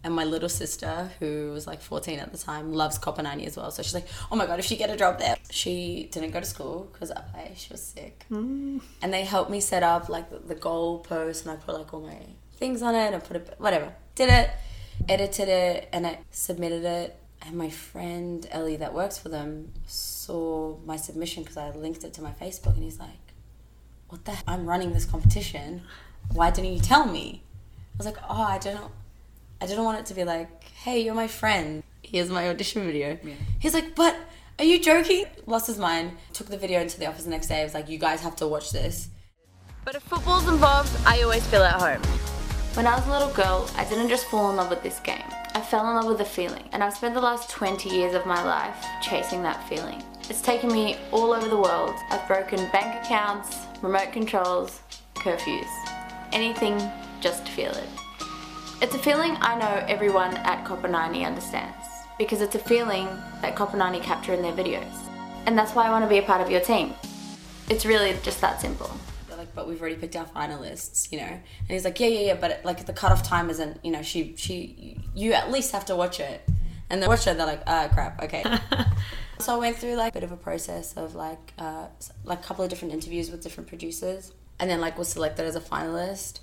and 0.05 0.15
my 0.15 0.25
little 0.25 0.49
sister, 0.49 1.11
who 1.19 1.51
was 1.53 1.67
like 1.67 1.81
14 1.81 2.21
at 2.21 2.31
the 2.31 2.39
time, 2.39 2.73
loves 2.73 2.97
Copa 2.99 3.23
90 3.23 3.47
as 3.47 3.57
well. 3.57 3.71
So 3.71 3.83
she's 3.83 3.95
like, 3.95 4.07
"Oh 4.31 4.37
my 4.37 4.47
god, 4.47 4.59
if 4.59 4.65
she 4.65 4.77
get 4.77 4.91
a 4.91 4.97
job 4.97 5.19
there." 5.19 5.37
She 5.51 6.09
didn't 6.13 6.31
go 6.31 6.41
to 6.41 6.47
school 6.47 6.89
because 6.93 7.11
I 7.11 7.53
she 7.57 7.73
was 7.73 7.83
sick, 7.83 8.25
mm. 8.31 8.81
and 9.03 9.13
they 9.13 9.25
helped 9.25 9.51
me 9.51 9.61
set 9.61 9.83
up 9.83 10.09
like 10.09 10.31
the, 10.31 10.39
the 10.39 10.55
goal 10.55 11.01
post, 11.01 11.45
and 11.45 11.53
I 11.53 11.57
put 11.57 11.75
like 11.75 11.93
all 11.93 12.01
my 12.01 12.19
things 12.57 12.83
on 12.83 12.95
it, 12.95 13.07
and 13.07 13.17
I 13.17 13.19
put 13.19 13.37
it 13.37 13.55
whatever. 13.59 13.93
Did 14.15 14.31
it, 14.31 14.51
edited 15.09 15.49
it, 15.49 15.89
and 15.93 16.07
I 16.07 16.21
submitted 16.31 16.85
it. 16.85 17.19
And 17.43 17.57
my 17.57 17.71
friend 17.71 18.47
Ellie, 18.51 18.77
that 18.77 18.95
works 18.95 19.19
for 19.19 19.29
them, 19.29 19.73
saw 19.87 20.77
my 20.85 20.97
submission 20.97 21.43
because 21.43 21.57
I 21.57 21.71
linked 21.71 22.05
it 22.05 22.13
to 22.15 22.23
my 22.23 22.33
Facebook, 22.33 22.75
and 22.75 22.85
he's 22.85 22.99
like, 22.99 23.33
"What 24.09 24.25
the? 24.25 24.33
Heck? 24.33 24.45
I'm 24.47 24.67
running 24.67 24.93
this 24.93 25.05
competition. 25.05 25.83
Why 26.33 26.51
didn't 26.51 26.73
you 26.73 26.81
tell 26.81 27.07
me?" 27.07 27.43
I 27.95 27.97
was 27.99 28.07
like, 28.07 28.19
"Oh, 28.29 28.43
I 28.43 28.59
don't. 28.59 28.93
I 29.61 29.67
didn't 29.67 29.85
want 29.85 29.99
it 29.99 30.07
to 30.07 30.15
be 30.15 30.25
like, 30.25 30.65
hey, 30.65 31.01
you're 31.01 31.15
my 31.15 31.29
friend. 31.29 31.83
Here's 32.03 32.31
my 32.31 32.49
audition 32.49 32.85
video." 32.85 33.19
Yeah. 33.23 33.35
He's 33.59 33.75
like, 33.75 33.95
"But 33.95 34.17
are 34.59 34.65
you 34.65 34.79
joking?" 34.79 35.27
Lost 35.47 35.67
his 35.67 35.79
mind. 35.79 36.13
Took 36.33 36.49
the 36.49 36.59
video 36.59 36.81
into 36.81 36.99
the 36.99 37.07
office 37.07 37.25
the 37.25 37.31
next 37.31 37.49
day. 37.49 37.61
I 37.61 37.65
was 37.65 37.75
like, 37.75 37.89
"You 37.89 37.99
guys 37.99 38.21
have 38.21 38.37
to 38.37 38.47
watch 38.47 38.71
this." 38.73 39.09
But 39.85 39.95
if 39.95 40.03
football's 40.03 40.49
involved, 40.49 40.91
I 41.07 41.23
always 41.23 41.47
feel 41.47 41.63
at 41.63 41.81
home. 41.81 42.03
When 42.75 42.87
I 42.87 42.95
was 42.95 43.07
a 43.07 43.11
little 43.11 43.33
girl, 43.33 43.71
I 43.77 43.85
didn't 43.85 44.09
just 44.09 44.27
fall 44.27 44.51
in 44.51 44.57
love 44.57 44.69
with 44.69 44.83
this 44.83 45.01
game. 45.01 45.25
I 45.55 45.63
fell 45.63 45.89
in 45.89 45.97
love 45.97 46.05
with 46.07 46.19
the 46.19 46.25
feeling, 46.25 46.69
and 46.73 46.85
I've 46.85 46.93
spent 46.93 47.15
the 47.15 47.21
last 47.21 47.49
20 47.49 47.89
years 47.89 48.15
of 48.15 48.27
my 48.27 48.43
life 48.43 48.77
chasing 49.01 49.43
that 49.45 49.67
feeling. 49.69 50.03
It's 50.29 50.43
taken 50.43 50.71
me 50.71 50.99
all 51.13 51.33
over 51.33 51.49
the 51.49 51.57
world. 51.57 51.95
I've 52.11 52.27
broken 52.27 52.59
bank 52.73 53.03
accounts, 53.03 53.57
remote 53.81 54.13
controls, 54.13 54.81
curfews. 55.15 55.71
Anything 56.33 56.79
just 57.21 57.47
to 57.47 57.53
feel 57.53 57.71
it. 57.71 57.89
It's 58.83 58.95
a 58.95 58.99
feeling 58.99 59.39
I 59.41 59.57
know 59.59 59.87
everyone 59.89 60.37
at 60.37 60.67
Copa 60.67 60.87
90 60.87 61.25
understands, 61.25 61.87
because 62.19 62.43
it's 62.43 62.57
a 62.57 62.59
feeling 62.59 63.07
that 63.41 63.57
Copa 63.57 63.75
90 63.75 64.01
capture 64.01 64.35
in 64.35 64.43
their 64.43 64.53
videos. 64.53 64.93
And 65.47 65.57
that's 65.57 65.75
why 65.75 65.87
I 65.87 65.91
want 65.91 66.05
to 66.05 66.09
be 66.11 66.19
a 66.19 66.23
part 66.23 66.43
of 66.43 66.51
your 66.51 66.61
team. 66.61 66.93
It's 67.71 67.87
really 67.87 68.15
just 68.23 68.43
that 68.43 68.61
simple. 68.61 68.91
Like, 69.35 69.55
but 69.55 69.67
we've 69.67 69.81
already 69.81 69.97
picked 69.97 70.15
our 70.15 70.27
finalists, 70.27 71.11
you 71.11 71.19
know. 71.19 71.25
And 71.25 71.69
he's 71.69 71.87
like, 71.87 71.99
yeah, 71.99 72.09
yeah, 72.09 72.21
yeah, 72.21 72.35
but 72.35 72.61
like 72.67 72.85
the 72.85 72.93
cutoff 72.93 73.23
time 73.23 73.49
isn't, 73.49 73.83
you 73.83 73.91
know, 73.91 74.03
she, 74.03 74.35
she, 74.37 74.99
you 75.15 75.33
at 75.33 75.51
least 75.51 75.73
have 75.73 75.87
to 75.87 75.97
watch 75.97 76.21
it. 76.21 76.47
And 76.91 77.03
they 77.03 77.09
watch 77.09 77.27
it, 77.27 77.39
they're 77.39 77.47
like, 77.47 77.63
ah, 77.67 77.89
crap, 77.91 78.23
okay. 78.25 78.45
so 79.39 79.55
I 79.55 79.57
went 79.57 79.79
through 79.79 79.95
like 79.95 80.13
a 80.13 80.15
bit 80.21 80.23
of 80.23 80.33
a 80.33 80.37
process 80.37 80.93
of 80.99 81.15
like, 81.15 81.55
uh, 81.59 81.87
like 82.25 82.41
a 82.41 82.43
couple 82.43 82.63
of 82.63 82.69
different 82.69 82.93
interviews 82.93 83.31
with 83.31 83.43
different 83.43 83.71
producers, 83.71 84.33
and 84.61 84.69
then 84.69 84.83
like 84.83 84.99
was 84.99 85.09
selected 85.09 85.47
as 85.47 85.57
a 85.57 85.61
finalist 85.61 86.41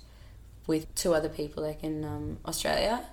with 0.66 0.92
two 0.94 1.14
other 1.14 1.28
people 1.28 1.62
like 1.62 1.82
in 1.84 2.04
um, 2.04 2.38
Australia, 2.46 3.04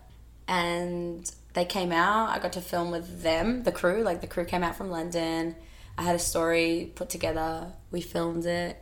and 0.48 1.30
they 1.54 1.66
came 1.66 1.92
out. 1.92 2.30
I 2.30 2.40
got 2.40 2.54
to 2.54 2.62
film 2.62 2.92
with 2.92 3.24
them, 3.24 3.64
the 3.64 3.72
crew. 3.72 4.04
Like 4.04 4.22
the 4.22 4.28
crew 4.28 4.46
came 4.46 4.64
out 4.64 4.76
from 4.76 4.90
London. 4.90 5.56
I 5.98 6.04
had 6.04 6.16
a 6.16 6.20
story 6.20 6.92
put 6.96 7.10
together. 7.10 7.74
We 7.92 8.02
filmed 8.02 8.46
it, 8.46 8.82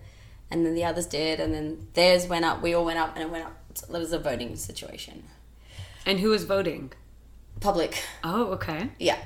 and 0.52 0.66
then 0.66 0.76
the 0.76 0.86
others 0.86 1.06
did, 1.08 1.40
and 1.40 1.54
then 1.54 1.88
theirs 1.94 2.28
went 2.28 2.46
up. 2.46 2.62
We 2.62 2.74
all 2.74 2.86
went 2.86 3.00
up, 3.00 3.14
and 3.16 3.24
it 3.24 3.30
went 3.30 3.46
up. 3.46 3.56
It 3.72 3.90
was 3.92 4.14
a 4.14 4.20
voting 4.20 4.56
situation. 4.56 5.24
And 6.06 6.20
who 6.20 6.30
was 6.30 6.44
voting? 6.46 6.92
Public, 7.60 8.02
Oh, 8.24 8.54
okay. 8.54 8.90
yeah. 9.00 9.18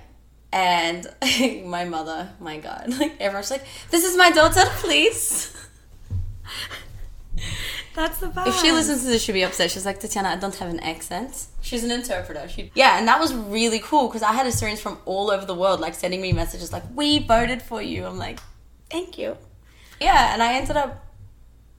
And 0.51 1.07
my 1.65 1.85
mother, 1.85 2.29
my 2.39 2.57
God, 2.59 2.85
like 2.99 3.19
everyone's 3.19 3.51
like, 3.51 3.63
"This 3.91 4.03
is 4.03 4.15
my 4.17 4.31
daughter, 4.31 4.63
please." 4.77 5.55
That's 7.95 8.19
the 8.19 8.27
best. 8.27 8.47
If 8.47 8.55
she 8.55 8.71
listens 8.71 9.01
to 9.03 9.07
this, 9.07 9.21
she'll 9.21 9.33
be 9.33 9.43
upset. 9.43 9.69
She's 9.71 9.85
like, 9.85 9.99
Tatiana, 9.99 10.29
I 10.29 10.35
don't 10.37 10.55
have 10.55 10.69
an 10.69 10.79
accent. 10.79 11.47
She's 11.61 11.83
an 11.83 11.91
interpreter. 11.91 12.47
She, 12.47 12.71
yeah, 12.73 12.97
and 12.97 13.07
that 13.07 13.19
was 13.19 13.33
really 13.33 13.79
cool 13.79 14.07
because 14.07 14.23
I 14.23 14.33
had 14.33 14.47
Assyrians 14.47 14.81
from 14.81 14.97
all 15.05 15.29
over 15.29 15.45
the 15.45 15.55
world 15.55 15.79
like 15.79 15.93
sending 15.93 16.21
me 16.21 16.33
messages 16.33 16.71
like, 16.71 16.83
"We 16.95 17.19
voted 17.19 17.61
for 17.61 17.81
you." 17.81 18.05
I'm 18.05 18.17
like, 18.17 18.39
"Thank 18.89 19.17
you." 19.17 19.37
Yeah, 20.01 20.33
and 20.33 20.41
I 20.41 20.55
ended 20.55 20.75
up 20.75 21.05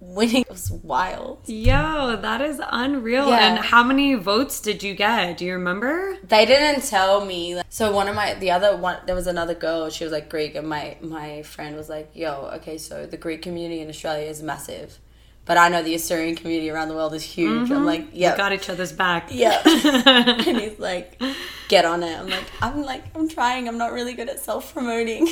winning. 0.00 0.42
It 0.42 0.50
was 0.50 0.70
wild. 0.70 1.48
Yo, 1.48 2.16
that 2.16 2.40
is 2.40 2.60
unreal. 2.70 3.28
Yeah. 3.28 3.54
And 3.54 3.64
how 3.64 3.82
many 3.82 4.14
votes 4.14 4.60
did 4.60 4.82
you 4.82 4.94
get? 4.94 5.38
Do 5.38 5.44
you 5.44 5.54
remember? 5.54 6.16
They 6.22 6.46
didn't 6.46 6.84
tell 6.84 7.24
me. 7.24 7.60
So 7.68 7.92
one 7.92 8.08
of 8.08 8.14
my, 8.14 8.34
the 8.34 8.50
other 8.50 8.76
one, 8.76 8.98
there 9.06 9.14
was 9.14 9.26
another 9.26 9.54
girl. 9.54 9.90
She 9.90 10.04
was 10.04 10.12
like 10.12 10.28
Greek, 10.28 10.54
and 10.54 10.68
my 10.68 10.96
my 11.00 11.42
friend 11.42 11.76
was 11.76 11.88
like, 11.88 12.10
"Yo, 12.14 12.50
okay, 12.54 12.78
so 12.78 13.06
the 13.06 13.16
Greek 13.16 13.42
community 13.42 13.80
in 13.80 13.88
Australia 13.88 14.26
is 14.28 14.42
massive, 14.42 14.98
but 15.46 15.56
I 15.56 15.68
know 15.68 15.82
the 15.82 15.94
Assyrian 15.94 16.36
community 16.36 16.70
around 16.70 16.88
the 16.88 16.94
world 16.94 17.14
is 17.14 17.22
huge." 17.22 17.70
I'm 17.70 17.78
mm-hmm. 17.78 17.84
like, 17.84 18.08
"Yeah, 18.12 18.36
got 18.36 18.52
each 18.52 18.68
other's 18.68 18.92
back. 18.92 19.28
Yeah. 19.30 19.60
and 19.66 20.58
he's 20.58 20.78
like, 20.78 21.20
get 21.68 21.84
on 21.84 22.02
it. 22.02 22.18
I'm 22.18 22.28
like, 22.28 22.44
I'm 22.62 22.82
like, 22.82 23.04
I'm 23.14 23.28
trying. 23.28 23.68
I'm 23.68 23.78
not 23.78 23.92
really 23.92 24.14
good 24.14 24.28
at 24.28 24.40
self 24.40 24.72
promoting. 24.72 25.28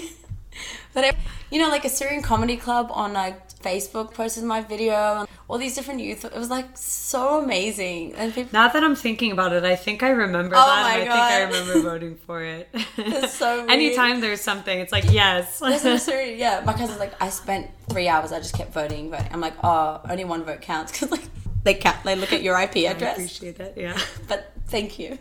but, 0.95 1.05
I, 1.05 1.13
you 1.51 1.59
know, 1.59 1.69
like 1.69 1.85
Assyrian 1.85 2.23
comedy 2.23 2.57
club 2.57 2.91
on 2.91 3.13
like 3.13 3.49
Facebook 3.61 4.15
posted 4.15 4.45
my 4.45 4.61
video 4.61 5.21
and 5.21 5.29
all 5.53 5.59
these 5.59 5.75
different 5.75 6.01
youth. 6.01 6.25
It 6.25 6.33
was 6.33 6.49
like 6.49 6.79
so 6.79 7.43
amazing. 7.43 8.15
And 8.15 8.33
people, 8.33 8.49
Now 8.55 8.69
that 8.69 8.83
I'm 8.83 8.95
thinking 8.97 9.33
about 9.33 9.53
it, 9.53 9.65
I 9.65 9.77
think 9.77 10.03
I 10.03 10.09
remember 10.09 10.57
Oh 10.57 10.67
that. 10.67 10.83
my 10.83 10.97
and 10.97 11.11
I 11.13 11.13
think 11.13 11.55
I 11.55 11.61
remember 11.61 11.91
voting 11.91 12.17
for 12.17 12.43
it. 12.43 12.71
It's 12.97 13.35
so 13.35 13.59
weird. 13.59 13.71
Anytime 13.79 14.23
there's 14.23 14.41
something, 14.41 14.81
it's 14.81 14.93
like, 14.93 15.05
yes. 15.13 15.61
Yeah. 15.63 16.63
My 16.65 16.73
cousin's 16.73 16.99
like, 16.99 17.13
I 17.21 17.29
spent 17.29 17.71
three 17.91 18.09
hours. 18.09 18.33
I 18.33 18.39
just 18.39 18.55
kept 18.57 18.73
voting, 18.73 19.11
voting. 19.11 19.29
I'm 19.31 19.43
like, 19.43 19.53
oh, 19.63 20.01
only 20.09 20.25
one 20.25 20.43
vote 20.43 20.63
counts 20.63 20.91
because 20.91 21.11
like 21.11 21.25
they 21.65 21.75
count. 21.75 22.03
They 22.03 22.17
look 22.17 22.33
at 22.33 22.43
your 22.43 22.59
IP 22.59 22.77
address. 22.91 23.03
I 23.03 23.13
appreciate 23.13 23.61
it, 23.61 23.75
yeah. 23.77 23.99
but 24.29 24.53
thank 24.69 24.99
you. 24.99 25.19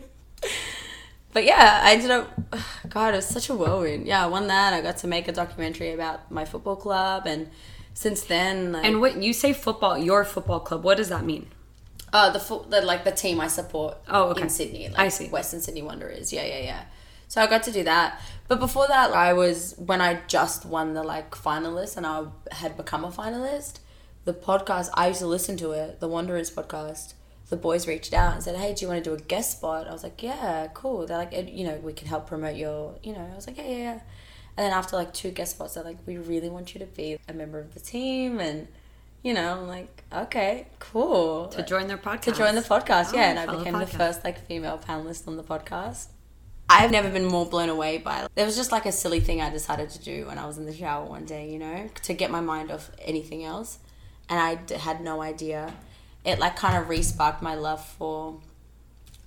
But 1.34 1.44
yeah, 1.44 1.80
I 1.84 1.92
ended 1.92 2.10
up. 2.10 2.32
God, 2.88 3.12
it 3.12 3.16
was 3.18 3.26
such 3.26 3.50
a 3.50 3.54
whirlwind. 3.54 4.06
Yeah, 4.06 4.24
I 4.24 4.28
won 4.28 4.46
that. 4.46 4.72
I 4.72 4.80
got 4.80 4.96
to 4.98 5.06
make 5.06 5.28
a 5.28 5.32
documentary 5.32 5.92
about 5.92 6.30
my 6.30 6.46
football 6.46 6.76
club, 6.76 7.26
and 7.26 7.50
since 7.94 8.22
then, 8.24 8.72
like, 8.72 8.84
And 8.84 9.00
when 9.00 9.22
you 9.22 9.32
say 9.32 9.52
football, 9.52 9.98
your 9.98 10.24
football 10.24 10.60
club, 10.60 10.82
what 10.84 10.96
does 10.96 11.08
that 11.08 11.24
mean? 11.24 11.46
uh, 12.12 12.28
the, 12.30 12.38
fo- 12.38 12.64
the 12.64 12.82
like 12.82 13.04
the 13.04 13.10
team 13.10 13.40
I 13.40 13.46
support. 13.48 13.96
Oh, 14.08 14.24
okay. 14.30 14.42
In 14.42 14.50
Sydney, 14.50 14.88
like 14.88 14.98
I 14.98 15.08
see. 15.08 15.28
Western 15.28 15.60
Sydney 15.60 15.80
Wanderers. 15.82 16.30
Yeah, 16.32 16.44
yeah, 16.44 16.58
yeah. 16.58 16.84
So 17.28 17.40
I 17.40 17.46
got 17.46 17.62
to 17.62 17.72
do 17.72 17.82
that. 17.84 18.20
But 18.48 18.60
before 18.60 18.86
that, 18.88 19.12
I 19.12 19.32
was 19.32 19.74
when 19.78 20.02
I 20.02 20.20
just 20.26 20.66
won 20.66 20.92
the 20.92 21.02
like 21.02 21.30
finalist, 21.30 21.96
and 21.96 22.06
I 22.06 22.24
had 22.50 22.76
become 22.76 23.02
a 23.04 23.10
finalist. 23.10 23.78
The 24.26 24.34
podcast 24.34 24.90
I 24.92 25.08
used 25.08 25.20
to 25.20 25.26
listen 25.26 25.56
to 25.56 25.72
it, 25.72 26.00
the 26.00 26.08
Wanderers 26.08 26.50
podcast. 26.50 27.14
The 27.48 27.56
boys 27.56 27.86
reached 27.88 28.12
out 28.12 28.34
and 28.34 28.42
said, 28.42 28.56
"Hey, 28.56 28.74
do 28.74 28.82
you 28.84 28.88
want 28.88 29.02
to 29.02 29.10
do 29.10 29.14
a 29.16 29.18
guest 29.18 29.52
spot?" 29.58 29.88
I 29.88 29.92
was 29.92 30.02
like, 30.02 30.22
"Yeah, 30.22 30.68
cool." 30.74 31.06
They're 31.06 31.16
like, 31.16 31.32
"Eh, 31.32 31.46
"You 31.48 31.66
know, 31.66 31.76
we 31.82 31.94
can 31.94 32.08
help 32.08 32.26
promote 32.26 32.56
your," 32.56 32.94
you 33.02 33.14
know. 33.14 33.26
I 33.32 33.34
was 33.34 33.46
like, 33.46 33.56
"Yeah, 33.56 33.68
yeah, 33.68 33.76
yeah." 33.78 34.00
And 34.56 34.64
then 34.64 34.72
after 34.72 34.96
like 34.96 35.14
two 35.14 35.30
guest 35.30 35.52
spots, 35.52 35.74
they're 35.74 35.84
like, 35.84 35.98
"We 36.06 36.18
really 36.18 36.48
want 36.48 36.74
you 36.74 36.80
to 36.80 36.86
be 36.86 37.18
a 37.28 37.32
member 37.32 37.58
of 37.58 37.74
the 37.74 37.80
team," 37.80 38.38
and 38.38 38.68
you 39.22 39.32
know, 39.32 39.60
I'm 39.60 39.68
like, 39.68 40.04
"Okay, 40.12 40.66
cool." 40.78 41.48
To 41.48 41.62
join 41.62 41.86
their 41.86 41.98
podcast. 41.98 42.22
to 42.22 42.32
join 42.32 42.54
the 42.54 42.60
podcast. 42.60 43.10
Oh, 43.12 43.16
yeah, 43.16 43.30
and 43.30 43.38
I 43.38 43.46
oh, 43.46 43.58
became 43.58 43.74
the 43.78 43.86
podcast. 43.86 43.96
first 43.96 44.24
like 44.24 44.46
female 44.46 44.78
panelist 44.78 45.26
on 45.26 45.36
the 45.36 45.42
podcast. 45.42 46.08
I've 46.68 46.90
never 46.90 47.10
been 47.10 47.26
more 47.26 47.44
blown 47.44 47.68
away 47.68 47.98
by 47.98 48.22
it. 48.22 48.30
There 48.34 48.46
was 48.46 48.56
just 48.56 48.72
like 48.72 48.86
a 48.86 48.92
silly 48.92 49.20
thing 49.20 49.42
I 49.42 49.50
decided 49.50 49.90
to 49.90 49.98
do 49.98 50.26
when 50.26 50.38
I 50.38 50.46
was 50.46 50.56
in 50.58 50.64
the 50.64 50.72
shower 50.72 51.04
one 51.04 51.26
day, 51.26 51.50
you 51.50 51.58
know, 51.58 51.90
to 52.04 52.14
get 52.14 52.30
my 52.30 52.40
mind 52.40 52.70
off 52.70 52.90
anything 52.98 53.44
else, 53.44 53.78
and 54.28 54.38
I 54.38 54.54
d- 54.56 54.74
had 54.74 55.02
no 55.02 55.22
idea. 55.22 55.74
It 56.24 56.38
like 56.38 56.56
kind 56.56 56.76
of 56.76 56.88
re-sparked 56.88 57.42
my 57.42 57.54
love 57.54 57.84
for 57.84 58.38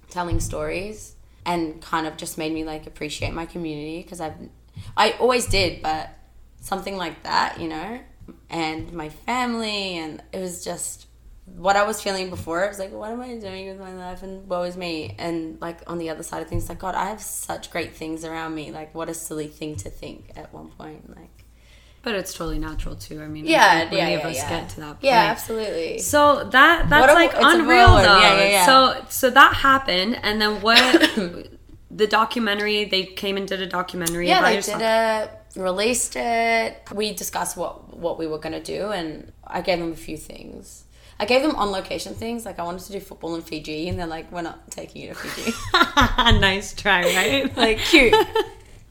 telling 0.09 0.39
stories 0.39 1.15
and 1.45 1.81
kind 1.81 2.07
of 2.07 2.15
just 2.17 2.37
made 2.37 2.53
me 2.53 2.63
like 2.63 2.87
appreciate 2.87 3.33
my 3.33 3.45
community 3.45 4.01
because 4.01 4.21
I've 4.21 4.35
I 4.97 5.11
always 5.13 5.45
did, 5.47 5.81
but 5.81 6.09
something 6.61 6.97
like 6.97 7.23
that, 7.23 7.59
you 7.59 7.67
know, 7.67 7.99
and 8.49 8.91
my 8.93 9.09
family, 9.09 9.97
and 9.97 10.21
it 10.31 10.39
was 10.39 10.63
just 10.63 11.07
what 11.45 11.75
I 11.75 11.83
was 11.83 12.01
feeling 12.01 12.29
before. 12.29 12.63
It 12.63 12.69
was 12.69 12.79
like, 12.79 12.91
what 12.91 13.11
am 13.11 13.21
I 13.21 13.37
doing 13.37 13.67
with 13.69 13.79
my 13.79 13.93
life, 13.93 14.23
and 14.23 14.47
woe 14.47 14.63
is 14.63 14.75
me. 14.77 15.15
And 15.17 15.59
like 15.61 15.79
on 15.87 15.97
the 15.97 16.09
other 16.09 16.23
side 16.23 16.41
of 16.41 16.47
things, 16.49 16.67
like 16.69 16.79
God, 16.79 16.95
I 16.95 17.05
have 17.05 17.21
such 17.21 17.71
great 17.71 17.93
things 17.95 18.25
around 18.25 18.55
me. 18.55 18.71
Like, 18.71 18.95
what 18.95 19.09
a 19.09 19.13
silly 19.13 19.47
thing 19.47 19.75
to 19.77 19.89
think 19.89 20.31
at 20.35 20.53
one 20.53 20.69
point. 20.69 21.15
Like, 21.15 21.45
But 22.01 22.15
it's 22.15 22.33
totally 22.33 22.59
natural 22.59 22.95
too. 22.95 23.21
I 23.21 23.27
mean, 23.27 23.45
yeah, 23.45 23.79
think 23.81 23.91
yeah, 23.91 23.97
many 23.99 24.11
yeah, 24.13 24.19
of 24.19 24.25
us 24.25 24.35
yeah. 24.37 24.49
get 24.49 24.69
to 24.69 24.79
that 24.81 24.87
point. 24.93 25.03
Yeah, 25.03 25.25
absolutely. 25.31 25.99
So 25.99 26.45
that 26.45 26.89
that's 26.89 27.11
a- 27.11 27.15
like 27.15 27.33
unreal 27.35 27.95
though. 27.97 28.19
Yeah, 28.19 28.37
yeah, 28.37 28.49
yeah. 28.49 28.65
So 28.65 29.05
so 29.09 29.29
that 29.29 29.53
happened, 29.53 30.19
and 30.23 30.41
then 30.41 30.61
what? 30.61 31.09
the 31.91 32.07
documentary 32.07 32.85
they 32.85 33.03
came 33.03 33.37
and 33.37 33.47
did 33.47 33.61
a 33.61 33.67
documentary. 33.67 34.27
yeah, 34.27 34.41
they 34.41 34.59
did 34.61 34.81
it, 34.81 35.31
released 35.55 36.15
it. 36.15 36.81
We 36.93 37.13
discussed 37.13 37.57
what 37.57 37.97
what 37.97 38.17
we 38.17 38.27
were 38.27 38.39
gonna 38.39 38.63
do, 38.63 38.91
and 38.91 39.31
I 39.45 39.61
gave 39.61 39.79
them 39.79 39.91
a 39.91 39.95
few 39.95 40.17
things. 40.17 40.83
I 41.17 41.25
gave 41.25 41.41
them 41.43 41.55
on 41.55 41.71
location 41.71 42.13
things. 42.13 42.45
Like 42.45 42.59
I 42.59 42.63
wanted 42.63 42.81
to 42.81 42.91
do 42.91 42.99
football 42.99 43.35
in 43.35 43.41
Fiji, 43.41 43.87
and 43.87 43.97
they're 43.97 44.07
like, 44.07 44.31
"We're 44.31 44.41
not 44.41 44.69
taking 44.71 45.03
you 45.03 45.09
to 45.09 45.15
Fiji." 45.15 45.53
nice 46.39 46.73
try, 46.73 47.03
right? 47.03 47.55
like 47.65 47.77
cute. 47.77 48.13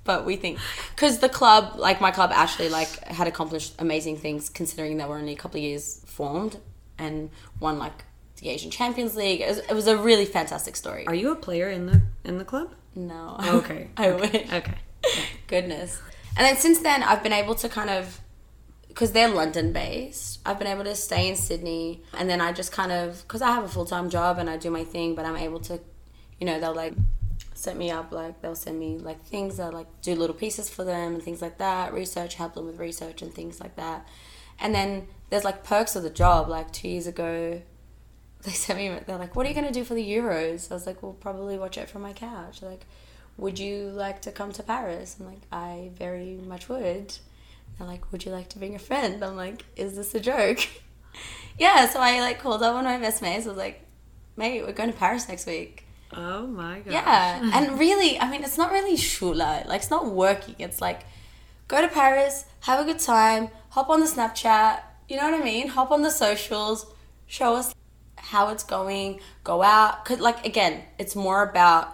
But 0.05 0.25
we 0.27 0.37
think 0.37 0.59
because 0.95 1.19
the 1.19 1.29
club, 1.29 1.75
like 1.77 2.01
my 2.01 2.11
club, 2.11 2.31
actually 2.33 2.69
like 2.69 3.05
had 3.05 3.27
accomplished 3.27 3.75
amazing 3.79 4.19
things 4.19 4.49
considering 4.49 4.97
they 4.99 5.05
were 5.05 5.19
only 5.19 5.33
a 5.33 5.37
couple 5.37 5.59
of 5.59 5.65
years 5.65 6.03
formed 6.07 6.59
and 6.99 7.31
won 7.61 7.79
like 7.79 8.05
the 8.41 8.51
Asian 8.51 8.71
Champions 8.71 9.17
League. 9.17 9.41
It 9.41 9.49
was, 9.49 9.59
it 9.59 9.73
was 9.73 9.87
a 9.87 9.97
really 9.97 10.27
fantastic 10.27 10.77
story. 10.77 11.07
Are 11.07 11.15
you 11.15 11.33
a 11.33 11.37
player 11.37 11.69
in 11.69 11.87
the 11.87 12.03
in 12.25 12.39
the 12.39 12.45
club? 12.45 12.75
No, 12.95 13.37
Okay. 13.45 13.89
I 13.97 14.11
okay. 14.11 14.21
wish. 14.39 14.53
Okay. 14.53 14.75
Goodness. 15.47 16.01
And 16.37 16.47
then 16.47 16.57
since 16.57 16.81
then, 16.81 17.03
I've 17.03 17.23
been 17.23 17.33
able 17.33 17.55
to 17.57 17.69
kind 17.69 17.91
of, 17.91 18.21
because 18.89 19.13
they're 19.13 19.29
London 19.29 19.73
based, 19.73 20.41
I've 20.47 20.59
been 20.59 20.69
able 20.69 20.85
to 20.85 20.95
stay 20.95 21.29
in 21.29 21.37
Sydney. 21.37 22.03
And 22.17 22.29
then 22.29 22.41
I 22.41 22.53
just 22.53 22.73
kind 22.73 22.93
of, 22.93 23.23
because 23.23 23.43
I 23.43 23.53
have 23.53 23.65
a 23.65 23.69
full 23.69 23.85
time 23.87 24.11
job 24.11 24.39
and 24.39 24.49
I 24.49 24.57
do 24.57 24.71
my 24.71 24.85
thing, 24.85 25.15
but 25.15 25.25
I'm 25.25 25.37
able 25.37 25.61
to, 25.61 25.81
you 26.41 26.47
know, 26.47 26.59
they'll 26.61 26.75
like 26.75 26.95
set 27.55 27.77
me 27.77 27.91
up, 27.91 28.11
like, 28.13 28.41
they'll 28.43 28.55
send 28.57 28.79
me 28.79 28.99
like 28.99 29.25
things, 29.25 29.61
I'll 29.61 29.73
like 29.73 29.87
do 30.03 30.15
little 30.15 30.35
pieces 30.35 30.69
for 30.69 30.85
them 30.85 31.15
and 31.15 31.23
things 31.23 31.41
like 31.41 31.59
that, 31.59 31.93
research, 31.93 32.35
help 32.35 32.55
them 32.55 32.67
with 32.67 32.79
research 32.79 33.23
and 33.23 33.33
things 33.33 33.61
like 33.61 33.77
that. 33.77 34.07
And 34.59 34.75
then 34.75 35.09
there's 35.31 35.45
like 35.45 35.65
perks 35.65 35.97
of 35.97 36.03
the 36.03 36.11
job. 36.11 36.49
Like 36.49 36.73
two 36.73 36.89
years 36.89 37.07
ago, 37.07 37.63
they 38.45 38.53
sent 38.53 38.79
me, 38.79 38.99
they're 39.07 39.19
like, 39.19 39.35
what 39.35 39.47
are 39.47 39.49
you 39.49 39.55
going 39.55 39.67
to 39.67 39.73
do 39.73 39.85
for 39.85 39.95
the 39.95 40.07
Euros? 40.07 40.71
I 40.71 40.75
was 40.75 40.87
like, 40.87 41.03
well, 41.03 41.15
probably 41.15 41.59
watch 41.59 41.79
it 41.79 41.89
from 41.89 42.03
my 42.03 42.13
couch. 42.13 42.61
They're 42.61 42.71
like, 42.71 42.85
would 43.37 43.59
you 43.59 43.89
like 43.89 44.23
to 44.23 44.33
come 44.33 44.53
to 44.53 44.63
Paris? 44.63 45.17
I'm 45.19 45.27
like, 45.27 45.43
I 45.51 45.91
very 45.95 46.39
much 46.47 46.69
would. 46.69 47.15
They're 47.79 47.89
like, 47.89 48.13
would 48.13 48.25
you 48.25 48.31
like 48.31 48.51
to 48.51 48.59
bring 48.59 48.75
a 48.75 48.79
friend? 48.79 49.25
I'm 49.25 49.37
like, 49.37 49.65
is 49.77 49.97
this 49.97 50.15
a 50.15 50.21
joke? 50.21 50.59
yeah, 51.59 51.89
so 51.89 52.01
I 52.01 52.21
like 52.21 52.39
called 52.39 52.63
up 52.63 52.75
one 52.75 52.87
of 52.87 52.93
my 52.93 52.99
best 52.99 53.23
mates. 53.23 53.47
I 53.47 53.49
was 53.49 53.59
like, 53.59 53.81
mate, 54.37 54.63
we're 54.65 54.73
going 54.73 54.93
to 54.93 54.97
Paris 54.97 55.29
next 55.29 55.47
week. 55.47 55.87
Oh 56.13 56.47
my 56.47 56.81
god. 56.81 56.93
Yeah, 56.93 57.51
and 57.55 57.79
really, 57.79 58.21
I 58.21 58.31
mean, 58.31 58.45
it's 58.45 58.59
not 58.59 58.71
really 58.71 58.97
shula. 58.97 59.67
Like, 59.67 59.81
it's 59.81 59.91
not 59.91 60.07
working. 60.07 60.55
It's 60.59 60.81
like, 60.81 61.01
go 61.67 61.81
to 61.81 61.89
Paris, 61.89 62.45
have 62.61 62.79
a 62.79 62.85
good 62.85 63.01
time, 63.01 63.49
hop 63.71 63.89
on 63.89 64.01
the 64.01 64.07
Snapchat. 64.07 64.81
You 65.09 65.17
know 65.17 65.31
what 65.31 65.41
I 65.41 65.45
mean? 65.45 65.69
Hop 65.69 65.91
on 65.91 66.03
the 66.03 66.11
socials, 66.11 66.87
show 67.27 67.57
us 67.57 67.75
how 68.25 68.49
it's 68.49 68.65
going, 68.65 69.21
go 69.45 69.63
out. 69.63 70.05
Cause, 70.05 70.21
like, 70.21 70.45
again, 70.47 70.83
it's 70.99 71.15
more 71.15 71.43
about. 71.43 71.89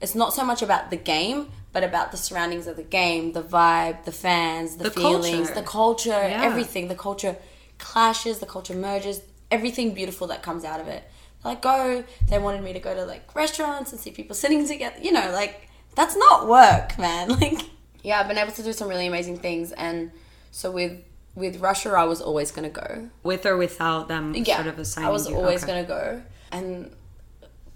It's 0.00 0.14
not 0.14 0.32
so 0.32 0.44
much 0.44 0.62
about 0.62 0.90
the 0.90 0.96
game, 0.96 1.48
but 1.72 1.82
about 1.82 2.12
the 2.12 2.16
surroundings 2.16 2.66
of 2.68 2.76
the 2.76 2.84
game, 2.84 3.32
the 3.32 3.42
vibe, 3.42 4.04
the 4.04 4.12
fans, 4.12 4.76
the, 4.76 4.84
The 4.84 4.90
feelings, 4.92 5.48
culture. 5.48 5.54
the 5.60 5.66
culture, 5.66 6.10
Yeah. 6.10 6.44
everything. 6.44 6.86
The 6.88 6.94
culture 6.94 7.36
clashes, 7.78 8.38
the 8.38 8.46
culture 8.46 8.74
merges, 8.74 9.20
everything 9.50 9.94
beautiful 9.94 10.26
that 10.28 10.42
comes 10.42 10.64
out 10.64 10.80
of 10.80 10.88
it. 10.88 11.02
Like 11.44 11.62
go, 11.62 12.04
they 12.28 12.38
wanted 12.38 12.62
me 12.62 12.72
to 12.72 12.80
go 12.80 12.94
to 12.94 13.04
like 13.04 13.34
restaurants 13.34 13.92
and 13.92 14.00
see 14.00 14.10
people 14.10 14.34
sitting 14.44 14.66
together. 14.66 14.96
You 15.00 15.12
know, 15.12 15.30
like 15.32 15.68
that's 15.94 16.16
not 16.16 16.48
work, 16.48 16.98
man. 16.98 17.28
Like 17.40 17.60
yeah, 18.02 18.20
I've 18.20 18.28
been 18.28 18.38
able 18.38 18.52
to 18.52 18.62
do 18.62 18.72
some 18.72 18.88
really 18.88 19.06
amazing 19.08 19.38
things, 19.40 19.72
and 19.72 20.12
so 20.52 20.70
with 20.70 20.92
with 21.38 21.60
Russia, 21.60 21.90
I 21.90 22.04
was 22.04 22.20
always 22.20 22.50
gonna 22.50 22.68
go. 22.84 23.10
With 23.22 23.46
or 23.46 23.56
without 23.56 24.08
them 24.08 24.34
Yeah, 24.34 24.56
sort 24.56 24.66
of 24.68 24.78
assigning 24.78 25.08
I 25.08 25.12
was 25.12 25.28
you. 25.28 25.36
always 25.36 25.62
okay. 25.62 25.72
gonna 25.72 25.86
go, 25.86 26.22
and 26.52 26.90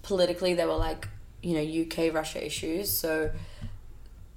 politically 0.01 0.53
there 0.53 0.67
were 0.67 0.75
like 0.89 1.07
you 1.41 1.53
know 1.57 1.81
UK 1.83 2.13
Russia 2.13 2.45
issues, 2.45 2.89
so 2.91 3.31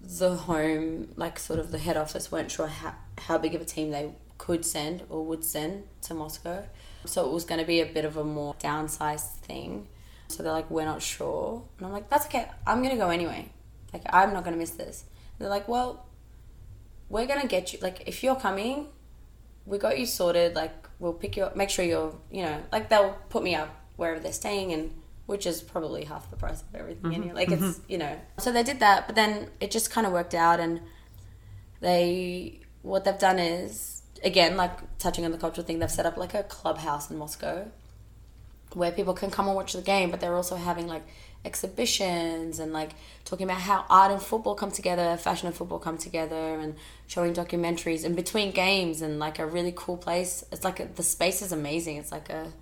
the 0.02 0.36
home 0.36 1.08
like 1.16 1.38
sort 1.38 1.58
of 1.58 1.72
the 1.72 1.78
head 1.78 1.96
office 1.96 2.30
weren't 2.30 2.50
sure 2.50 2.68
how 2.68 2.94
how 3.18 3.36
big 3.38 3.54
of 3.54 3.60
a 3.60 3.64
team 3.64 3.90
they 3.90 4.12
could 4.38 4.64
send 4.64 5.02
or 5.08 5.24
would 5.24 5.44
send 5.44 5.84
to 6.02 6.14
Moscow, 6.14 6.64
so 7.04 7.24
it 7.26 7.32
was 7.32 7.44
going 7.44 7.58
to 7.60 7.66
be 7.66 7.80
a 7.80 7.86
bit 7.86 8.04
of 8.04 8.16
a 8.16 8.24
more 8.24 8.54
downsized 8.60 9.32
thing. 9.48 9.88
So 10.28 10.42
they're 10.42 10.52
like, 10.52 10.70
we're 10.70 10.84
not 10.84 11.00
sure, 11.02 11.62
and 11.78 11.86
I'm 11.86 11.92
like, 11.92 12.08
that's 12.10 12.26
okay, 12.26 12.46
I'm 12.66 12.82
gonna 12.82 12.96
go 12.96 13.10
anyway. 13.10 13.48
Like 13.92 14.02
I'm 14.10 14.32
not 14.32 14.44
gonna 14.44 14.56
miss 14.58 14.70
this. 14.72 15.04
they're 15.38 15.48
like, 15.48 15.66
well, 15.68 16.04
we're 17.08 17.26
gonna 17.26 17.46
get 17.46 17.72
you. 17.72 17.78
Like 17.80 18.02
if 18.06 18.22
you're 18.22 18.36
coming, 18.36 18.88
we 19.66 19.78
got 19.78 19.98
you 19.98 20.06
sorted. 20.06 20.54
Like 20.54 20.88
we'll 20.98 21.12
pick 21.12 21.36
you 21.36 21.44
up. 21.44 21.56
Make 21.56 21.70
sure 21.70 21.84
you're, 21.84 22.14
you 22.30 22.42
know, 22.42 22.62
like 22.72 22.88
they'll 22.88 23.16
put 23.28 23.42
me 23.42 23.54
up 23.54 23.68
wherever 23.96 24.20
they're 24.20 24.32
staying, 24.32 24.72
and 24.72 24.94
which 25.26 25.46
is 25.46 25.60
probably 25.60 26.04
half 26.04 26.30
the 26.30 26.36
price 26.36 26.62
of 26.62 26.74
everything. 26.74 27.14
Anyway, 27.14 27.28
mm-hmm. 27.28 27.36
like 27.36 27.50
it's 27.50 27.62
mm-hmm. 27.62 27.92
you 27.92 27.98
know. 27.98 28.16
So 28.38 28.52
they 28.52 28.62
did 28.62 28.80
that, 28.80 29.06
but 29.06 29.16
then 29.16 29.50
it 29.60 29.70
just 29.70 29.90
kind 29.90 30.06
of 30.06 30.12
worked 30.12 30.34
out, 30.34 30.60
and 30.60 30.80
they 31.80 32.60
what 32.82 33.04
they've 33.04 33.18
done 33.18 33.38
is 33.38 34.02
again 34.24 34.56
like 34.56 34.98
touching 34.98 35.24
on 35.24 35.32
the 35.32 35.38
cultural 35.38 35.66
thing. 35.66 35.80
They've 35.80 35.90
set 35.90 36.06
up 36.06 36.16
like 36.16 36.34
a 36.34 36.44
clubhouse 36.44 37.10
in 37.10 37.18
Moscow 37.18 37.66
where 38.74 38.92
people 38.92 39.14
can 39.14 39.30
come 39.30 39.46
and 39.46 39.56
watch 39.56 39.72
the 39.72 39.82
game, 39.82 40.10
but 40.10 40.20
they're 40.20 40.34
also 40.34 40.56
having 40.56 40.86
like 40.86 41.02
exhibitions 41.46 42.58
and 42.58 42.72
like 42.72 42.90
talking 43.24 43.44
about 43.44 43.60
how 43.60 43.86
art 43.88 44.12
and 44.12 44.20
football 44.20 44.54
come 44.54 44.70
together, 44.70 45.16
fashion 45.16 45.46
and 45.46 45.56
football 45.56 45.78
come 45.78 45.96
together, 45.96 46.60
and 46.60 46.74
showing 47.06 47.32
documentaries 47.32 48.04
in 48.04 48.14
between 48.14 48.50
games 48.50 49.00
and 49.00 49.18
like 49.18 49.38
a 49.38 49.46
really 49.46 49.72
cool 49.74 49.96
place. 49.96 50.44
It's 50.52 50.64
like 50.64 50.80
a, 50.80 50.86
the 50.86 51.02
space 51.02 51.40
is 51.40 51.52
amazing. 51.52 51.96
It's 51.96 52.12
like 52.12 52.28
a 52.28 52.52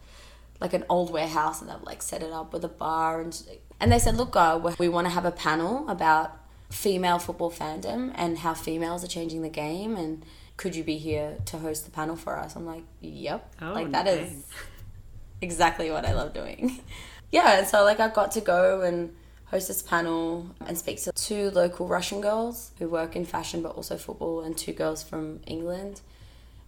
like 0.60 0.72
an 0.72 0.84
old 0.88 1.10
warehouse, 1.10 1.60
and 1.60 1.68
they've 1.68 1.82
like 1.82 2.02
set 2.02 2.22
it 2.22 2.32
up 2.32 2.52
with 2.52 2.64
a 2.64 2.68
bar 2.68 3.20
and 3.20 3.42
and 3.80 3.90
they 3.90 3.98
said, 3.98 4.16
look, 4.16 4.36
uh, 4.36 4.72
we 4.78 4.88
want 4.88 5.06
to 5.06 5.12
have 5.12 5.24
a 5.24 5.32
panel 5.32 5.88
about 5.88 6.36
female 6.70 7.18
football 7.18 7.50
fandom 7.50 8.12
and 8.14 8.38
how 8.38 8.54
females 8.54 9.04
are 9.04 9.08
changing 9.08 9.42
the 9.42 9.48
game 9.48 9.96
and 9.96 10.24
could 10.56 10.74
you 10.74 10.84
be 10.84 10.98
here 10.98 11.36
to 11.46 11.58
host 11.58 11.84
the 11.84 11.90
panel 11.90 12.16
for 12.16 12.36
us? 12.36 12.56
I'm 12.56 12.66
like, 12.66 12.84
yep. 13.00 13.52
Oh, 13.60 13.72
like 13.72 13.90
that 13.90 14.06
is 14.06 14.32
nice. 14.32 14.44
exactly 15.40 15.90
what 15.90 16.04
I 16.04 16.14
love 16.14 16.32
doing. 16.32 16.80
yeah, 17.34 17.58
and 17.58 17.66
so 17.66 17.82
like 17.82 17.98
I 17.98 18.08
got 18.08 18.30
to 18.32 18.40
go 18.40 18.82
and 18.82 19.12
host 19.46 19.66
this 19.66 19.82
panel 19.82 20.48
and 20.66 20.78
speak 20.78 21.02
to 21.02 21.12
two 21.12 21.50
local 21.50 21.88
Russian 21.88 22.20
girls 22.20 22.70
who 22.78 22.88
work 22.88 23.16
in 23.16 23.24
fashion 23.24 23.60
but 23.60 23.74
also 23.74 23.96
football 23.96 24.42
and 24.42 24.56
two 24.56 24.72
girls 24.72 25.02
from 25.02 25.40
England. 25.44 26.00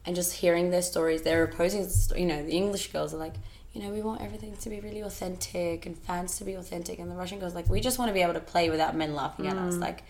And 0.05 0.17
just 0.17 0.33
hearing 0.35 0.71
their 0.71 0.83
stories, 0.83 1.23
they're 1.23 1.45
opposing, 1.45 1.89
you 2.19 2.27
know, 2.27 2.43
the 2.45 2.53
English 2.53 2.93
girls 2.93 3.15
are 3.15 3.17
like, 3.17 3.35
you 3.75 3.81
know, 3.81 3.91
we 3.91 4.03
want 4.03 4.23
everything 4.23 4.57
to 4.57 4.69
be 4.69 4.81
really 4.81 5.03
authentic 5.03 5.87
and 5.87 5.97
fans 5.97 6.37
to 6.39 6.45
be 6.45 6.55
authentic. 6.55 6.99
And 6.99 7.11
the 7.13 7.15
Russian 7.15 7.39
girls 7.39 7.55
like, 7.55 7.69
we 7.69 7.81
just 7.81 7.99
want 8.01 8.09
to 8.09 8.13
be 8.13 8.23
able 8.23 8.35
to 8.35 8.41
play 8.41 8.69
without 8.69 8.97
men 8.97 9.15
laughing 9.15 9.47
at 9.47 9.57
us. 9.57 9.75
Mm. 9.75 9.81
Like 9.81 10.03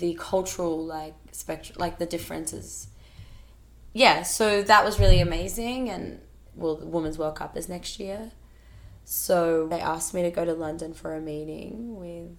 the 0.00 0.14
cultural 0.18 0.82
like 0.82 1.14
spectrum, 1.32 1.76
like 1.78 1.98
the 1.98 2.06
differences. 2.06 2.88
Yeah, 3.92 4.22
so 4.22 4.62
that 4.62 4.82
was 4.82 4.98
really 4.98 5.20
amazing. 5.20 5.90
And 5.90 6.20
well, 6.54 6.76
the 6.76 6.86
Women's 6.86 7.18
World 7.18 7.36
Cup 7.36 7.54
is 7.54 7.68
next 7.68 8.00
year. 8.00 8.30
So 9.10 9.66
they 9.68 9.80
asked 9.80 10.12
me 10.12 10.22
to 10.22 10.30
go 10.30 10.44
to 10.44 10.52
London 10.52 10.92
for 10.92 11.14
a 11.14 11.20
meeting 11.20 11.96
with 11.96 12.36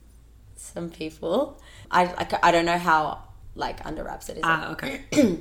some 0.55 0.91
people. 0.91 1.59
I, 1.89 2.05
I, 2.05 2.39
I 2.43 2.51
don't 2.51 2.65
know 2.65 2.77
how 2.77 3.23
like 3.55 3.83
under 3.87 4.03
wraps 4.03 4.29
it 4.29 4.37
is. 4.37 4.43
Ah, 4.45 4.71
okay. 4.73 5.01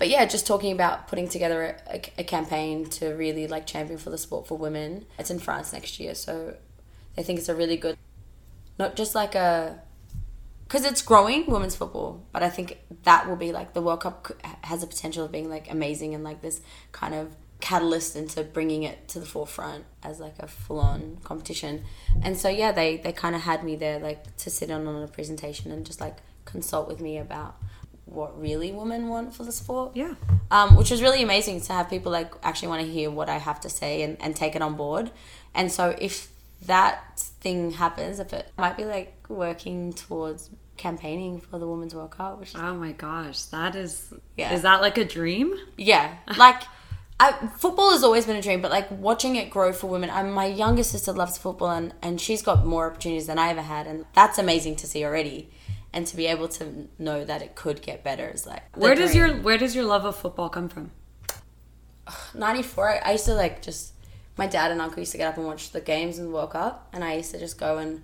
But 0.00 0.08
yeah, 0.08 0.24
just 0.24 0.46
talking 0.46 0.72
about 0.72 1.08
putting 1.08 1.28
together 1.28 1.76
a, 1.86 1.96
a, 1.96 2.02
a 2.20 2.24
campaign 2.24 2.86
to 2.86 3.10
really 3.10 3.46
like 3.46 3.66
champion 3.66 3.98
for 3.98 4.08
the 4.08 4.16
sport 4.16 4.48
for 4.48 4.56
women. 4.56 5.04
It's 5.18 5.30
in 5.30 5.38
France 5.38 5.74
next 5.74 6.00
year, 6.00 6.14
so 6.14 6.56
they 7.14 7.22
think 7.22 7.38
it's 7.38 7.50
a 7.50 7.54
really 7.54 7.76
good, 7.76 7.98
not 8.78 8.96
just 8.96 9.14
like 9.14 9.34
a, 9.34 9.78
because 10.66 10.86
it's 10.86 11.02
growing 11.02 11.44
women's 11.48 11.76
football, 11.76 12.24
but 12.32 12.42
I 12.42 12.48
think 12.48 12.78
that 13.02 13.28
will 13.28 13.36
be 13.36 13.52
like 13.52 13.74
the 13.74 13.82
World 13.82 14.00
Cup 14.00 14.32
has 14.62 14.80
the 14.80 14.86
potential 14.86 15.26
of 15.26 15.32
being 15.32 15.50
like 15.50 15.70
amazing 15.70 16.14
and 16.14 16.24
like 16.24 16.40
this 16.40 16.62
kind 16.92 17.14
of 17.14 17.36
catalyst 17.60 18.16
into 18.16 18.42
bringing 18.42 18.82
it 18.82 19.08
to 19.08 19.20
the 19.20 19.26
forefront 19.26 19.84
as 20.02 20.18
like 20.20 20.34
a 20.38 20.46
full 20.46 20.78
on 20.80 21.18
competition. 21.24 21.82
And 22.22 22.36
so 22.38 22.48
yeah, 22.48 22.72
they 22.72 22.96
they 22.98 23.12
kind 23.12 23.34
of 23.34 23.42
had 23.42 23.64
me 23.64 23.76
there 23.76 23.98
like 23.98 24.36
to 24.38 24.50
sit 24.50 24.70
on 24.70 24.86
on 24.86 25.02
a 25.02 25.08
presentation 25.08 25.70
and 25.70 25.84
just 25.86 26.00
like 26.00 26.16
consult 26.44 26.88
with 26.88 27.00
me 27.00 27.18
about 27.18 27.56
what 28.06 28.40
really 28.40 28.72
women 28.72 29.08
want 29.08 29.32
for 29.34 29.44
the 29.44 29.52
sport 29.52 29.92
Yeah. 29.94 30.14
um, 30.50 30.74
which 30.74 30.90
was 30.90 31.00
really 31.00 31.22
amazing 31.22 31.60
to 31.60 31.72
have 31.72 31.88
people 31.88 32.10
like 32.10 32.32
actually 32.42 32.66
want 32.68 32.82
to 32.84 32.88
hear 32.90 33.08
what 33.08 33.28
I 33.28 33.38
have 33.38 33.60
to 33.60 33.68
say 33.70 34.02
and, 34.02 34.20
and 34.20 34.34
take 34.34 34.56
it 34.56 34.62
on 34.62 34.74
board. 34.74 35.12
And 35.54 35.70
so 35.70 35.94
if 35.96 36.28
that 36.66 37.20
thing 37.40 37.70
happens, 37.70 38.18
if 38.18 38.32
it 38.32 38.50
might 38.58 38.76
be 38.76 38.84
like 38.84 39.14
working 39.28 39.92
towards 39.92 40.50
campaigning 40.76 41.40
for 41.40 41.58
the 41.60 41.68
Women's 41.68 41.94
World 41.94 42.10
Cup, 42.10 42.40
which 42.40 42.56
Oh 42.56 42.74
my 42.74 42.92
gosh, 42.92 43.42
that 43.44 43.76
is. 43.76 44.12
Yeah. 44.36 44.54
Is 44.54 44.62
that 44.62 44.80
like 44.80 44.98
a 44.98 45.04
dream? 45.04 45.54
yeah, 45.76 46.16
like. 46.36 46.62
I, 47.22 47.32
football 47.58 47.90
has 47.92 48.02
always 48.02 48.24
been 48.26 48.36
a 48.36 48.42
dream, 48.42 48.60
but 48.62 48.70
like 48.70 48.90
watching 48.90 49.36
it 49.36 49.50
grow 49.50 49.72
for 49.72 49.86
women. 49.88 50.08
I, 50.10 50.22
my 50.22 50.46
younger 50.46 50.82
sister 50.82 51.12
loves 51.12 51.36
football, 51.38 51.70
and, 51.70 51.92
and 52.02 52.20
she's 52.20 52.40
got 52.42 52.64
more 52.66 52.86
opportunities 52.90 53.26
than 53.26 53.38
I 53.38 53.50
ever 53.50 53.60
had, 53.62 53.86
and 53.86 54.06
that's 54.14 54.38
amazing 54.38 54.76
to 54.76 54.86
see 54.86 55.04
already. 55.04 55.50
And 55.92 56.06
to 56.06 56.16
be 56.16 56.26
able 56.26 56.48
to 56.48 56.88
know 56.98 57.24
that 57.24 57.42
it 57.42 57.56
could 57.56 57.82
get 57.82 58.02
better 58.04 58.28
is 58.28 58.46
like 58.46 58.62
Where 58.76 58.94
does 58.94 59.12
dream. 59.12 59.26
your 59.26 59.36
Where 59.42 59.58
does 59.58 59.74
your 59.74 59.84
love 59.84 60.04
of 60.04 60.16
football 60.16 60.48
come 60.48 60.68
from? 60.68 60.92
94 62.34 62.88
I, 62.90 62.96
I 63.08 63.12
used 63.12 63.24
to 63.26 63.34
like 63.34 63.62
just 63.62 63.92
my 64.36 64.46
dad 64.46 64.70
and 64.70 64.80
uncle 64.80 65.00
used 65.00 65.12
to 65.12 65.18
get 65.18 65.28
up 65.28 65.36
and 65.36 65.46
watch 65.46 65.70
the 65.70 65.80
games 65.80 66.18
and 66.18 66.28
the 66.28 66.32
World 66.32 66.50
Cup 66.50 66.88
and 66.92 67.04
I 67.04 67.14
used 67.14 67.30
to 67.32 67.38
just 67.38 67.58
go 67.58 67.78
and 67.78 68.02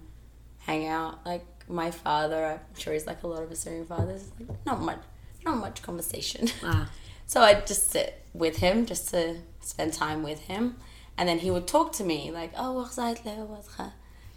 hang 0.58 0.86
out 0.86 1.24
like 1.24 1.44
my 1.68 1.90
father 1.90 2.44
I'm 2.46 2.60
sure 2.78 2.92
he's 2.92 3.06
like 3.06 3.22
a 3.22 3.26
lot 3.26 3.42
of 3.42 3.50
Assyrian 3.50 3.86
fathers 3.86 4.30
like 4.38 4.48
not 4.66 4.80
much 4.80 5.00
not 5.44 5.56
much 5.58 5.82
conversation 5.82 6.48
Ah. 6.62 6.90
so 7.26 7.40
I'd 7.42 7.66
just 7.66 7.90
sit 7.90 8.22
with 8.32 8.58
him 8.58 8.86
just 8.86 9.10
to 9.10 9.36
spend 9.60 9.92
time 9.92 10.22
with 10.22 10.40
him. 10.42 10.76
And 11.18 11.28
then 11.28 11.38
he 11.38 11.50
would 11.50 11.66
talk 11.66 11.92
to 11.94 12.04
me 12.04 12.30
like 12.30 12.52
oh 12.56 12.72
what's 12.72 12.96
that? 12.96 13.20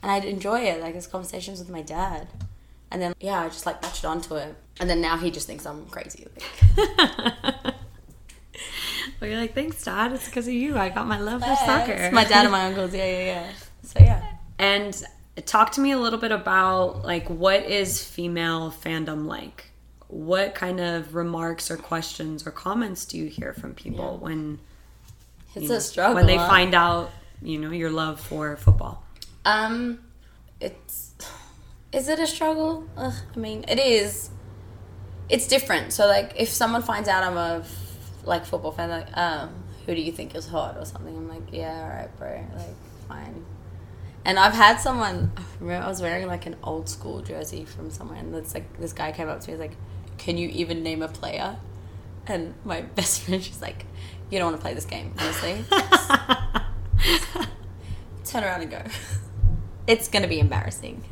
And 0.01 0.11
I'd 0.11 0.25
enjoy 0.25 0.61
it 0.61 0.81
like 0.81 0.95
his 0.95 1.07
conversations 1.07 1.59
with 1.59 1.69
my 1.69 1.81
dad. 1.81 2.27
And 2.91 3.01
then 3.01 3.13
yeah 3.19 3.41
I 3.41 3.49
just 3.49 3.65
like 3.65 3.81
latched 3.83 4.05
onto 4.05 4.35
it. 4.35 4.55
And 4.79 4.89
then 4.89 5.01
now 5.01 5.17
he 5.17 5.29
just 5.29 5.45
thinks 5.47 5.65
I'm 5.65 5.85
crazy. 5.87 6.25
Like, 6.77 7.75
Well, 9.19 9.29
you're 9.29 9.39
like, 9.39 9.53
thanks, 9.53 9.83
Dad. 9.83 10.13
It's 10.13 10.25
because 10.27 10.47
of 10.47 10.53
you. 10.53 10.77
I 10.77 10.89
got 10.89 11.05
my 11.07 11.19
love 11.19 11.41
for 11.41 11.55
soccer. 11.55 12.09
My 12.13 12.23
dad 12.23 12.45
and 12.45 12.51
my 12.51 12.65
uncles. 12.67 12.93
Yeah 12.93 13.05
yeah 13.05 13.25
yeah. 13.25 13.51
So 13.83 13.99
yeah. 13.99 14.23
And 14.57 15.03
talk 15.45 15.71
to 15.73 15.81
me 15.81 15.91
a 15.91 15.97
little 15.97 16.19
bit 16.19 16.31
about 16.31 17.03
like 17.03 17.29
what 17.29 17.63
is 17.63 18.03
female 18.03 18.71
fandom 18.71 19.25
like? 19.25 19.68
What 20.09 20.55
kind 20.55 20.79
of 20.79 21.13
remarks 21.15 21.69
or 21.71 21.77
questions 21.77 22.45
or 22.45 22.51
comments 22.51 23.05
do 23.05 23.17
you 23.17 23.27
hear 23.27 23.53
from 23.53 23.73
people 23.75 24.17
when 24.17 24.59
It's 25.55 25.69
a 25.69 25.79
struggle. 25.79 26.15
when 26.15 26.25
they 26.25 26.37
find 26.37 26.73
out 26.75 27.11
you 27.41 27.57
know 27.57 27.71
your 27.71 27.89
love 27.91 28.19
for 28.19 28.57
football? 28.57 29.03
Um, 29.45 29.99
it's 30.59 31.13
is 31.91 32.07
it 32.09 32.19
a 32.19 32.27
struggle? 32.27 32.85
Ugh, 32.97 33.13
I 33.35 33.39
mean, 33.39 33.65
it 33.67 33.79
is. 33.79 34.29
It's 35.29 35.47
different. 35.47 35.93
So 35.93 36.07
like, 36.07 36.33
if 36.35 36.49
someone 36.49 36.81
finds 36.81 37.07
out 37.07 37.23
I'm 37.23 37.37
a 37.37 37.59
f- 37.63 38.25
like 38.25 38.45
football 38.45 38.71
fan, 38.71 38.89
like, 38.89 39.15
um, 39.15 39.51
who 39.85 39.93
do 39.95 40.01
you 40.01 40.11
think 40.11 40.35
is 40.35 40.47
hot 40.47 40.75
or 40.77 40.85
something? 40.85 41.15
I'm 41.15 41.29
like, 41.29 41.51
yeah, 41.51 41.81
all 41.83 41.89
right, 41.89 42.17
bro, 42.17 42.45
like, 42.55 42.75
fine. 43.07 43.45
And 44.25 44.37
I've 44.37 44.53
had 44.53 44.77
someone. 44.77 45.31
I 45.37 45.41
remember 45.59 45.85
I 45.85 45.87
was 45.87 46.01
wearing 46.01 46.27
like 46.27 46.45
an 46.47 46.55
old 46.63 46.89
school 46.89 47.21
jersey 47.21 47.63
from 47.65 47.89
somewhere, 47.91 48.17
and 48.19 48.33
it's 48.35 48.53
like 48.55 48.79
this 48.79 48.91
guy 48.93 49.11
came 49.11 49.29
up 49.29 49.39
to 49.41 49.47
me, 49.47 49.53
he's 49.53 49.59
like, 49.59 49.77
"Can 50.19 50.37
you 50.37 50.49
even 50.49 50.83
name 50.83 51.01
a 51.01 51.07
player?" 51.07 51.57
And 52.27 52.53
my 52.63 52.81
best 52.97 53.21
friend, 53.21 53.43
she's 53.43 53.61
like, 53.61 53.85
"You 54.29 54.37
don't 54.37 54.51
want 54.51 54.57
to 54.57 54.61
play 54.61 54.73
this 54.75 54.85
game, 54.85 55.13
honestly." 55.17 55.65
turn 58.29 58.43
around 58.43 58.61
and 58.61 58.71
go. 58.71 58.83
It's 59.87 60.07
gonna 60.07 60.27
be 60.27 60.39
embarrassing. 60.39 61.03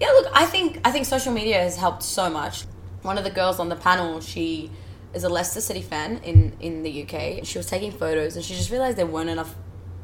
yeah, 0.00 0.08
look, 0.08 0.26
I 0.34 0.44
think 0.44 0.80
I 0.84 0.90
think 0.90 1.06
social 1.06 1.32
media 1.32 1.60
has 1.60 1.76
helped 1.76 2.02
so 2.02 2.28
much. 2.28 2.64
One 3.02 3.16
of 3.16 3.22
the 3.22 3.30
girls 3.30 3.60
on 3.60 3.68
the 3.68 3.76
panel, 3.76 4.20
she 4.20 4.72
is 5.14 5.22
a 5.22 5.28
Leicester 5.28 5.60
City 5.60 5.80
fan 5.80 6.20
in 6.24 6.56
in 6.58 6.82
the 6.82 7.02
UK. 7.04 7.46
She 7.46 7.58
was 7.58 7.68
taking 7.68 7.92
photos 7.92 8.34
and 8.34 8.44
she 8.44 8.54
just 8.54 8.72
realized 8.72 8.96
there 8.98 9.06
weren't 9.06 9.30
enough 9.30 9.54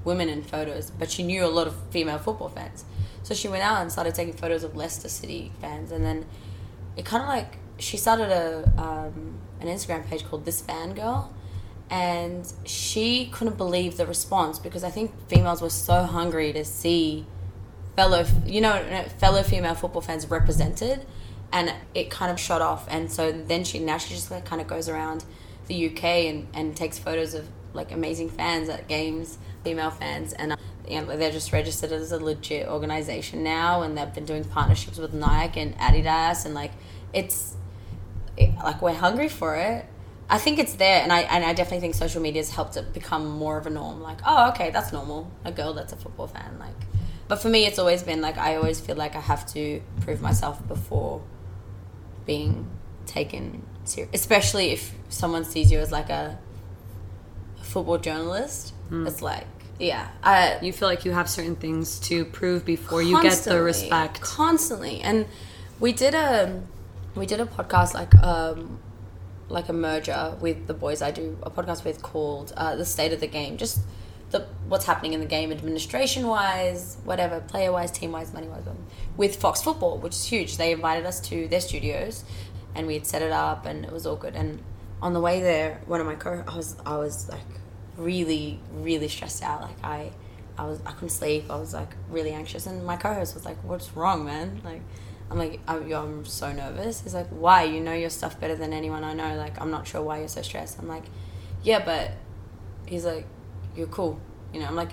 women 0.05 0.29
in 0.29 0.45
photos, 0.45 0.93
but 0.93 1.11
she 1.11 1.25
knew 1.25 1.45
a 1.45 1.49
lot 1.59 1.67
of 1.67 1.75
female 1.91 2.19
football 2.19 2.51
fans. 2.51 2.85
So 3.25 3.35
she 3.35 3.49
went 3.49 3.65
out 3.65 3.83
and 3.83 3.91
started 3.91 4.15
taking 4.15 4.35
photos 4.35 4.63
of 4.63 4.77
Leicester 4.77 5.09
City 5.09 5.51
fans, 5.61 5.91
and 5.91 6.05
then 6.05 6.25
it 6.97 7.05
kind 7.05 7.25
of 7.25 7.29
like 7.29 7.59
she 7.79 7.97
started 7.97 8.31
a 8.31 8.65
um, 8.81 9.39
an 9.61 9.69
Instagram 9.69 10.07
page 10.07 10.25
called 10.25 10.45
This 10.45 10.61
Fan 10.61 10.95
Girl, 10.95 11.33
and 11.91 12.51
she 12.65 13.27
couldn't 13.27 13.57
believe 13.57 13.97
the 13.97 14.07
response 14.07 14.59
because 14.59 14.85
I 14.85 14.91
think 14.91 15.12
females 15.29 15.62
were 15.62 15.71
so 15.71 16.03
hungry 16.05 16.53
to 16.53 16.65
see 16.65 17.27
fellow, 17.95 18.25
you 18.45 18.61
know, 18.61 19.05
fellow 19.19 19.43
female 19.43 19.75
football 19.75 20.03
fans 20.03 20.29
represented, 20.29 21.07
and 21.53 21.73
it 21.95 22.11
kind 22.11 22.31
of 22.31 22.39
shot 22.39 22.61
off. 22.61 22.87
And 22.91 23.11
so 23.11 23.33
then 23.33 23.65
she 23.65 23.79
now 23.79 23.99
she 23.99 24.15
just 24.15 24.31
like 24.31 24.45
kind 24.45 24.61
of 24.61 24.69
goes 24.69 24.89
around 24.89 25.25
the 25.67 25.91
UK 25.91 26.05
and, 26.05 26.47
and 26.55 26.77
takes 26.77 26.99
photos 26.99 27.35
of 27.35 27.49
like 27.73 27.93
amazing 27.93 28.31
fans 28.31 28.69
at 28.69 28.89
games, 28.89 29.39
female 29.65 29.91
fans, 29.91 30.33
and 30.33 30.53
uh, 30.53 30.57
they're 30.89 31.33
just 31.33 31.53
registered 31.53 31.93
as 31.93 32.12
a 32.12 32.19
legit 32.19 32.69
organization 32.69 33.43
now, 33.43 33.83
and 33.83 33.97
they've 33.97 34.15
been 34.15 34.25
doing 34.25 34.45
partnerships 34.45 34.99
with 34.99 35.12
Nike 35.12 35.61
and 35.61 35.77
Adidas, 35.79 36.45
and 36.45 36.55
like 36.55 36.73
it's 37.12 37.57
it, 38.37 38.55
like 38.57 38.83
we're 38.83 38.94
hungry 38.94 39.29
for 39.29 39.57
it. 39.57 39.87
I 40.29 40.38
think 40.38 40.59
it's 40.59 40.75
there, 40.75 41.03
and 41.03 41.12
I 41.12 41.20
and 41.20 41.44
I 41.44 41.53
definitely 41.53 41.81
think 41.81 41.94
social 41.94 42.20
media 42.20 42.40
has 42.40 42.51
helped 42.51 42.77
it 42.77 42.92
become 42.92 43.27
more 43.29 43.59
of 43.59 43.66
a 43.66 43.70
norm. 43.70 44.03
Like, 44.03 44.18
oh, 44.27 44.49
okay, 44.51 44.70
that's 44.70 44.92
normal. 44.92 45.31
A 45.44 45.53
girl 45.53 45.72
that's 45.72 45.92
a 45.92 45.96
football 45.96 46.27
fan, 46.27 46.57
like. 46.59 46.75
But 47.29 47.37
for 47.42 47.49
me, 47.49 47.64
it's 47.66 47.79
always 47.79 48.03
been 48.03 48.20
like 48.20 48.37
I 48.38 48.57
always 48.57 48.81
feel 48.81 48.96
like 48.96 49.14
I 49.16 49.20
have 49.20 49.46
to 49.55 49.81
prove 50.01 50.20
myself 50.20 50.66
before 50.66 51.22
being 52.25 52.68
taken 53.07 53.62
serious, 53.85 54.11
especially 54.14 54.70
if 54.70 54.92
someone 55.09 55.44
sees 55.44 55.70
you 55.70 55.79
as 55.79 55.92
like 55.92 56.11
a, 56.11 56.38
a 57.61 57.64
football 57.64 57.99
journalist. 57.99 58.75
Hmm. 58.88 59.07
It's 59.07 59.22
like, 59.22 59.46
yeah, 59.79 60.09
I 60.22 60.59
You 60.61 60.72
feel 60.72 60.88
like 60.88 61.05
you 61.05 61.12
have 61.12 61.29
certain 61.31 61.57
things 61.57 61.99
to 62.01 62.25
prove 62.25 62.64
before 62.64 63.03
you 63.03 63.20
get 63.22 63.35
the 63.38 63.62
respect. 63.62 64.20
constantly 64.20 65.01
and 65.01 65.27
we 65.79 65.92
did 65.92 66.14
a 66.14 66.62
we 67.16 67.26
did 67.26 67.40
a 67.40 67.46
podcast 67.46 67.94
like 67.94 68.14
um 68.22 68.79
like 69.48 69.68
a 69.68 69.72
merger 69.72 70.37
with 70.40 70.66
the 70.66 70.74
boys. 70.74 71.02
I 71.02 71.11
do 71.11 71.38
a 71.42 71.50
podcast 71.50 71.85
with 71.85 72.02
called 72.02 72.52
uh, 72.57 72.74
the 72.74 72.85
state 72.85 73.12
of 73.12 73.20
the 73.20 73.29
game. 73.29 73.57
Just 73.57 73.81
the 74.31 74.40
what's 74.68 74.87
happening 74.87 75.12
in 75.12 75.20
the 75.20 75.26
game 75.26 75.52
administration 75.52 76.26
wise 76.26 76.96
whatever 77.05 77.40
player 77.40 77.70
wise 77.70 77.92
team 77.92 78.11
wise 78.11 78.33
money 78.33 78.48
wise 78.48 78.64
with 79.16 79.37
fox 79.37 79.62
football 79.62 79.98
which 79.98 80.14
is 80.14 80.24
huge. 80.24 80.57
They 80.57 80.72
invited 80.72 81.07
us 81.07 81.20
to 81.29 81.46
their 81.48 81.61
studios 81.61 82.24
and 82.74 82.87
we 82.87 82.94
had 82.94 83.07
set 83.07 83.22
it 83.22 83.33
up 83.33 83.66
and 83.66 83.85
it 83.85 83.92
was 83.92 84.07
all 84.07 84.16
good. 84.16 84.35
And 84.35 84.62
on 85.00 85.12
the 85.12 85.20
way 85.20 85.40
there 85.40 85.81
one 85.87 86.00
of 86.00 86.07
my 86.07 86.14
co 86.14 86.42
i 86.48 86.57
was 86.57 86.74
i 86.87 86.96
was 86.96 87.29
like 87.29 87.40
really 87.96 88.59
really 88.72 89.09
stressed 89.09 89.42
out. 89.42 89.62
Like 89.62 89.85
i 89.85 90.11
I 90.59 90.64
was 90.64 90.81
I 90.87 90.92
couldn't 90.92 91.11
sleep. 91.11 91.50
I 91.50 91.57
was 91.57 91.74
like 91.74 91.94
really 92.09 92.33
anxious, 92.33 92.66
and 92.66 92.85
my 92.85 92.96
co-host 92.96 93.35
was 93.35 93.44
like, 93.44 93.62
"What's 93.62 93.94
wrong, 93.96 94.24
man?" 94.24 94.61
Like, 94.64 94.83
I'm 95.31 95.39
like, 95.39 95.61
I'm, 95.67 95.93
I'm 95.93 96.25
so 96.25 96.53
nervous. 96.53 97.01
He's 97.03 97.15
like, 97.15 97.29
"Why? 97.29 97.65
You 97.65 97.81
know 97.81 97.93
your 97.93 98.11
stuff 98.11 98.39
better 98.39 98.55
than 98.55 98.73
anyone 98.73 99.03
I 99.05 99.12
know. 99.12 99.37
Like, 99.37 99.61
I'm 99.61 99.71
not 99.71 99.87
sure 99.87 100.03
why 100.03 100.19
you're 100.19 100.29
so 100.29 100.43
stressed." 100.43 100.79
I'm 100.79 100.89
like, 100.89 101.05
"Yeah, 101.62 101.85
but," 101.85 102.12
he's 102.87 103.05
like, 103.05 103.27
"You're 103.75 103.89
cool." 103.89 104.21
You 104.53 104.61
know, 104.61 104.67
I'm 104.67 104.77
like, 104.77 104.91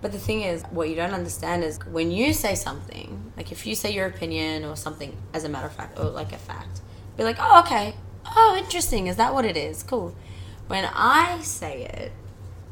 but 0.00 0.12
the 0.12 0.18
thing 0.18 0.42
is, 0.42 0.62
what 0.70 0.88
you 0.88 0.96
don't 0.96 1.12
understand 1.12 1.64
is 1.64 1.78
when 1.86 2.10
you 2.10 2.32
say 2.32 2.54
something, 2.54 3.32
like 3.36 3.52
if 3.52 3.66
you 3.66 3.74
say 3.74 3.92
your 3.92 4.06
opinion 4.06 4.64
or 4.64 4.76
something 4.76 5.16
as 5.32 5.44
a 5.44 5.48
matter 5.48 5.66
of 5.66 5.72
fact 5.74 5.98
or 5.98 6.04
like 6.04 6.32
a 6.32 6.38
fact, 6.38 6.80
be 7.16 7.24
like, 7.24 7.36
"Oh, 7.38 7.60
okay. 7.60 7.94
Oh, 8.36 8.56
interesting. 8.58 9.06
Is 9.06 9.16
that 9.16 9.34
what 9.34 9.44
it 9.44 9.56
is? 9.56 9.82
Cool." 9.82 10.14
When 10.66 10.86
I 10.94 11.40
say 11.42 11.84
it, 11.84 12.12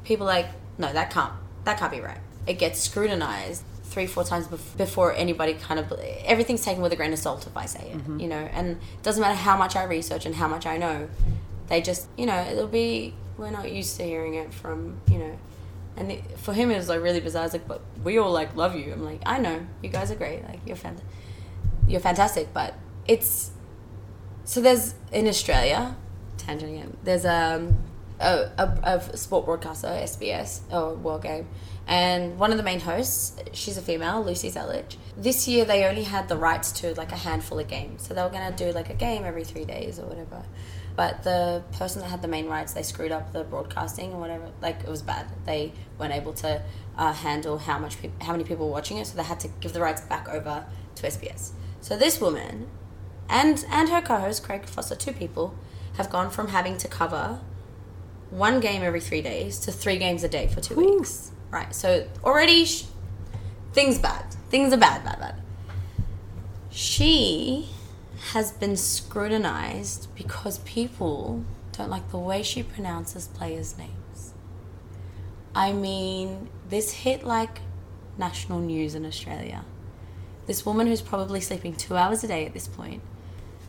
people 0.05 0.27
like, 0.27 0.47
"No, 0.79 0.93
that 0.93 1.11
can't. 1.11 1.35
That 1.65 1.79
can't 1.79 1.93
be 1.93 2.01
right." 2.01 2.21
It 2.47 2.55
gets 2.55 2.81
scrutinized 2.81 3.65
three, 3.93 4.07
four 4.07 4.25
times 4.25 4.47
bef- 4.49 4.77
before 4.77 5.13
anybody 5.25 5.55
kind 5.55 5.79
of 5.81 5.93
everything's 6.25 6.65
taken 6.65 6.83
with 6.83 6.93
a 6.93 6.97
grain 6.97 7.13
of 7.13 7.19
salt 7.19 7.47
if 7.47 7.57
I 7.57 7.67
say 7.67 7.85
it, 7.93 8.21
you 8.21 8.29
know. 8.29 8.45
And 8.59 8.67
it 8.97 9.03
doesn't 9.03 9.21
matter 9.21 9.35
how 9.49 9.57
much 9.57 9.75
I 9.77 9.85
research 9.85 10.25
and 10.27 10.35
how 10.35 10.49
much 10.49 10.65
I 10.67 10.77
know, 10.85 11.09
they 11.69 11.81
just, 11.81 12.03
you 12.17 12.27
know, 12.27 12.41
it'll 12.51 12.67
be 12.85 13.15
we're 13.39 13.51
not 13.51 13.71
used 13.73 13.97
to 13.99 14.05
hearing 14.05 14.35
it 14.35 14.53
from, 14.53 15.01
you 15.13 15.19
know. 15.19 15.39
And 15.97 16.11
it, 16.13 16.39
for 16.39 16.53
him, 16.55 16.71
it 16.71 16.77
was 16.77 16.89
like 16.89 17.03
really 17.03 17.21
bizarre. 17.21 17.45
It's 17.45 17.53
like, 17.55 17.69
but 17.69 17.81
we 18.03 18.19
all 18.19 18.31
like 18.33 18.57
love 18.57 18.75
you. 18.75 18.93
I'm 18.93 19.05
like, 19.05 19.21
I 19.27 19.39
know 19.39 19.57
you 19.83 19.89
guys 19.91 20.11
are 20.11 20.15
great. 20.17 20.43
Like 20.49 20.61
you're 20.67 20.77
fan- 20.85 21.01
you're 21.87 22.01
fantastic. 22.01 22.53
But 22.55 22.75
it's 23.07 23.51
so 24.45 24.61
there's 24.61 24.95
in 25.13 25.29
Australia, 25.29 25.97
tangent 26.39 26.73
again. 26.73 26.97
There's 27.05 27.27
um, 27.27 27.77
a, 28.23 29.01
a, 29.13 29.17
sport 29.17 29.45
broadcaster, 29.45 29.89
SBS 29.89 30.61
or 30.73 30.95
World 30.95 31.23
Game, 31.23 31.49
and 31.87 32.39
one 32.39 32.51
of 32.53 32.57
the 32.57 32.63
main 32.63 32.81
hosts, 32.81 33.37
she's 33.53 33.77
a 33.77 33.83
female, 33.83 34.25
Lucy 34.25 34.51
Zelić. 34.51 34.97
This 35.17 35.49
year 35.49 35.65
they 35.65 35.85
only 35.85 36.05
had 36.05 36.29
the 36.29 36.37
rights 36.37 36.73
to 36.81 36.95
like 36.95 37.13
a 37.13 37.17
handful 37.17 37.59
of 37.59 37.69
games, 37.69 38.07
so 38.07 38.15
they 38.15 38.23
were 38.23 38.29
gonna 38.29 38.57
do 38.57 38.73
like 38.73 38.91
a 38.91 38.95
game 38.95 39.25
every 39.25 39.45
three 39.45 39.65
days 39.65 39.99
or 39.99 40.07
whatever. 40.07 40.43
But 40.95 41.23
the 41.23 41.63
person 41.73 42.03
that 42.03 42.09
had 42.09 42.23
the 42.23 42.29
main 42.29 42.47
rights, 42.47 42.75
they 42.75 42.83
screwed 42.83 43.13
up 43.13 43.33
the 43.33 43.45
broadcasting 43.45 44.13
or 44.13 44.21
whatever. 44.21 44.51
Like 44.61 44.81
it 44.81 44.89
was 44.89 45.03
bad. 45.03 45.27
They 45.47 45.73
weren't 45.99 46.13
able 46.13 46.35
to 46.35 46.63
uh, 46.97 47.13
handle 47.13 47.59
how 47.59 47.79
much 47.79 48.01
peop 48.01 48.13
how 48.23 48.33
many 48.33 48.45
people 48.45 48.67
were 48.67 48.73
watching 48.73 48.99
it, 48.99 49.07
so 49.07 49.17
they 49.17 49.23
had 49.23 49.41
to 49.41 49.49
give 49.61 49.73
the 49.73 49.81
rights 49.81 50.03
back 50.03 50.29
over 50.29 50.67
to 50.97 51.07
SBS. 51.07 51.53
So 51.81 51.97
this 51.97 52.21
woman 52.21 52.69
and 53.29 53.65
and 53.71 53.89
her 53.89 54.03
co-host 54.03 54.43
Craig 54.43 54.67
Foster, 54.67 54.95
two 54.95 55.13
people, 55.13 55.55
have 55.97 56.11
gone 56.11 56.31
from 56.31 56.49
having 56.49 56.77
to 56.79 56.89
cover 56.89 57.41
one 58.33 58.61
game 58.61 58.83
every 58.83 59.01
three 59.01 59.23
days 59.23 59.59
to 59.61 59.73
three 59.73 59.99
games 59.99 60.25
a 60.25 60.29
day 60.29 60.49
for 60.49 60.61
two 60.61 60.75
weeks. 60.75 61.31
Right. 61.51 61.75
So 61.75 62.09
already 62.25 62.65
sh- 62.65 62.87
things 63.73 63.99
bad. 63.99 64.25
Things 64.49 64.73
are 64.73 64.79
bad, 64.79 65.05
bad, 65.05 65.21
bad. 65.21 65.35
She 66.71 67.69
has 68.33 68.53
been 68.53 68.77
scrutinized 68.77 70.09
because 70.15 70.59
people 70.61 71.45
don't 71.73 71.91
like 71.91 72.11
the 72.11 72.19
way 72.19 72.43
she 72.43 72.63
pronounces 72.63 73.29
players' 73.29 73.77
names. 73.77 74.33
I 75.55 75.73
mean, 75.73 76.49
this 76.69 76.93
hit 76.93 77.25
like 77.25 77.61
national 78.17 78.61
news 78.61 78.95
in 78.95 79.05
Australia. 79.05 79.65
This 80.47 80.65
woman 80.65 80.87
who's 80.87 81.03
probably 81.03 81.41
sleeping 81.41 81.75
two 81.75 81.97
hours 81.97 82.25
a 82.25 82.29
day 82.29 82.47
at 82.47 82.55
this 82.55 82.67
point 82.67 83.03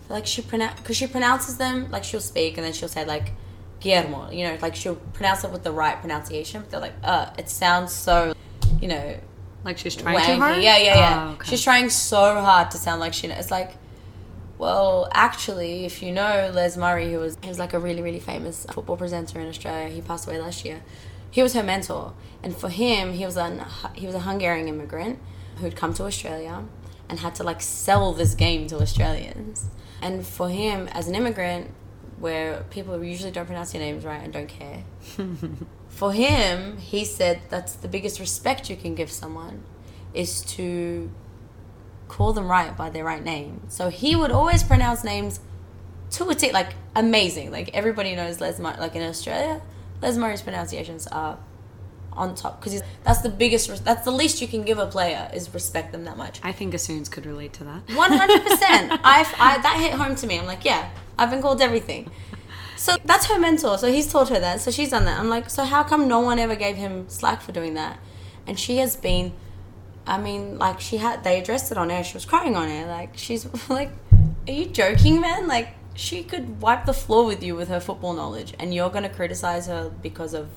like 0.10 0.26
she 0.26 0.42
pronounce 0.42 0.80
because 0.80 0.98
she 0.98 1.08
pronounces 1.08 1.58
them 1.58 1.90
like 1.90 2.04
she'll 2.04 2.20
speak 2.20 2.58
and 2.58 2.66
then 2.66 2.74
she'll 2.74 2.90
say 2.90 3.06
like 3.06 3.32
Guillermo, 3.84 4.32
you 4.32 4.48
know, 4.48 4.58
like 4.62 4.76
she'll 4.76 4.96
pronounce 4.96 5.44
it 5.44 5.52
with 5.52 5.64
the 5.64 5.72
right 5.72 6.00
pronunciation. 6.00 6.62
But 6.62 6.72
they're 6.72 6.80
like, 6.80 6.94
uh, 7.04 7.32
it 7.38 7.50
sounds 7.50 7.92
so, 7.92 8.34
you 8.82 8.88
know, 8.88 9.18
Like 9.64 9.78
she's 9.78 9.96
trying 9.96 10.26
too 10.26 10.40
hard. 10.42 10.62
Yeah, 10.62 10.78
yeah, 10.78 10.96
yeah. 10.96 11.28
Oh, 11.30 11.34
okay. 11.34 11.50
She's 11.50 11.64
trying 11.64 11.90
so 11.90 12.36
hard 12.42 12.72
to 12.72 12.78
sound 12.78 13.00
like 13.00 13.14
she. 13.14 13.28
It's 13.28 13.52
like, 13.52 13.72
well, 14.58 15.10
actually, 15.14 15.86
if 15.86 16.02
you 16.02 16.12
know 16.12 16.52
Les 16.54 16.76
Murray, 16.78 17.12
who 17.12 17.20
was 17.20 17.38
he 17.42 17.50
was 17.50 17.60
like 17.60 17.74
a 17.74 17.80
really 17.80 18.02
really 18.02 18.20
famous 18.20 18.66
football 18.72 18.98
presenter 18.98 19.40
in 19.40 19.48
Australia. 19.48 19.90
He 19.90 20.02
passed 20.02 20.28
away 20.28 20.40
last 20.40 20.66
year. 20.66 20.82
He 21.32 21.42
was 21.42 21.54
her 21.54 21.64
mentor, 21.64 22.14
and 22.44 22.56
for 22.56 22.70
him, 22.70 23.14
he 23.14 23.26
was 23.26 23.38
an 23.38 23.64
he 23.94 24.06
was 24.06 24.16
a 24.16 24.20
Hungarian 24.22 24.68
immigrant 24.68 25.20
who'd 25.60 25.76
come 25.76 25.94
to 25.96 26.04
Australia 26.04 26.64
and 27.10 27.20
had 27.20 27.36
to 27.36 27.44
like 27.44 27.62
sell 27.62 28.14
this 28.14 28.34
game 28.36 28.68
to 28.68 28.78
Australians. 28.78 29.66
And 30.02 30.26
for 30.28 30.50
him, 30.50 30.90
as 30.90 31.08
an 31.08 31.16
immigrant, 31.16 31.72
where 32.24 32.64
people 32.70 33.04
usually 33.04 33.32
don't 33.32 33.46
pronounce 33.46 33.74
your 33.74 33.84
names 33.84 34.06
right 34.06 34.24
and 34.24 34.32
don't 34.32 34.48
care, 34.48 34.84
for 35.90 36.14
him, 36.14 36.78
he 36.78 37.04
said 37.04 37.42
that's 37.50 37.74
the 37.74 37.88
biggest 37.90 38.20
respect 38.20 38.70
you 38.70 38.78
can 38.78 38.96
give 38.96 39.12
someone 39.12 39.62
is 40.14 40.42
to 40.56 41.12
call 42.08 42.32
them 42.34 42.48
right 42.48 42.76
by 42.78 42.90
their 42.90 43.04
right 43.04 43.24
name. 43.24 43.62
So 43.68 43.90
he 43.90 44.16
would 44.16 44.32
always 44.32 44.64
pronounce 44.64 45.04
names 45.04 45.40
to 46.12 46.30
a 46.30 46.36
T, 46.36 46.52
like 46.52 46.72
amazing. 46.96 47.52
Like 47.52 47.70
everybody 47.74 48.16
knows 48.16 48.40
Les 48.40 48.58
Murray, 48.60 48.78
like 48.80 48.96
in 48.96 49.02
Australia, 49.04 49.62
Les 50.02 50.18
Murray's 50.18 50.42
pronunciations 50.42 51.08
are 51.08 51.38
on 52.14 52.36
top 52.36 52.62
because 52.64 52.82
that's 53.04 53.22
the 53.22 53.30
biggest, 53.30 53.84
that's 53.84 54.06
the 54.06 54.12
least 54.12 54.40
you 54.42 54.48
can 54.48 54.62
give 54.64 54.78
a 54.78 54.86
player 54.86 55.30
is 55.34 55.54
respect 55.54 55.92
them 55.92 56.06
that 56.06 56.16
much. 56.16 56.40
I 56.44 56.52
think 56.54 56.74
Assyrians 56.74 57.10
could 57.10 57.26
relate 57.26 57.54
to 57.54 57.64
that. 57.66 57.82
One 57.96 58.14
hundred 58.14 58.44
percent. 58.44 58.92
I 59.04 59.26
I- 59.40 59.58
that 59.62 59.78
hit 59.82 59.94
home 59.94 60.16
to 60.16 60.28
me. 60.28 60.40
I'm 60.40 60.46
like, 60.46 60.64
yeah, 60.64 60.90
I've 61.18 61.30
been 61.30 61.42
called 61.42 61.62
everything. 61.62 62.10
So 62.76 62.98
that's 63.06 63.28
her 63.28 63.40
mentor. 63.40 63.78
So 63.78 63.92
he's 63.92 64.12
taught 64.12 64.30
her 64.30 64.40
that. 64.40 64.60
So 64.60 64.70
she's 64.72 64.90
done 64.90 65.06
that. 65.06 65.20
I'm 65.20 65.30
like, 65.30 65.50
so 65.50 65.64
how 65.64 65.84
come 65.84 66.08
no 66.08 66.20
one 66.20 66.38
ever 66.40 66.56
gave 66.56 66.76
him 66.76 67.08
slack 67.08 67.42
for 67.42 67.52
doing 67.52 67.76
that? 67.76 68.00
And 68.46 68.60
she 68.60 68.78
has 68.78 68.96
been. 68.96 69.34
I 70.06 70.18
mean, 70.18 70.58
like 70.58 70.82
she 70.82 70.98
had. 70.98 71.24
They 71.24 71.40
addressed 71.40 71.72
it 71.72 71.78
on 71.78 71.90
air. 71.90 72.04
She 72.04 72.14
was 72.14 72.26
crying 72.26 72.56
on 72.56 72.68
air. 72.68 72.86
Like 72.88 73.12
she's 73.18 73.48
like, 73.70 73.90
are 74.48 74.52
you 74.52 74.66
joking, 74.66 75.22
man? 75.22 75.48
Like 75.48 75.70
she 75.96 76.24
could 76.24 76.62
wipe 76.62 76.86
the 76.86 76.94
floor 76.94 77.26
with 77.26 77.42
you 77.42 77.56
with 77.56 77.70
her 77.70 77.80
football 77.80 78.14
knowledge, 78.14 78.54
and 78.60 78.74
you're 78.74 78.90
gonna 78.90 79.10
criticize 79.10 79.68
her 79.68 79.90
because 80.02 80.34
of 80.34 80.50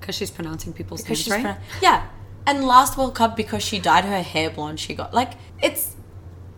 Because 0.00 0.16
she's 0.16 0.30
pronouncing 0.30 0.72
people's 0.72 1.02
because 1.02 1.28
names 1.28 1.44
right. 1.44 1.56
pro- 1.56 1.80
yeah. 1.80 2.08
And 2.46 2.64
last 2.66 2.96
World 2.96 3.14
Cup 3.14 3.36
because 3.36 3.62
she 3.62 3.78
dyed 3.78 4.06
her 4.06 4.22
hair 4.22 4.50
blonde, 4.50 4.80
she 4.80 4.94
got 4.94 5.14
like 5.14 5.34
it's. 5.62 5.94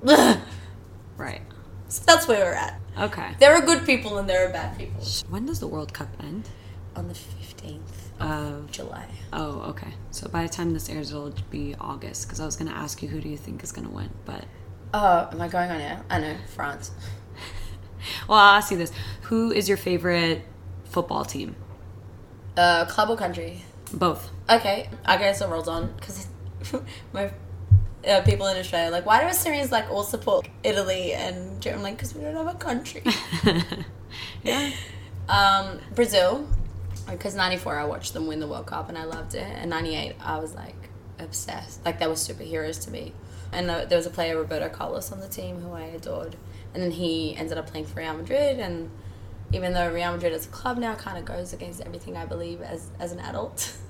right. 0.03 1.43
So 1.91 2.03
that's 2.07 2.27
where 2.29 2.45
we're 2.45 2.53
at. 2.55 2.81
Okay. 2.99 3.33
There 3.41 3.53
are 3.53 3.61
good 3.61 3.85
people 3.85 4.19
and 4.19 4.29
there 4.29 4.49
are 4.49 4.53
bad 4.53 4.79
people. 4.79 5.03
When 5.29 5.45
does 5.47 5.59
the 5.61 5.67
World 5.67 5.93
Cup 5.93 6.09
end? 6.21 6.49
On 6.97 7.09
the 7.09 7.15
15th 7.15 7.81
Of 8.21 8.71
July. 8.71 9.07
oh, 9.33 9.61
okay. 9.71 9.95
So 10.11 10.29
by 10.29 10.43
the 10.43 10.49
time 10.49 10.73
this 10.73 10.89
airs, 10.89 11.11
it'll 11.11 11.33
be 11.51 11.75
August. 11.81 12.27
Because 12.27 12.41
I 12.41 12.47
was 12.47 12.57
gonna 12.57 12.73
ask 12.73 13.03
you 13.03 13.09
who 13.09 13.21
do 13.21 13.29
you 13.29 13.37
think 13.37 13.63
is 13.65 13.73
gonna 13.73 13.91
win, 13.91 14.11
but 14.25 14.45
Oh, 14.95 15.29
am 15.33 15.41
I 15.41 15.49
going 15.49 15.71
on 15.71 15.81
air? 15.81 16.03
I 16.11 16.19
know, 16.21 16.37
France. 16.55 16.91
well, 18.29 18.39
I'll 18.39 18.57
ask 18.57 18.71
you 18.73 18.77
this: 18.77 18.93
Who 19.23 19.53
is 19.53 19.69
your 19.69 19.79
favorite 19.79 20.43
football 20.85 21.25
team? 21.25 21.55
Uh, 22.57 22.85
club 22.87 23.09
or 23.11 23.17
country? 23.17 23.65
Both. 23.93 24.31
Okay, 24.49 24.89
I 25.05 25.17
guess 25.17 25.41
it 25.41 25.49
rolls 25.49 25.69
on 25.69 25.93
because 25.95 26.27
my 27.13 27.31
uh, 28.09 28.23
people 28.23 28.47
in 28.47 28.57
Australia 28.57 28.91
like, 28.91 29.07
why 29.07 29.21
do 29.21 29.27
Assyrians 29.27 29.71
like 29.73 29.91
all 29.91 30.03
support 30.03 30.49
Italy 30.63 31.13
and 31.13 31.61
Germany? 31.61 31.83
Like, 31.83 31.97
because 31.97 32.15
we 32.15 32.23
don't 32.23 32.35
have 32.35 32.55
a 32.55 32.59
country. 32.59 33.03
Yeah. 34.43 34.71
um, 35.29 35.81
Brazil, 35.95 36.47
because 37.09 37.35
'94 37.35 37.79
I 37.79 37.85
watched 37.85 38.15
them 38.15 38.27
win 38.27 38.41
the 38.41 38.47
World 38.47 38.67
Cup 38.67 38.89
and 38.89 38.99
I 38.99 39.05
loved 39.05 39.35
it, 39.35 39.43
and 39.43 39.71
'98 39.71 40.17
I 40.21 40.39
was 40.39 40.55
like 40.55 40.89
obsessed. 41.19 41.85
Like 41.85 41.99
they 41.99 42.07
were 42.07 42.15
superheroes 42.15 42.83
to 42.85 42.91
me. 42.91 43.13
And 43.53 43.69
uh, 43.69 43.85
there 43.85 43.99
was 43.99 44.07
a 44.07 44.11
player 44.11 44.39
Roberto 44.39 44.69
Carlos 44.69 45.11
on 45.11 45.21
the 45.21 45.29
team 45.29 45.61
who 45.61 45.73
I 45.73 45.83
adored, 45.83 46.37
and 46.73 46.83
then 46.83 46.93
he 46.93 47.35
ended 47.37 47.59
up 47.59 47.67
playing 47.67 47.87
for 47.87 48.01
Real 48.01 48.15
Madrid 48.15 48.59
and. 48.59 48.91
Even 49.53 49.73
though 49.73 49.93
Real 49.93 50.13
Madrid 50.13 50.33
as 50.33 50.47
a 50.47 50.49
club 50.49 50.79
now 50.79 50.95
kind 50.95 51.19
of 51.19 51.25
goes 51.25 51.53
against 51.53 51.81
everything 51.81 52.17
I 52.17 52.25
believe 52.25 52.63
as, 52.63 52.89
as 53.01 53.11
an 53.11 53.19
adult, 53.19 53.77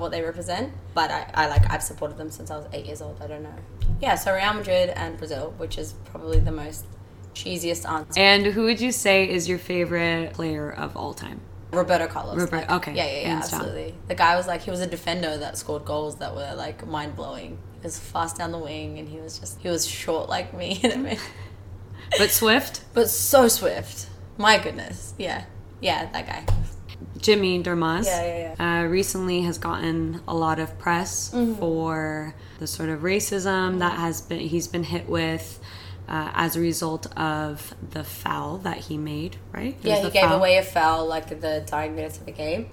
what 0.00 0.10
they 0.10 0.22
represent. 0.22 0.72
But 0.94 1.10
I, 1.10 1.30
I 1.34 1.48
like 1.48 1.70
I've 1.70 1.82
supported 1.82 2.16
them 2.18 2.30
since 2.30 2.50
I 2.50 2.56
was 2.56 2.66
eight 2.72 2.86
years 2.86 3.00
old. 3.02 3.20
I 3.22 3.26
don't 3.26 3.42
know. 3.42 3.54
Yeah, 4.00 4.14
so 4.14 4.34
Real 4.34 4.54
Madrid 4.54 4.90
and 4.90 5.16
Brazil, 5.18 5.54
which 5.58 5.78
is 5.78 5.94
probably 6.04 6.38
the 6.40 6.52
most 6.52 6.84
cheesiest 7.34 7.88
answer. 7.88 8.18
And 8.20 8.46
who 8.46 8.64
would 8.64 8.80
you 8.80 8.92
say 8.92 9.28
is 9.28 9.48
your 9.48 9.58
favorite 9.58 10.32
player 10.34 10.70
of 10.70 10.96
all 10.96 11.14
time? 11.14 11.40
Roberto 11.72 12.06
Carlos. 12.06 12.36
Roberto- 12.38 12.56
like- 12.56 12.70
okay, 12.88 12.94
Yeah, 12.94 13.04
yeah, 13.06 13.20
yeah, 13.28 13.36
absolutely. 13.36 13.94
The 14.08 14.14
guy 14.14 14.36
was 14.36 14.46
like 14.46 14.62
he 14.62 14.70
was 14.70 14.80
a 14.80 14.86
defender 14.86 15.36
that 15.36 15.58
scored 15.58 15.84
goals 15.84 16.16
that 16.16 16.34
were 16.34 16.54
like 16.56 16.86
mind 16.86 17.14
blowing. 17.14 17.58
He 17.80 17.82
was 17.84 17.98
fast 17.98 18.38
down 18.38 18.52
the 18.52 18.58
wing 18.58 18.98
and 18.98 19.08
he 19.08 19.18
was 19.18 19.38
just 19.38 19.60
he 19.60 19.68
was 19.68 19.86
short 19.86 20.28
like 20.28 20.54
me. 20.54 20.80
But 22.16 22.30
Swift, 22.30 22.84
but 22.94 23.10
so 23.10 23.48
swift. 23.48 24.08
My 24.38 24.56
goodness. 24.58 25.12
Yeah. 25.18 25.44
Yeah, 25.80 26.10
that 26.12 26.26
guy. 26.26 26.46
Jimmy 27.18 27.62
Durmaz, 27.62 28.06
Yeah, 28.06 28.54
yeah, 28.58 28.82
Uh, 28.82 28.86
recently 28.86 29.42
has 29.42 29.58
gotten 29.58 30.20
a 30.28 30.34
lot 30.34 30.58
of 30.58 30.78
press 30.78 31.30
Mm-hmm. 31.32 31.54
for 31.60 32.34
the 32.58 32.66
sort 32.66 32.88
of 32.88 33.00
racism 33.00 33.78
that 33.78 33.98
has 33.98 34.20
been 34.20 34.40
he's 34.40 34.66
been 34.68 34.84
hit 34.84 35.08
with 35.08 35.60
uh, 36.08 36.30
as 36.34 36.56
a 36.56 36.60
result 36.60 37.06
of 37.18 37.74
the 37.90 38.02
foul 38.02 38.58
that 38.58 38.78
he 38.78 38.96
made. 38.96 39.36
Right? 39.52 39.76
It 39.82 39.88
Yeah, 39.88 39.96
he 40.02 40.10
gave 40.10 40.22
foul. 40.28 40.38
away 40.38 40.56
a 40.58 40.62
foul 40.62 41.06
like 41.06 41.28
the 41.40 41.62
dying 41.66 41.94
minutes 41.94 42.18
of 42.18 42.26
the 42.26 42.32
game. 42.32 42.68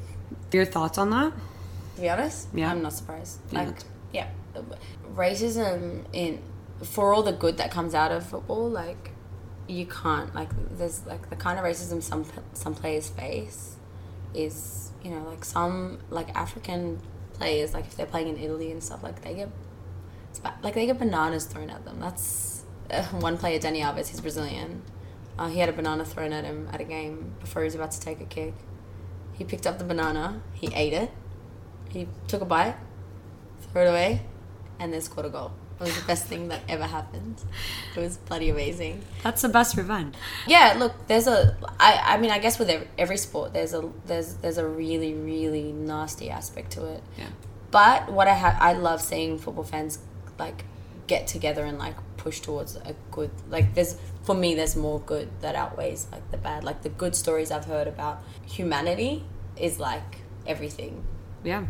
Your 0.51 0.65
thoughts 0.65 0.97
on 0.97 1.09
that? 1.11 1.33
To 1.95 2.01
be 2.01 2.09
honest, 2.09 2.47
Yeah. 2.53 2.71
I'm 2.71 2.81
not 2.81 2.93
surprised. 2.93 3.39
Yeah. 3.51 3.63
Like, 3.65 3.77
yeah, 4.13 4.27
racism 5.15 6.05
in 6.13 6.41
for 6.83 7.13
all 7.13 7.23
the 7.23 7.31
good 7.31 7.57
that 7.57 7.71
comes 7.71 7.93
out 7.93 8.11
of 8.11 8.25
football, 8.25 8.69
like 8.69 9.11
you 9.67 9.85
can't 9.85 10.33
like 10.35 10.49
there's 10.77 11.05
like 11.05 11.29
the 11.29 11.35
kind 11.35 11.57
of 11.59 11.65
racism 11.65 12.01
some 12.01 12.25
some 12.53 12.75
players 12.75 13.09
face 13.09 13.74
is 14.35 14.91
you 15.03 15.11
know 15.11 15.23
like 15.23 15.45
some 15.45 15.99
like 16.09 16.29
African 16.35 16.99
players 17.33 17.73
like 17.73 17.85
if 17.85 17.95
they're 17.95 18.05
playing 18.05 18.29
in 18.29 18.37
Italy 18.37 18.71
and 18.71 18.83
stuff 18.83 19.03
like 19.03 19.21
they 19.21 19.33
get 19.33 19.49
like 20.63 20.73
they 20.73 20.85
get 20.85 20.99
bananas 20.99 21.45
thrown 21.45 21.69
at 21.69 21.85
them. 21.85 21.99
That's 21.99 22.63
uh, 22.91 23.03
one 23.19 23.37
player, 23.37 23.59
Dani 23.59 23.81
Alves. 23.81 24.07
He's 24.07 24.21
Brazilian. 24.21 24.83
Uh, 25.37 25.47
he 25.47 25.59
had 25.59 25.69
a 25.69 25.73
banana 25.73 26.05
thrown 26.05 26.31
at 26.31 26.45
him 26.45 26.69
at 26.71 26.79
a 26.79 26.83
game 26.83 27.35
before 27.39 27.61
he 27.61 27.65
was 27.65 27.75
about 27.75 27.91
to 27.91 27.99
take 27.99 28.21
a 28.21 28.25
kick. 28.25 28.53
He 29.33 29.43
picked 29.43 29.67
up 29.67 29.79
the 29.79 29.83
banana. 29.83 30.41
He 30.53 30.73
ate 30.73 30.93
it. 30.93 31.11
He 31.89 32.07
took 32.27 32.41
a 32.41 32.45
bite, 32.45 32.75
threw 33.71 33.81
it 33.83 33.87
away, 33.87 34.21
and 34.79 34.93
then 34.93 35.01
scored 35.01 35.25
a 35.25 35.29
goal. 35.29 35.51
It 35.79 35.83
was 35.83 35.99
the 35.99 36.05
best 36.07 36.25
thing 36.25 36.47
that 36.47 36.61
ever 36.69 36.85
happened. 36.85 37.41
It 37.95 37.99
was 37.99 38.17
bloody 38.17 38.49
amazing. 38.49 39.01
That's 39.23 39.41
the 39.41 39.49
best 39.49 39.75
revenge. 39.75 40.15
Yeah, 40.47 40.75
look, 40.77 40.93
there's 41.07 41.27
a. 41.27 41.57
I, 41.79 42.13
I 42.13 42.17
mean, 42.17 42.31
I 42.31 42.39
guess 42.39 42.57
with 42.57 42.69
every, 42.97 43.17
sport, 43.17 43.51
there's 43.53 43.73
a 43.73 43.89
there's 44.05 44.35
there's 44.35 44.57
a 44.57 44.65
really 44.67 45.13
really 45.13 45.73
nasty 45.73 46.29
aspect 46.29 46.71
to 46.73 46.85
it. 46.85 47.03
Yeah. 47.17 47.27
But 47.71 48.09
what 48.09 48.27
I 48.29 48.35
have, 48.35 48.57
I 48.61 48.71
love 48.73 49.01
seeing 49.01 49.37
football 49.37 49.65
fans 49.65 49.99
like 50.39 50.63
get 51.07 51.27
together 51.27 51.65
and 51.65 51.77
like 51.77 51.95
push 52.17 52.39
towards 52.39 52.75
a 52.77 52.95
good 53.11 53.29
like 53.49 53.75
there's 53.75 53.95
for 54.23 54.33
me 54.33 54.55
there's 54.55 54.75
more 54.75 54.99
good 55.01 55.29
that 55.41 55.53
outweighs 55.55 56.07
like 56.11 56.31
the 56.31 56.37
bad 56.37 56.63
like 56.63 56.81
the 56.81 56.89
good 56.89 57.15
stories 57.15 57.51
I've 57.51 57.65
heard 57.65 57.87
about 57.87 58.23
humanity 58.47 59.23
is 59.55 59.79
like 59.79 60.21
everything 60.47 61.03
Yeah. 61.43 61.65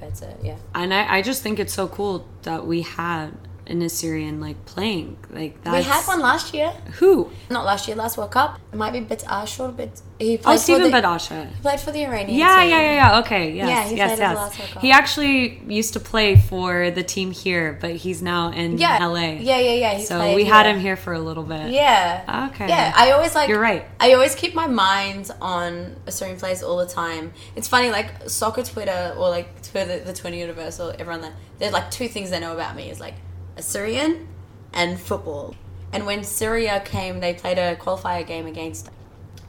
Compared 0.00 0.14
to 0.40 0.46
yeah 0.46 0.56
And 0.74 0.92
I, 0.94 1.16
I 1.18 1.22
just 1.22 1.42
think 1.42 1.58
it's 1.58 1.74
so 1.74 1.86
cool 1.88 2.26
that 2.42 2.66
we 2.66 2.82
had 2.82 3.28
an 3.66 3.82
Assyrian 3.82 4.40
like 4.40 4.64
playing 4.64 5.16
like 5.30 5.62
that. 5.62 5.72
we 5.72 5.82
had 5.84 6.02
one 6.04 6.18
last 6.18 6.52
year 6.52 6.70
Who? 6.98 7.30
not 7.50 7.64
last 7.64 7.86
year 7.86 7.96
last 7.96 8.18
World 8.18 8.32
Cup 8.32 8.58
it 8.72 8.76
might 8.76 8.92
be 8.92 9.00
Beitashour 9.00 9.76
but 9.76 9.90
he 10.18 10.34
Oh, 10.38 10.42
played 10.42 10.58
for 10.58 10.58
Steven 10.58 10.90
the, 10.90 10.96
Beitashour. 10.96 11.48
he 11.54 11.60
played 11.62 11.78
for 11.78 11.92
the 11.92 12.04
Iranian 12.04 12.36
Yeah, 12.36 12.60
team. 12.62 12.70
yeah, 12.70 12.80
yeah, 12.82 12.94
yeah. 13.12 13.18
Okay, 13.20 13.52
yes, 13.52 13.68
Yeah, 13.68 13.88
he 13.88 13.96
yes, 13.96 14.08
played 14.08 14.12
in 14.12 14.18
the 14.18 14.22
yes. 14.24 14.36
last 14.36 14.58
World 14.58 14.70
Cup. 14.72 14.82
He 14.82 14.90
actually 14.90 15.62
used 15.68 15.92
to 15.92 16.00
play 16.00 16.34
for 16.36 16.90
the 16.90 17.04
team 17.04 17.30
here, 17.30 17.78
but 17.80 17.92
he's 17.94 18.20
now 18.20 18.50
in 18.50 18.76
yeah 18.76 19.06
LA. 19.06 19.20
yeah 19.20 19.58
yeah 19.58 19.72
yeah 19.84 19.94
he 19.94 20.04
So 20.04 20.18
played 20.18 20.34
we 20.34 20.44
had 20.46 20.66
him 20.66 20.80
here 20.80 20.96
for 20.96 21.12
a 21.12 21.20
little 21.20 21.44
bit. 21.44 21.70
Yeah. 21.70 22.48
Okay. 22.50 22.68
Yeah, 22.68 22.92
I 22.96 23.12
always 23.12 23.36
like. 23.36 23.48
You're 23.48 23.60
right. 23.60 23.84
I 24.00 24.14
always 24.14 24.34
keep 24.34 24.52
my 24.54 24.66
mind 24.66 25.30
on 25.40 25.94
Assyrian 26.08 26.38
players 26.38 26.62
all 26.64 26.78
the 26.78 26.86
time. 26.88 27.32
It's 27.54 27.68
funny, 27.68 27.90
like 27.90 28.28
soccer 28.28 28.64
Twitter 28.64 29.14
or 29.16 29.28
like 29.30 29.59
Twitter, 29.70 30.00
the 30.00 30.12
Twitter 30.12 30.36
universe 30.36 30.80
or 30.80 30.94
everyone 30.98 31.32
there's 31.58 31.72
like 31.72 31.90
two 31.90 32.08
things 32.08 32.30
they 32.30 32.40
know 32.40 32.52
about 32.52 32.74
me 32.76 32.90
is 32.90 33.00
like 33.00 33.14
Assyrian 33.56 34.26
and 34.72 34.98
football. 34.98 35.54
And 35.92 36.06
when 36.06 36.24
Syria 36.24 36.82
came, 36.84 37.20
they 37.20 37.34
played 37.34 37.58
a 37.58 37.76
qualifier 37.76 38.26
game 38.26 38.46
against 38.46 38.90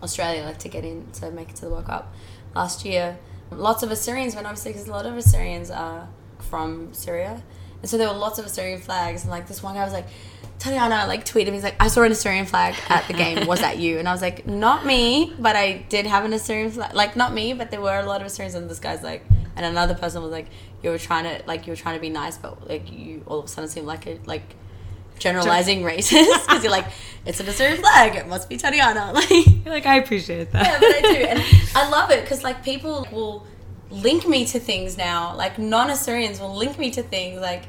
Australia, 0.02 0.44
like 0.44 0.60
to 0.60 0.70
get 0.70 0.84
in 0.84 1.08
to 1.14 1.32
make 1.32 1.50
it 1.50 1.56
to 1.58 1.66
the 1.66 1.72
World 1.72 1.86
Cup 1.86 2.14
last 2.56 2.86
year. 2.86 3.18
Lots 3.52 3.84
of 3.84 3.92
Assyrians 3.92 4.34
went 4.36 4.48
obviously 4.48 4.72
because 4.72 4.88
a 4.88 4.92
lot 4.92 5.06
of 5.06 5.16
Assyrians 5.18 5.70
are 5.70 6.08
from 6.40 6.94
Syria, 6.94 7.44
and 7.82 7.90
so 7.90 7.98
there 7.98 8.08
were 8.08 8.16
lots 8.16 8.40
of 8.40 8.46
Assyrian 8.46 8.80
flags. 8.80 9.24
And 9.24 9.32
like 9.32 9.48
this 9.48 9.62
one 9.62 9.76
guy 9.76 9.84
was 9.84 9.94
like, 9.94 10.08
Tatiana 10.60 11.08
like 11.08 11.26
tweeted 11.26 11.48
me, 11.48 11.54
he's 11.54 11.64
like, 11.64 11.76
I 11.80 11.88
saw 11.88 12.04
an 12.04 12.12
Assyrian 12.12 12.46
flag 12.46 12.76
at 12.90 13.08
the 13.08 13.14
game. 13.14 13.48
Was 13.48 13.62
that 13.62 13.78
you? 13.78 13.98
And 13.98 14.08
I 14.08 14.12
was 14.12 14.22
like, 14.22 14.46
not 14.48 14.86
me, 14.86 15.34
but 15.40 15.56
I 15.56 15.86
did 15.90 16.06
have 16.06 16.24
an 16.24 16.34
Assyrian 16.34 16.72
flag. 16.72 16.94
Like 16.94 17.16
not 17.16 17.34
me, 17.34 17.54
but 17.54 17.72
there 17.72 17.82
were 17.82 18.00
a 18.00 18.06
lot 18.06 18.22
of 18.22 18.28
Assyrians. 18.28 18.56
And 18.56 18.70
this 18.70 18.80
guy's 18.80 19.04
like, 19.04 19.26
and 19.56 19.66
another 19.66 19.96
person 19.96 20.22
was 20.22 20.32
like, 20.32 20.48
you 20.84 20.90
were 20.90 20.98
trying 20.98 21.24
to 21.24 21.46
like 21.48 21.68
you 21.68 21.72
were 21.72 21.78
trying 21.78 21.96
to 21.96 22.02
be 22.02 22.10
nice, 22.10 22.38
but 22.38 22.68
like 22.68 22.92
you 22.92 23.24
all 23.28 23.40
of 23.40 23.46
a 23.46 23.48
sudden 23.48 23.70
seem 23.70 23.86
like 23.86 24.08
a 24.08 24.20
like 24.26 24.56
generalizing 25.20 25.84
racist 25.84 26.26
because 26.48 26.64
you're 26.64 26.72
like, 26.72 26.88
it's 27.26 27.40
an 27.40 27.48
Assyrian 27.48 27.78
flag. 27.78 28.16
It 28.16 28.28
must 28.28 28.50
be 28.50 28.58
Tatiana. 28.58 29.12
Like. 29.22 29.30
You're 29.30 29.74
like, 29.74 29.86
I 29.86 29.98
appreciate 29.98 30.52
that. 30.52 30.66
Yeah, 30.66 30.80
but 30.80 30.96
I 30.96 31.02
do, 31.02 31.26
and 31.28 31.44
I 31.76 31.90
love 31.90 32.12
it 32.12 32.24
because 32.24 32.44
like 32.44 32.64
people 32.64 33.08
will 33.12 33.46
link 33.90 34.28
me 34.28 34.46
to 34.48 34.60
things 34.60 34.98
now. 34.98 35.36
Like 35.36 35.60
non-Assyrians 35.60 36.40
will 36.40 36.56
link 36.56 36.80
me 36.80 36.92
to 36.92 37.04
things. 37.04 37.40
Like 37.40 37.64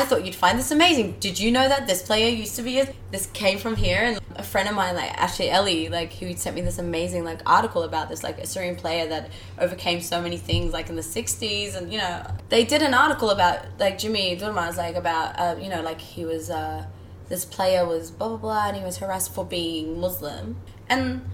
I 0.00 0.06
thought 0.06 0.24
you'd 0.24 0.34
find 0.34 0.58
this 0.58 0.70
amazing. 0.70 1.16
Did 1.20 1.38
you 1.38 1.52
know 1.52 1.68
that 1.68 1.86
this 1.86 2.02
player 2.02 2.30
used 2.30 2.56
to 2.56 2.62
be 2.62 2.80
a, 2.80 2.90
this 3.10 3.26
came 3.26 3.58
from 3.58 3.76
here? 3.76 3.98
And 3.98 4.20
a 4.34 4.42
friend 4.42 4.66
of 4.66 4.74
mine, 4.74 4.94
like 4.94 5.12
Ashley 5.12 5.50
Ellie, 5.50 5.90
like 5.90 6.14
who 6.14 6.34
sent 6.36 6.56
me 6.56 6.62
this 6.62 6.78
amazing 6.78 7.22
like 7.22 7.42
article 7.44 7.82
about 7.82 8.08
this 8.08 8.22
like 8.22 8.38
Assyrian 8.38 8.76
player 8.76 9.06
that 9.08 9.30
overcame 9.58 10.00
so 10.00 10.22
many 10.22 10.38
things 10.38 10.72
like 10.72 10.88
in 10.88 10.96
the 10.96 11.02
'60s, 11.02 11.76
and 11.76 11.92
you 11.92 11.98
know 11.98 12.26
they 12.48 12.64
did 12.64 12.80
an 12.80 12.94
article 12.94 13.28
about 13.28 13.66
like 13.78 13.98
Jimmy 13.98 14.38
Durmaz 14.38 14.78
like 14.78 14.96
about 14.96 15.38
uh, 15.38 15.56
you 15.60 15.68
know 15.68 15.82
like 15.82 16.00
he 16.00 16.24
was. 16.24 16.48
Uh, 16.48 16.86
this 17.28 17.44
player 17.44 17.86
was 17.86 18.10
blah 18.10 18.26
blah 18.26 18.36
blah 18.36 18.66
and 18.66 18.76
he 18.76 18.82
was 18.82 18.98
harassed 18.98 19.32
for 19.32 19.44
being 19.44 20.00
Muslim 20.00 20.56
and 20.88 21.24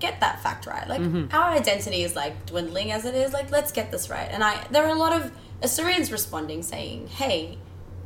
get 0.00 0.18
that 0.18 0.42
fact 0.42 0.66
right 0.66 0.88
like 0.88 1.00
our 1.32 1.52
identity 1.52 2.02
is 2.02 2.16
like 2.16 2.44
dwindling 2.46 2.90
as 2.90 3.04
it 3.04 3.14
is 3.14 3.32
like 3.32 3.48
let's 3.52 3.70
get 3.70 3.92
this 3.92 4.10
right 4.10 4.28
and 4.32 4.42
I 4.42 4.66
there 4.72 4.84
are 4.84 4.90
a 4.90 4.98
lot 4.98 5.12
of 5.12 5.30
Assyrians 5.62 6.10
responding 6.10 6.64
saying 6.64 7.06
hey 7.06 7.56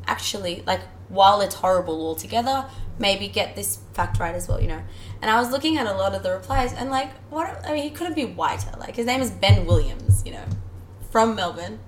actually 0.06 0.62
like 0.66 0.80
while 1.08 1.40
it's 1.40 1.56
horrible 1.56 2.00
altogether 2.06 2.64
maybe 2.98 3.28
get 3.28 3.54
this 3.54 3.78
fact 3.92 4.18
right 4.18 4.34
as 4.34 4.48
well 4.48 4.60
you 4.60 4.68
know 4.68 4.82
and 5.20 5.30
I 5.30 5.40
was 5.40 5.50
looking 5.50 5.76
at 5.76 5.86
a 5.86 5.92
lot 5.92 6.14
of 6.14 6.22
the 6.22 6.30
replies 6.30 6.72
and 6.72 6.90
like 6.90 7.10
what 7.30 7.46
I 7.66 7.72
mean 7.72 7.82
he 7.82 7.90
couldn't 7.90 8.14
be 8.14 8.24
whiter 8.24 8.74
like 8.78 8.96
his 8.96 9.06
name 9.06 9.20
is 9.20 9.30
Ben 9.30 9.66
Williams 9.66 10.22
you 10.24 10.32
know 10.32 10.44
from 11.10 11.34
Melbourne 11.34 11.78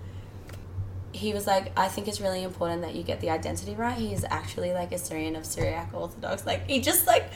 he 1.12 1.32
was 1.32 1.46
like, 1.46 1.70
I 1.78 1.86
think 1.86 2.08
it's 2.08 2.20
really 2.20 2.42
important 2.42 2.82
that 2.82 2.96
you 2.96 3.04
get 3.04 3.20
the 3.20 3.30
identity 3.30 3.74
right. 3.76 3.96
He's 3.96 4.24
actually 4.24 4.72
like 4.72 4.90
a 4.90 4.98
Syrian 4.98 5.36
of 5.36 5.46
Syriac 5.46 5.90
Orthodox. 5.94 6.44
Like 6.44 6.68
he 6.68 6.80
just 6.80 7.06
like 7.06 7.30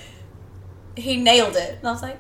he 0.96 1.16
nailed 1.16 1.54
it. 1.54 1.78
And 1.78 1.86
I 1.88 1.92
was 1.92 2.02
like, 2.02 2.18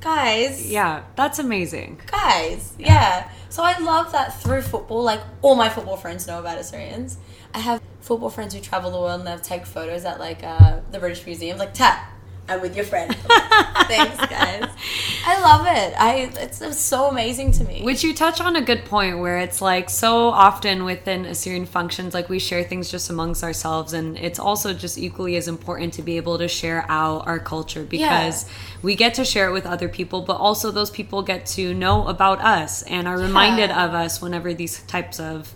guys, 0.00 0.70
Yeah, 0.70 1.02
that's 1.16 1.40
amazing. 1.40 2.00
guys, 2.06 2.72
yeah. 2.78 3.28
So 3.48 3.64
I 3.64 3.76
love 3.78 4.12
that 4.12 4.40
through 4.40 4.62
football. 4.62 5.02
Like 5.02 5.20
all 5.42 5.56
my 5.56 5.68
football 5.68 5.96
friends 5.96 6.26
know 6.28 6.38
about 6.38 6.58
Assyrians. 6.58 7.18
I 7.56 7.60
have 7.60 7.80
football 8.02 8.28
friends 8.28 8.52
who 8.54 8.60
travel 8.60 8.90
the 8.90 8.98
world 9.00 9.18
and 9.20 9.26
they 9.26 9.42
take 9.42 9.64
photos 9.64 10.04
at 10.04 10.20
like 10.20 10.44
uh, 10.44 10.80
the 10.92 10.98
British 10.98 11.24
Museum. 11.24 11.56
Like 11.56 11.72
Tat, 11.72 12.06
I'm 12.48 12.60
with 12.60 12.76
your 12.76 12.84
friend. 12.84 13.14
Thanks, 13.86 14.18
guys. 14.26 14.68
I 15.26 15.40
love 15.40 15.66
it. 15.66 15.94
I 15.98 16.30
it's, 16.38 16.60
it's 16.60 16.78
so 16.78 17.08
amazing 17.08 17.52
to 17.52 17.64
me. 17.64 17.82
Which 17.82 18.04
you 18.04 18.12
touch 18.12 18.42
on 18.42 18.56
a 18.56 18.60
good 18.60 18.84
point 18.84 19.20
where 19.20 19.38
it's 19.38 19.62
like 19.62 19.88
so 19.88 20.28
often 20.28 20.84
within 20.84 21.24
Assyrian 21.24 21.64
functions, 21.64 22.12
like 22.12 22.28
we 22.28 22.38
share 22.38 22.62
things 22.62 22.90
just 22.90 23.08
amongst 23.08 23.42
ourselves, 23.42 23.94
and 23.94 24.18
it's 24.18 24.38
also 24.38 24.74
just 24.74 24.98
equally 24.98 25.34
as 25.36 25.48
important 25.48 25.94
to 25.94 26.02
be 26.02 26.18
able 26.18 26.36
to 26.36 26.48
share 26.48 26.84
out 26.90 27.26
our 27.26 27.38
culture 27.38 27.84
because 27.84 28.44
we 28.82 28.94
get 28.96 29.14
to 29.14 29.24
share 29.24 29.48
it 29.48 29.52
with 29.54 29.64
other 29.64 29.88
people, 29.88 30.20
but 30.20 30.36
also 30.36 30.70
those 30.70 30.90
people 30.90 31.22
get 31.22 31.46
to 31.46 31.72
know 31.72 32.06
about 32.06 32.38
us 32.40 32.82
and 32.82 33.08
are 33.08 33.16
reminded 33.16 33.70
Yeah. 33.70 33.86
of 33.86 33.94
us 33.94 34.20
whenever 34.20 34.52
these 34.52 34.82
types 34.82 35.18
of 35.18 35.54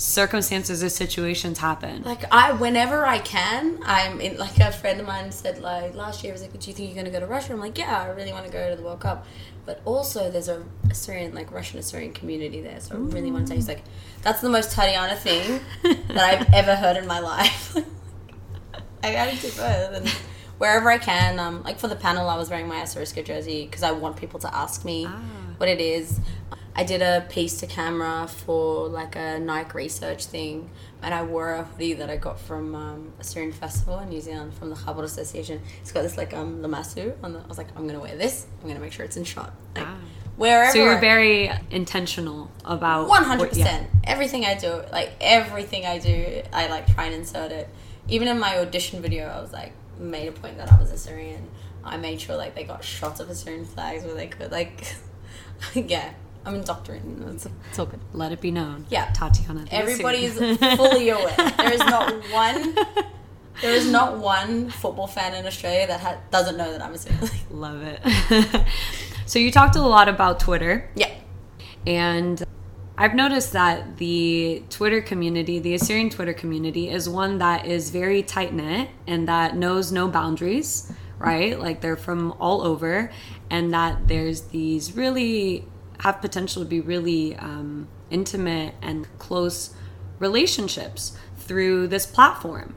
circumstances 0.00 0.82
or 0.82 0.88
situations 0.88 1.58
happen. 1.58 2.02
like 2.04 2.24
I, 2.32 2.52
whenever 2.52 3.06
I 3.06 3.18
can, 3.18 3.78
I'm 3.84 4.20
in. 4.20 4.38
Like 4.38 4.58
a 4.58 4.72
friend 4.72 4.98
of 4.98 5.06
mine 5.06 5.30
said, 5.30 5.60
like 5.60 5.94
last 5.94 6.24
year, 6.24 6.32
I 6.32 6.34
was 6.34 6.42
like, 6.42 6.58
"Do 6.58 6.70
you 6.70 6.74
think 6.74 6.88
you're 6.88 6.96
gonna 6.96 7.12
go 7.12 7.20
to 7.20 7.26
Russia?" 7.26 7.52
I'm 7.52 7.60
like, 7.60 7.76
"Yeah, 7.76 8.02
I 8.02 8.06
really 8.08 8.32
want 8.32 8.46
to 8.46 8.52
go 8.52 8.70
to 8.70 8.76
the 8.76 8.82
World 8.82 9.00
Cup." 9.00 9.26
But 9.66 9.82
also, 9.84 10.30
there's 10.30 10.48
a 10.48 10.64
Assyrian, 10.90 11.34
like 11.34 11.52
Russian 11.52 11.78
Assyrian 11.78 12.12
community 12.14 12.62
there, 12.62 12.80
so 12.80 12.94
I 12.94 12.98
really 12.98 13.30
want 13.30 13.48
to. 13.48 13.54
He's 13.54 13.68
like, 13.68 13.82
"That's 14.22 14.40
the 14.40 14.48
most 14.48 14.72
Tatiana 14.72 15.16
thing 15.16 15.60
that 15.82 16.18
I've 16.18 16.54
ever 16.54 16.74
heard 16.76 16.96
in 16.96 17.06
my 17.06 17.20
life." 17.20 17.76
I 19.04 19.12
gotta 19.12 19.36
do 19.36 19.48
both, 19.48 19.92
and 19.96 20.08
wherever 20.56 20.90
I 20.90 20.98
can. 20.98 21.38
Um, 21.38 21.62
like 21.62 21.78
for 21.78 21.88
the 21.88 21.96
panel, 21.96 22.28
I 22.28 22.36
was 22.38 22.48
wearing 22.48 22.68
my 22.68 22.80
Assyriska 22.80 23.22
jersey 23.24 23.66
because 23.66 23.82
I 23.82 23.92
want 23.92 24.16
people 24.16 24.40
to 24.40 24.54
ask 24.54 24.82
me 24.84 25.04
what 25.58 25.68
it 25.68 25.80
is. 25.80 26.20
I 26.74 26.84
did 26.84 27.02
a 27.02 27.26
piece 27.28 27.58
to 27.60 27.66
camera 27.66 28.28
for 28.28 28.88
like 28.88 29.16
a 29.16 29.38
Nike 29.40 29.72
research 29.74 30.26
thing, 30.26 30.70
and 31.02 31.12
I 31.12 31.22
wore 31.24 31.52
a 31.54 31.64
hoodie 31.64 31.94
that 31.94 32.08
I 32.08 32.16
got 32.16 32.38
from 32.38 32.74
um, 32.74 33.12
Syrian 33.20 33.52
Festival 33.52 33.98
in 33.98 34.08
New 34.08 34.20
Zealand 34.20 34.54
from 34.54 34.70
the 34.70 34.76
Chabad 34.76 35.02
Association. 35.02 35.60
It's 35.80 35.90
got 35.92 36.02
this 36.02 36.16
like 36.16 36.32
um 36.32 36.62
lamassu 36.62 37.12
on 37.24 37.32
the. 37.32 37.40
I 37.40 37.46
was 37.46 37.58
like, 37.58 37.68
I'm 37.76 37.86
gonna 37.86 38.00
wear 38.00 38.16
this. 38.16 38.46
I'm 38.62 38.68
gonna 38.68 38.80
make 38.80 38.92
sure 38.92 39.04
it's 39.04 39.16
in 39.16 39.24
shot. 39.24 39.52
Like, 39.74 39.86
Ah. 39.86 39.96
wherever. 40.36 40.72
So 40.72 40.78
you're 40.78 41.00
very 41.00 41.50
intentional 41.70 42.50
about 42.64 43.08
one 43.08 43.24
hundred 43.24 43.48
percent. 43.48 43.88
Everything 44.04 44.44
I 44.46 44.54
do, 44.54 44.82
like 44.92 45.12
everything 45.20 45.86
I 45.86 45.98
do, 45.98 46.42
I 46.52 46.68
like 46.68 46.86
try 46.94 47.06
and 47.06 47.14
insert 47.14 47.50
it. 47.52 47.68
Even 48.08 48.28
in 48.28 48.38
my 48.38 48.58
audition 48.58 49.02
video, 49.02 49.26
I 49.26 49.40
was 49.40 49.52
like 49.52 49.72
made 49.98 50.28
a 50.28 50.32
point 50.32 50.56
that 50.58 50.72
I 50.72 50.80
was 50.80 50.92
a 50.92 50.96
Syrian. 50.96 51.48
I 51.82 51.96
made 51.96 52.20
sure 52.20 52.36
like 52.36 52.54
they 52.54 52.64
got 52.64 52.84
shots 52.84 53.18
of 53.20 53.28
Assyrian 53.28 53.64
flags 53.64 54.04
where 54.04 54.14
they 54.14 54.28
could 54.28 54.52
like, 54.52 54.94
yeah. 55.74 56.12
I'm 56.44 56.54
indoctrinated. 56.54 57.34
It's, 57.34 57.46
it's 57.68 57.78
all 57.78 57.86
good. 57.86 58.00
Let 58.12 58.32
it 58.32 58.40
be 58.40 58.50
known. 58.50 58.86
Yeah. 58.88 59.10
Tatiana. 59.12 59.64
the 59.64 59.74
Everybody 59.74 60.24
is 60.24 60.34
fully 60.76 61.10
aware. 61.10 61.34
There 61.56 61.72
is 61.72 61.80
not 61.80 62.12
one. 62.32 62.74
There 63.60 63.74
is 63.74 63.90
not 63.90 64.16
one 64.18 64.70
football 64.70 65.06
fan 65.06 65.34
in 65.34 65.46
Australia 65.46 65.86
that 65.86 66.00
ha- 66.00 66.16
doesn't 66.30 66.56
know 66.56 66.72
that 66.72 66.80
I'm 66.80 66.92
a 66.92 66.94
Assyrian. 66.94 67.30
Love 67.50 67.82
it. 67.82 68.66
so 69.26 69.38
you 69.38 69.50
talked 69.50 69.76
a 69.76 69.82
lot 69.82 70.08
about 70.08 70.40
Twitter. 70.40 70.88
yeah. 70.94 71.10
And 71.86 72.42
I've 72.98 73.14
noticed 73.14 73.52
that 73.54 73.96
the 73.96 74.62
Twitter 74.68 75.00
community, 75.00 75.58
the 75.58 75.72
Assyrian 75.74 76.10
Twitter 76.10 76.34
community, 76.34 76.90
is 76.90 77.08
one 77.08 77.38
that 77.38 77.64
is 77.66 77.88
very 77.90 78.22
tight 78.22 78.52
knit 78.52 78.88
and 79.06 79.26
that 79.28 79.56
knows 79.56 79.90
no 79.90 80.06
boundaries, 80.08 80.92
right? 81.18 81.58
Like 81.58 81.80
they're 81.80 81.96
from 81.96 82.32
all 82.32 82.60
over, 82.62 83.10
and 83.48 83.72
that 83.72 84.06
there's 84.08 84.42
these 84.42 84.94
really 84.94 85.64
have 86.00 86.20
potential 86.20 86.62
to 86.62 86.68
be 86.68 86.80
really 86.80 87.36
um, 87.36 87.88
intimate 88.10 88.74
and 88.82 89.06
close 89.18 89.74
relationships 90.18 91.16
through 91.38 91.86
this 91.88 92.06
platform. 92.06 92.74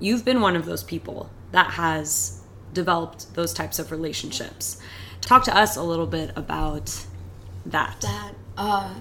You've 0.00 0.24
been 0.24 0.40
one 0.40 0.56
of 0.56 0.64
those 0.64 0.82
people 0.82 1.30
that 1.52 1.72
has 1.72 2.40
developed 2.72 3.34
those 3.34 3.52
types 3.54 3.78
of 3.78 3.90
relationships. 3.90 4.80
Talk 5.20 5.44
to 5.44 5.56
us 5.56 5.76
a 5.76 5.82
little 5.82 6.06
bit 6.06 6.30
about 6.36 7.04
that. 7.66 8.00
that 8.02 8.32
uh 8.58 8.92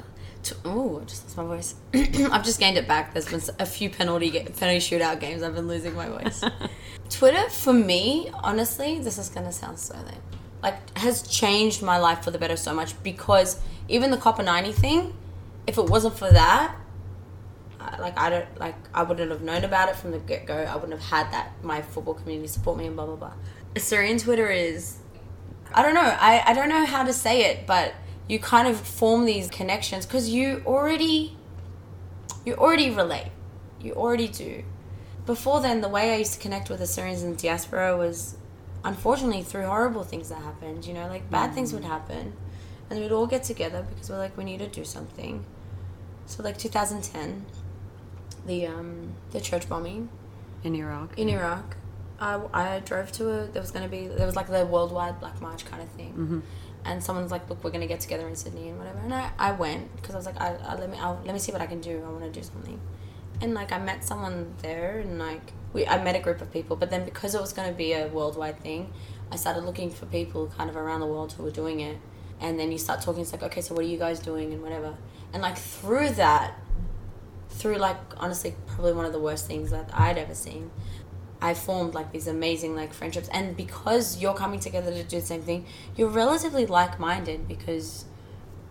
t- 0.42 0.56
oh 0.64 1.02
I 1.02 1.04
just 1.06 1.26
lost 1.26 1.38
my 1.38 1.44
voice 1.44 1.76
i've 2.32 2.46
just 2.46 2.60
gained 2.62 2.78
it 2.78 2.88
back 2.88 3.14
There's 3.14 3.28
been 3.30 3.42
a 3.60 3.66
few 3.66 3.90
penalty 3.90 4.30
ga- 4.32 4.46
penalty 4.46 4.80
shootout 4.80 5.20
games 5.20 5.44
i've 5.44 5.54
been 5.54 5.68
losing 5.68 5.94
my 5.96 6.08
voice 6.08 6.42
twitter 7.10 7.50
for 7.50 7.74
me 7.74 8.32
honestly 8.42 9.00
this 9.00 9.18
is 9.18 9.28
gonna 9.30 9.52
sound 9.52 9.78
so 9.80 9.96
lame 9.98 10.16
like 10.64 10.98
has 10.98 11.22
changed 11.22 11.84
my 11.84 11.98
life 11.98 12.24
for 12.24 12.32
the 12.32 12.40
better 12.40 12.56
so 12.56 12.74
much 12.74 13.02
because 13.04 13.60
even 13.88 14.10
the 14.10 14.18
Copa 14.18 14.42
90 14.42 14.72
thing 14.72 15.16
if 15.68 15.78
it 15.78 15.86
wasn't 15.86 16.18
for 16.18 16.32
that 16.32 16.76
like 18.00 18.18
I 18.18 18.30
don't 18.30 18.60
like 18.60 18.76
I 18.94 19.04
wouldn't 19.04 19.32
have 19.32 19.42
known 19.42 19.64
about 19.64 19.90
it 19.90 19.96
from 19.96 20.12
the 20.12 20.20
get 20.20 20.46
go. 20.46 20.56
I 20.56 20.76
wouldn't 20.76 20.94
have 20.94 21.10
had 21.10 21.34
that 21.34 21.52
my 21.64 21.82
football 21.82 22.14
community 22.14 22.48
support 22.48 22.78
me 22.78 22.86
and 22.86 22.96
blah 22.96 23.06
blah 23.06 23.16
blah. 23.16 23.34
Assyrian 23.76 24.18
Twitter 24.18 24.50
is 24.50 24.98
I 25.74 25.82
don't 25.82 25.96
know. 25.96 26.02
I, 26.20 26.44
I 26.46 26.54
don't 26.54 26.70
know 26.70 26.86
how 26.86 27.04
to 27.04 27.14
say 27.14 27.52
it, 27.52 27.66
but 27.66 27.94
you 28.28 28.40
kind 28.40 28.68
of 28.68 28.80
form 28.80 29.26
these 29.26 29.50
connections 29.50 30.06
because 30.06 30.30
you 30.30 30.64
already 30.66 31.38
you 32.46 32.56
already 32.56 32.90
relate. 32.90 33.32
You 33.82 33.94
already 33.94 34.28
do. 34.28 34.64
Before 35.26 35.62
then, 35.62 35.82
the 35.82 35.90
way 35.90 36.14
I 36.14 36.18
used 36.18 36.34
to 36.34 36.40
connect 36.40 36.70
with 36.70 36.82
Assyrians 36.82 37.24
in 37.24 37.32
the 37.32 37.38
diaspora 37.38 37.98
was 37.98 38.36
unfortunately 38.84 39.44
through 39.44 39.66
horrible 39.66 40.04
things 40.04 40.30
that 40.30 40.42
happened. 40.42 40.86
You 40.86 40.94
know, 40.94 41.08
like 41.08 41.30
bad 41.30 41.54
things 41.54 41.74
would 41.74 41.84
happen, 41.86 42.34
and 42.90 43.00
we'd 43.00 43.12
all 43.12 43.28
get 43.28 43.44
together 43.44 43.86
because 43.90 44.10
we're 44.10 44.18
like 44.18 44.38
we 44.38 44.44
need 44.44 44.60
to 44.60 44.68
do 44.68 44.84
something. 44.86 45.46
So 46.26 46.44
like 46.44 46.58
2010, 46.58 47.46
the 48.46 48.68
um 48.68 49.14
the 49.32 49.42
church 49.42 49.68
bombing 49.70 50.10
in 50.64 50.76
Iraq. 50.76 51.18
in 51.18 51.30
Iraq. 51.30 51.78
I, 52.20 52.40
I 52.54 52.80
drove 52.80 53.12
to 53.14 53.30
a 53.32 53.48
there 53.48 53.62
was 53.62 53.72
going 53.72 53.84
to 53.84 53.90
be 53.90 54.08
there 54.08 54.26
was 54.26 54.36
like 54.36 54.48
the 54.48 54.66
worldwide 54.66 55.20
black 55.20 55.42
march 55.42 55.66
kind 55.66 55.82
of 55.82 55.90
thing 55.90 56.14
and 56.86 57.04
someone's 57.04 57.32
like 57.32 57.50
look 57.50 57.62
we're 57.64 57.72
going 57.72 57.82
to 57.82 57.88
get 57.88 58.00
together 58.00 58.28
in 58.30 58.36
sydney 58.36 58.70
and 58.70 58.78
whatever 58.78 59.00
and 59.00 59.14
i, 59.14 59.32
I 59.40 59.52
went 59.52 59.94
because 59.96 60.14
i 60.16 60.18
was 60.20 60.26
like 60.28 60.40
I, 60.40 60.56
I, 60.56 60.76
let 60.76 60.90
me 60.90 60.98
I'll, 61.00 61.20
let 61.26 61.34
me 61.34 61.40
see 61.40 61.52
what 61.52 61.60
i 61.62 61.66
can 61.66 61.82
do 61.82 62.02
i 62.06 62.10
want 62.10 62.24
to 62.24 62.30
do 62.30 62.44
something 62.44 62.80
and 63.42 63.54
like 63.54 63.74
i 63.74 63.80
met 63.80 64.06
someone 64.06 64.54
there 64.62 65.00
and 65.00 65.18
like 65.20 65.52
we 65.74 65.86
i 65.88 66.02
met 66.02 66.16
a 66.16 66.20
group 66.20 66.42
of 66.42 66.52
people 66.52 66.76
but 66.76 66.90
then 66.90 67.04
because 67.04 67.36
it 67.36 67.42
was 67.42 67.52
going 67.52 67.68
to 67.68 67.76
be 67.76 67.94
a 67.94 68.08
worldwide 68.08 68.60
thing 68.62 68.92
i 69.32 69.36
started 69.36 69.64
looking 69.64 69.90
for 69.90 70.06
people 70.08 70.48
kind 70.58 70.70
of 70.70 70.76
around 70.78 71.00
the 71.00 71.06
world 71.06 71.34
who 71.34 71.44
were 71.44 71.52
doing 71.52 71.80
it 71.80 71.98
and 72.40 72.60
then 72.60 72.72
you 72.72 72.78
start 72.78 73.02
talking 73.02 73.22
it's 73.22 73.32
like 73.32 73.44
okay 73.44 73.62
so 73.62 73.74
what 73.74 73.84
are 73.84 73.88
you 73.88 73.98
guys 73.98 74.20
doing 74.20 74.54
and 74.54 74.62
whatever 74.62 74.96
and 75.34 75.42
like 75.42 75.58
through 75.58 76.10
that 76.10 76.56
through 77.54 77.78
like 77.78 77.98
honestly 78.18 78.56
probably 78.68 78.94
one 78.94 79.06
of 79.06 79.14
the 79.14 79.20
worst 79.20 79.48
things 79.48 79.72
that 79.72 79.90
I'd 79.94 80.18
ever 80.18 80.36
seen. 80.36 80.72
I 81.42 81.54
formed 81.54 81.94
like 81.94 82.12
these 82.12 82.28
amazing 82.28 82.76
like 82.76 82.94
friendships 82.94 83.28
and 83.30 83.56
because 83.56 84.22
you're 84.22 84.34
coming 84.34 84.60
together 84.60 84.92
to 84.92 85.04
do 85.04 85.20
the 85.20 85.26
same 85.26 85.42
thing, 85.42 85.66
you're 85.96 86.10
relatively 86.10 86.66
like 86.66 87.00
minded 87.00 87.48
because 87.48 88.06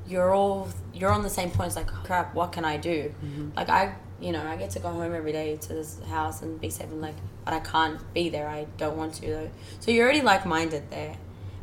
you're 0.07 0.35
all 0.35 0.69
you're 0.93 1.11
on 1.11 1.23
the 1.23 1.31
same 1.31 1.51
point. 1.51 1.69
It's 1.69 1.77
like 1.77 1.89
crap, 1.89 2.35
what 2.35 2.53
can 2.53 2.65
I 2.65 2.77
do? 2.77 3.15
Like 3.57 3.69
I 3.69 3.95
you 4.21 4.31
know, 4.31 4.47
I 4.47 4.57
get 4.57 4.71
to 4.71 4.79
go 4.79 4.89
home 4.89 5.13
every 5.15 5.33
day 5.33 5.57
to 5.57 5.69
this 5.69 5.99
house 6.09 6.43
and 6.43 6.61
be 6.61 6.71
safe 6.71 6.91
and 6.91 7.01
like 7.01 7.17
but 7.45 7.55
I 7.55 7.61
can't 7.61 8.01
be 8.15 8.29
there. 8.29 8.49
I 8.49 8.67
don't 8.77 8.97
want 8.97 9.15
to 9.15 9.27
though. 9.27 9.51
So 9.81 9.91
you're 9.91 10.05
already 10.05 10.23
like 10.23 10.47
minded 10.47 10.91
there. 10.91 11.17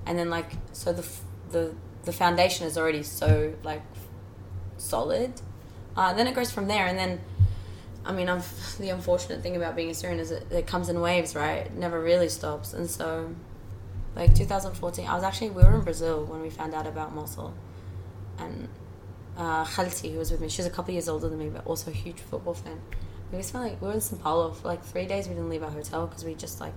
And 0.06 0.18
then 0.18 0.30
like 0.30 0.52
so 0.74 0.92
the 0.92 1.08
the 1.52 1.74
the 2.06 2.14
foundation 2.14 2.66
is 2.66 2.78
already 2.78 3.04
so 3.04 3.54
like 3.64 3.82
solid. 4.78 5.34
Uh, 5.96 6.14
then 6.14 6.28
it 6.28 6.34
goes 6.34 6.52
from 6.52 6.68
there, 6.68 6.86
and 6.88 6.98
then, 6.98 7.20
I 8.06 8.12
mean, 8.12 8.30
I'm, 8.30 8.42
the 8.80 8.90
unfortunate 8.90 9.42
thing 9.42 9.56
about 9.56 9.76
being 9.76 9.90
a 9.90 9.94
Syrian 9.94 10.20
is 10.20 10.32
it, 10.32 10.46
it 10.52 10.68
comes 10.68 10.90
in 10.90 11.02
waves, 11.02 11.36
right? 11.36 11.66
It 11.66 11.74
never 11.74 12.02
really 12.02 12.30
stops, 12.30 12.74
and 12.74 12.90
so, 12.90 13.36
like 14.16 14.34
2014, 14.36 15.08
I 15.08 15.14
was 15.14 15.24
actually 15.24 15.52
we 15.52 15.64
were 15.64 15.76
in 15.76 15.82
Brazil 15.82 16.26
when 16.26 16.42
we 16.42 16.50
found 16.50 16.74
out 16.74 16.88
about 16.88 17.14
Mosul, 17.14 17.54
and 18.40 18.68
uh, 19.38 19.64
Khalti, 19.66 20.12
who 20.12 20.20
was 20.20 20.32
with 20.32 20.42
me, 20.42 20.50
she's 20.50 20.66
a 20.66 20.70
couple 20.70 20.94
years 20.94 21.08
older 21.10 21.30
than 21.30 21.40
me, 21.40 21.50
but 21.50 21.66
also 21.66 21.92
a 21.92 21.94
huge 21.94 22.20
football 22.20 22.54
fan. 22.54 22.80
We 23.32 23.42
spent 23.44 23.64
like 23.64 23.82
we 23.82 23.88
were 23.88 23.94
in 23.94 24.02
Sao 24.02 24.18
Paulo 24.18 24.52
for 24.52 24.68
like 24.68 24.84
three 24.84 25.06
days. 25.06 25.28
We 25.28 25.36
didn't 25.36 25.50
leave 25.50 25.64
our 25.64 25.70
hotel 25.72 26.08
because 26.08 26.24
we 26.26 26.34
just 26.34 26.60
like 26.60 26.74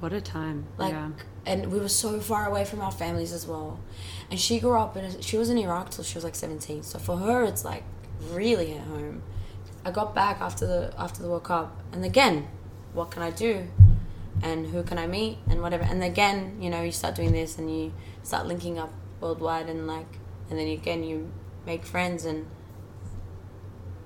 What 0.00 0.12
a 0.12 0.20
time. 0.20 0.66
like 0.76 0.92
yeah. 0.92 1.10
and 1.46 1.72
we 1.72 1.80
were 1.80 1.88
so 1.88 2.20
far 2.20 2.46
away 2.46 2.64
from 2.64 2.80
our 2.80 2.92
families 2.92 3.32
as 3.32 3.46
well 3.46 3.80
and 4.30 4.38
she 4.38 4.60
grew 4.60 4.78
up 4.78 4.96
in 4.96 5.20
she 5.22 5.36
was 5.38 5.48
in 5.50 5.58
iraq 5.58 5.90
till 5.90 6.04
she 6.04 6.14
was 6.14 6.22
like 6.24 6.34
17 6.36 6.82
so 6.82 6.98
for 6.98 7.16
her 7.16 7.42
it's 7.42 7.64
like 7.64 7.82
really 8.30 8.74
at 8.74 8.82
home 8.86 9.22
i 9.84 9.90
got 9.90 10.14
back 10.14 10.40
after 10.40 10.66
the 10.66 10.92
after 10.98 11.22
the 11.22 11.28
world 11.28 11.44
cup 11.44 11.80
and 11.92 12.04
again 12.04 12.46
what 12.92 13.10
can 13.10 13.22
i 13.22 13.30
do 13.30 13.66
and 14.42 14.66
who 14.68 14.82
can 14.84 14.98
i 14.98 15.06
meet 15.06 15.38
and 15.50 15.60
whatever 15.62 15.82
and 15.84 16.02
again 16.04 16.56
you 16.60 16.68
know 16.70 16.82
you 16.82 16.92
start 16.92 17.14
doing 17.16 17.32
this 17.32 17.58
and 17.58 17.66
you 17.74 17.92
start 18.22 18.46
linking 18.46 18.78
up 18.78 18.92
worldwide 19.20 19.68
and 19.68 19.86
like 19.86 20.18
and 20.50 20.58
then 20.58 20.68
again 20.68 21.02
you 21.02 21.30
make 21.66 21.84
friends 21.84 22.24
and 22.24 22.46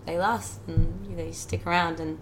they 0.06 0.18
last 0.18 0.60
and 0.66 1.16
they 1.16 1.32
stick 1.32 1.66
around 1.66 2.00
and 2.00 2.18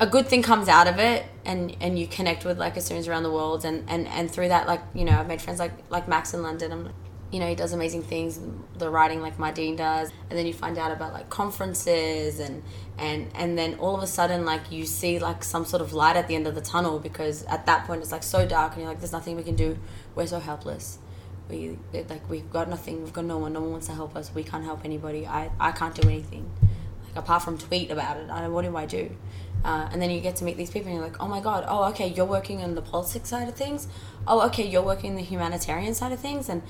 a 0.00 0.06
good 0.06 0.26
thing 0.26 0.42
comes 0.42 0.68
out 0.68 0.86
of 0.86 0.98
it 0.98 1.24
and 1.44 1.76
and 1.80 1.98
you 1.98 2.06
connect 2.06 2.44
with 2.44 2.58
like 2.58 2.76
Assyrians 2.76 3.08
around 3.08 3.22
the 3.22 3.30
world 3.30 3.64
and 3.64 3.88
and 3.88 4.06
and 4.08 4.30
through 4.30 4.48
that 4.48 4.66
like 4.66 4.82
you 4.94 5.04
know 5.04 5.18
I've 5.18 5.28
made 5.28 5.40
friends 5.40 5.58
like 5.58 5.72
like 5.90 6.08
Max 6.08 6.34
in 6.34 6.42
London 6.42 6.72
I'm 6.72 6.92
you 7.32 7.40
know, 7.40 7.48
he 7.48 7.54
does 7.54 7.72
amazing 7.72 8.02
things, 8.02 8.38
the 8.76 8.90
writing 8.90 9.22
like 9.22 9.38
my 9.38 9.50
dean 9.50 9.74
does, 9.74 10.10
and 10.28 10.38
then 10.38 10.46
you 10.46 10.52
find 10.52 10.76
out 10.76 10.92
about 10.92 11.14
like 11.14 11.30
conferences 11.30 12.38
and 12.38 12.62
and 12.98 13.30
and 13.34 13.56
then 13.56 13.74
all 13.76 13.96
of 13.96 14.02
a 14.02 14.06
sudden 14.06 14.44
like 14.44 14.70
you 14.70 14.84
see 14.84 15.18
like 15.18 15.42
some 15.42 15.64
sort 15.64 15.80
of 15.80 15.94
light 15.94 16.14
at 16.14 16.28
the 16.28 16.34
end 16.34 16.46
of 16.46 16.54
the 16.54 16.60
tunnel 16.60 16.98
because 16.98 17.42
at 17.44 17.64
that 17.64 17.86
point 17.86 18.02
it's 18.02 18.12
like 18.12 18.22
so 18.22 18.46
dark 18.46 18.72
and 18.72 18.82
you're 18.82 18.90
like 18.90 19.00
there's 19.00 19.12
nothing 19.12 19.34
we 19.34 19.42
can 19.42 19.56
do. 19.56 19.78
We're 20.14 20.26
so 20.26 20.40
helpless. 20.40 20.98
We 21.52 21.78
it, 21.92 22.08
like 22.08 22.28
we've 22.30 22.50
got 22.50 22.68
nothing. 22.68 23.02
We've 23.02 23.12
got 23.12 23.26
no 23.26 23.38
one. 23.38 23.52
No 23.52 23.60
one 23.60 23.72
wants 23.72 23.86
to 23.88 23.92
help 23.92 24.16
us. 24.16 24.34
We 24.34 24.42
can't 24.42 24.64
help 24.64 24.84
anybody. 24.84 25.26
I 25.26 25.50
I 25.60 25.72
can't 25.72 25.94
do 25.94 26.08
anything. 26.08 26.50
Like 27.04 27.16
apart 27.16 27.42
from 27.42 27.58
tweet 27.58 27.90
about 27.90 28.16
it. 28.16 28.30
I 28.30 28.48
what 28.48 28.64
do 28.64 28.76
I 28.76 28.86
do? 28.86 29.10
Uh, 29.64 29.88
and 29.92 30.02
then 30.02 30.10
you 30.10 30.20
get 30.20 30.36
to 30.36 30.44
meet 30.44 30.56
these 30.56 30.70
people 30.70 30.88
and 30.88 30.96
you're 30.98 31.06
like, 31.06 31.20
oh 31.20 31.28
my 31.28 31.40
god, 31.40 31.64
oh 31.68 31.84
okay, 31.90 32.08
you're 32.08 32.26
working 32.26 32.62
on 32.62 32.74
the 32.74 32.82
politics 32.82 33.28
side 33.28 33.48
of 33.48 33.54
things. 33.54 33.86
Oh 34.26 34.46
okay, 34.46 34.66
you're 34.66 34.82
working 34.82 35.14
the 35.14 35.22
humanitarian 35.22 35.94
side 35.94 36.12
of 36.12 36.20
things 36.20 36.48
and 36.48 36.62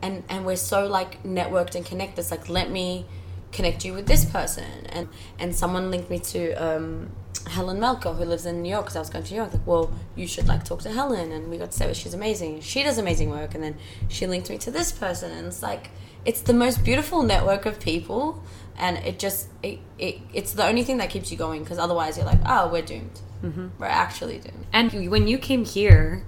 and 0.00 0.22
and 0.28 0.46
we're 0.46 0.56
so 0.56 0.86
like 0.86 1.22
networked 1.24 1.74
and 1.74 1.84
connected. 1.84 2.20
It's 2.20 2.30
like 2.30 2.48
let 2.48 2.70
me 2.70 3.06
connect 3.50 3.84
you 3.84 3.94
with 3.94 4.06
this 4.06 4.24
person 4.24 4.86
and 4.90 5.08
and 5.38 5.54
someone 5.54 5.90
linked 5.90 6.10
me 6.10 6.18
to 6.20 6.52
um, 6.52 7.10
Helen 7.48 7.78
Melker 7.78 8.16
who 8.16 8.24
lives 8.24 8.46
in 8.46 8.62
New 8.62 8.68
York 8.70 8.84
because 8.84 8.96
I 8.96 9.00
was 9.00 9.10
going 9.10 9.24
to 9.24 9.30
New 9.32 9.36
York 9.38 9.52
like 9.52 9.66
well 9.66 9.90
you 10.16 10.26
should 10.26 10.46
like 10.48 10.64
talk 10.64 10.80
to 10.82 10.90
Helen 10.90 11.32
and 11.32 11.48
we 11.50 11.56
got 11.58 11.70
to 11.72 11.76
say 11.76 11.84
well, 11.86 11.94
she's 11.94 12.14
amazing 12.14 12.60
she 12.60 12.82
does 12.82 12.98
amazing 12.98 13.30
work 13.30 13.54
and 13.54 13.62
then 13.64 13.76
she 14.08 14.26
linked 14.26 14.48
me 14.50 14.58
to 14.58 14.70
this 14.70 14.92
person 14.92 15.32
and 15.32 15.46
it's 15.46 15.62
like 15.62 15.90
it's 16.24 16.40
the 16.42 16.54
most 16.54 16.84
beautiful 16.84 17.22
network 17.22 17.64
of 17.66 17.80
people 17.80 18.42
and 18.76 18.98
it 18.98 19.18
just 19.18 19.48
it, 19.62 19.78
it 19.98 20.18
it's 20.32 20.52
the 20.52 20.66
only 20.66 20.84
thing 20.84 20.98
that 20.98 21.10
keeps 21.10 21.30
you 21.32 21.36
going 21.38 21.62
because 21.62 21.78
otherwise 21.78 22.16
you're 22.16 22.26
like 22.26 22.40
oh 22.46 22.68
we're 22.70 22.82
doomed 22.82 23.20
mm-hmm. 23.42 23.68
we're 23.78 23.86
actually 23.86 24.38
doomed 24.38 24.66
And 24.72 25.10
when 25.10 25.26
you 25.26 25.38
came 25.38 25.64
here, 25.64 26.24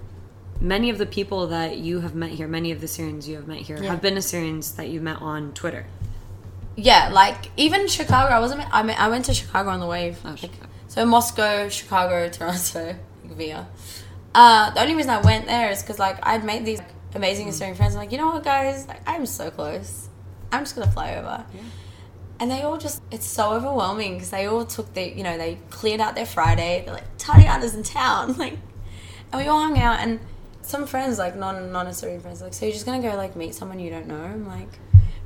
many 0.61 0.91
of 0.91 0.99
the 0.99 1.07
people 1.07 1.47
that 1.49 1.79
you 1.79 2.01
have 2.01 2.15
met 2.15 2.31
here, 2.31 2.49
many 2.49 2.71
of 2.73 2.81
the 2.81 2.89
Syrians 2.89 3.29
you 3.29 3.37
have 3.37 3.47
met 3.49 3.59
here, 3.69 3.79
Yeah. 3.83 3.91
have 3.91 4.03
been 4.03 4.17
Assyrians 4.17 4.73
that 4.73 4.89
you 4.89 5.01
met 5.01 5.21
on 5.23 5.53
Twitter. 5.53 5.87
yeah 6.77 7.09
like 7.13 7.51
even 7.57 7.87
Chicago 7.89 8.29
I 8.35 8.41
wasn't 8.41 8.63
I 8.73 8.83
mean 8.83 8.97
I 8.99 9.09
went 9.09 9.25
to 9.27 9.35
Chicago 9.35 9.69
on 9.71 9.81
the 9.81 9.87
wave 9.87 10.19
Oh, 10.25 10.31
like, 10.31 10.39
Chicago. 10.39 10.67
So 10.91 11.07
Moscow, 11.07 11.69
Chicago, 11.69 12.29
Toronto, 12.29 12.97
like, 13.23 13.37
via. 13.37 13.69
Uh, 14.35 14.71
the 14.71 14.81
only 14.81 14.97
reason 14.97 15.13
I 15.13 15.21
went 15.21 15.47
there 15.47 15.71
is 15.71 15.83
because 15.83 16.01
like 16.01 16.19
I'd 16.25 16.45
made 16.45 16.65
these 16.65 16.81
amazing 17.15 17.47
Australian 17.47 17.77
friends. 17.77 17.95
I'm 17.95 18.01
like, 18.01 18.11
you 18.11 18.19
know 18.19 18.27
what, 18.27 18.43
guys, 18.43 18.89
like, 18.89 19.01
I'm 19.09 19.25
so 19.25 19.53
close. 19.53 20.09
I'm 20.51 20.63
just 20.65 20.75
gonna 20.75 20.91
fly 20.91 21.15
over. 21.15 21.45
And 22.41 22.51
they 22.51 22.63
all 22.63 22.77
just, 22.77 23.03
it's 23.13 23.25
so 23.25 23.53
overwhelming 23.53 24.15
because 24.15 24.31
they 24.31 24.47
all 24.47 24.65
took 24.65 24.93
the, 24.95 25.09
you 25.09 25.23
know, 25.23 25.39
they 25.39 25.59
cleared 25.71 26.01
out 26.01 26.17
their 26.17 26.27
Friday. 26.27 26.83
They're 26.85 26.95
like, 26.95 27.17
Tatiana's 27.19 27.77
in 27.77 27.85
town. 27.85 28.35
Like, 28.39 28.55
and 29.33 29.41
we 29.41 29.47
all 29.47 29.61
hung 29.61 29.79
out. 29.79 30.01
And 30.01 30.19
some 30.63 30.89
friends, 30.89 31.19
like 31.21 31.37
non 31.37 31.71
non 31.71 31.87
Australian 31.87 32.21
friends, 32.21 32.43
like, 32.43 32.53
so 32.53 32.65
you're 32.67 32.73
just 32.73 32.85
gonna 32.85 33.01
go 33.01 33.15
like 33.15 33.37
meet 33.37 33.55
someone 33.55 33.79
you 33.79 33.91
don't 33.91 34.09
know? 34.09 34.21
I'm 34.21 34.49
like, 34.49 34.71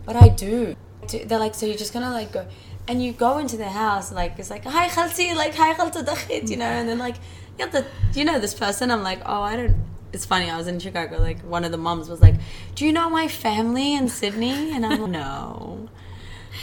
but 0.04 0.14
I 0.14 0.28
do. 0.28 0.76
Do- 1.06 1.24
They're 1.24 1.38
like, 1.38 1.54
so 1.54 1.64
you're 1.64 1.78
just 1.78 1.94
gonna 1.94 2.10
like 2.10 2.32
go, 2.32 2.46
and 2.86 3.02
you 3.02 3.12
go 3.12 3.38
into 3.38 3.56
the 3.56 3.68
house, 3.68 4.12
like 4.12 4.38
it's 4.38 4.50
like, 4.50 4.64
hi 4.64 4.88
Khalti, 4.88 5.34
like 5.34 5.54
hi 5.54 5.74
Khalta 5.74 6.04
Dakhit, 6.08 6.48
you 6.48 6.56
mm. 6.56 6.60
know, 6.60 6.66
and 6.66 6.88
then 6.88 6.98
like, 6.98 7.16
you 7.58 7.66
you 8.14 8.24
know 8.24 8.38
this 8.38 8.54
person? 8.54 8.90
I'm 8.90 9.02
like, 9.02 9.20
oh, 9.26 9.42
I 9.42 9.56
don't. 9.56 9.76
It's 10.12 10.24
funny. 10.24 10.48
I 10.48 10.56
was 10.56 10.68
in 10.68 10.78
Chicago. 10.78 11.18
Like 11.18 11.40
one 11.40 11.64
of 11.64 11.72
the 11.72 11.76
moms 11.76 12.08
was 12.08 12.22
like, 12.22 12.36
"Do 12.76 12.86
you 12.86 12.92
know 12.92 13.10
my 13.10 13.26
family 13.26 13.94
in 13.94 14.08
Sydney?" 14.08 14.70
And 14.72 14.86
I'm 14.86 15.00
like, 15.00 15.10
"No, 15.10 15.88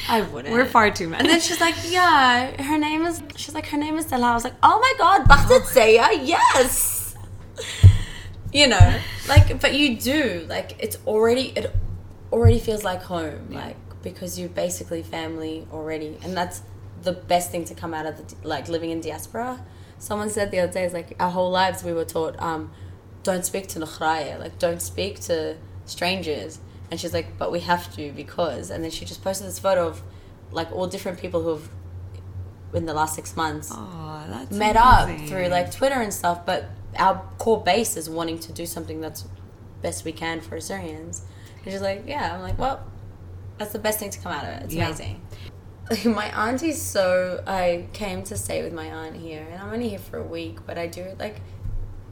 I 0.08 0.22
wouldn't." 0.22 0.54
We're 0.54 0.66
far 0.66 0.90
too 0.90 1.10
many. 1.10 1.20
And 1.20 1.30
then 1.30 1.42
she's 1.42 1.60
like, 1.60 1.76
"Yeah, 1.90 2.62
her 2.64 2.78
name 2.78 3.06
is." 3.06 3.22
She's 3.36 3.54
like, 3.54 3.68
"Her 3.68 3.78
name 3.78 3.98
is 3.98 4.06
Stella." 4.06 4.32
I 4.32 4.34
was 4.34 4.46
like, 4.46 4.54
"Oh 4.64 4.80
my 4.80 4.94
god, 4.98 5.22
oh. 5.24 5.34
Bakhtat 5.34 5.66
Zaya, 5.66 6.18
yes." 6.24 7.16
You 8.54 8.68
know, 8.68 9.00
like, 9.28 9.62
but 9.62 9.74
you 9.76 9.98
do 9.98 10.46
like 10.50 10.76
it's 10.80 10.98
already 11.06 11.54
it 11.56 11.74
already 12.32 12.60
feels 12.60 12.84
like 12.86 13.02
home, 13.02 13.48
like 13.50 13.78
because 14.04 14.40
you're 14.40 14.50
basically 14.50 15.04
family 15.04 15.68
already, 15.72 16.18
and 16.24 16.36
that's 16.36 16.62
the 17.04 17.14
best 17.14 17.52
thing 17.52 17.66
to 17.66 17.76
come 17.76 17.94
out 17.94 18.06
of 18.06 18.18
the 18.18 18.48
like 18.48 18.68
living 18.68 18.90
in 18.90 19.02
diaspora. 19.02 19.64
Someone 20.00 20.30
said 20.30 20.52
the 20.52 20.60
other 20.60 20.72
day, 20.72 20.86
"Is 20.86 20.94
like 20.94 21.16
our 21.20 21.32
whole 21.32 21.52
lives 21.52 21.84
we 21.84 21.94
were 21.94 22.06
taught, 22.06 22.40
um, 22.42 22.72
don't 23.24 23.46
speak 23.46 23.68
to 23.70 23.80
Nakhraya, 23.80 24.40
like 24.40 24.60
don't 24.60 24.82
speak 24.82 25.20
to 25.22 25.58
strangers." 25.86 26.60
And 26.90 27.00
she's 27.00 27.14
like, 27.14 27.38
"But 27.38 27.52
we 27.52 27.62
have 27.62 27.94
to 27.96 28.12
because." 28.12 28.70
And 28.70 28.84
then 28.84 28.92
she 28.92 29.06
just 29.06 29.24
posted 29.24 29.48
this 29.48 29.60
photo 29.60 29.88
of 29.88 30.02
like 30.52 30.72
all 30.72 30.88
different 30.88 31.20
people 31.20 31.42
who've 31.42 31.70
in 32.74 32.86
the 32.86 32.94
last 32.94 33.16
six 33.16 33.36
months 33.36 33.70
oh, 33.74 34.46
met 34.52 34.76
up 34.78 35.10
through 35.28 35.48
like 35.48 35.72
Twitter 35.72 36.02
and 36.02 36.14
stuff, 36.14 36.46
but 36.46 36.70
our 36.98 37.22
core 37.38 37.62
base 37.62 37.98
is 37.98 38.10
wanting 38.10 38.40
to 38.40 38.52
do 38.54 38.66
something 38.66 39.02
that's 39.02 39.26
best 39.82 40.06
we 40.06 40.12
can 40.12 40.42
for 40.42 40.56
Assyrians. 40.56 41.24
And 41.64 41.72
she's 41.72 41.82
like, 41.82 42.04
yeah, 42.08 42.34
I'm 42.36 42.42
like, 42.42 42.58
well, 42.58 42.86
that's 43.62 43.74
the 43.74 43.80
best 43.80 44.00
thing 44.00 44.10
to 44.10 44.20
come 44.20 44.32
out 44.32 44.44
of 44.44 44.50
it. 44.50 44.64
It's 44.64 44.74
Yeah. 44.74 44.88
amazing. 44.88 45.22
my 46.06 46.28
auntie's 46.48 46.82
so 46.82 47.44
I 47.46 47.88
came 47.94 48.24
to 48.24 48.38
stay 48.38 48.64
with 48.64 48.74
my 48.74 48.88
aunt 48.92 49.16
here, 49.16 49.46
and 49.52 49.62
I'm 49.62 49.74
only 49.74 49.90
here 49.90 50.00
for 50.00 50.18
a 50.18 50.24
week, 50.24 50.66
but 50.66 50.78
I 50.78 50.88
do 50.88 51.06
like 51.20 51.42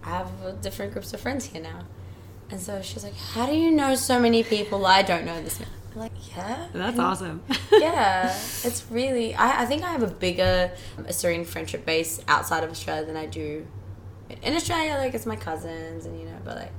I 0.04 0.10
have 0.10 0.62
different 0.62 0.93
groups 0.93 1.14
of 1.14 1.20
friends 1.22 1.45
here 1.45 1.62
now. 1.62 1.82
And 2.52 2.60
so 2.60 2.82
she's 2.82 3.04
like, 3.04 3.16
How 3.16 3.45
do 3.45 3.56
you 3.56 3.72
know 3.72 3.95
so 3.95 4.20
many 4.20 4.43
people 4.43 4.86
I 4.86 5.02
don't 5.02 5.26
know 5.26 5.41
this 5.41 5.60
man? 5.60 5.70
I'm 5.93 6.00
like, 6.00 6.12
Yeah. 6.36 6.68
That's 6.74 6.97
And- 6.97 7.02
awesome. 7.02 7.41
yeah, 7.72 8.30
it's 8.64 8.84
really. 8.91 9.34
I, 9.36 9.64
I 9.64 9.66
think 9.66 9.84
I 9.84 9.91
have 9.91 10.04
a 10.04 10.08
bigger 10.08 10.72
Assyrian 11.06 11.45
friendship 11.45 11.86
base 11.86 12.22
outside 12.28 12.64
of 12.64 12.70
Australia 12.70 13.06
than 13.06 13.18
I 13.18 13.26
do 13.26 13.66
in 14.43 14.56
Australia. 14.56 14.93
Like 14.95 15.14
it's 15.14 15.26
my 15.26 15.36
cousins, 15.36 16.06
and 16.06 16.20
you 16.20 16.26
know, 16.26 16.38
but 16.43 16.58
like 16.58 16.72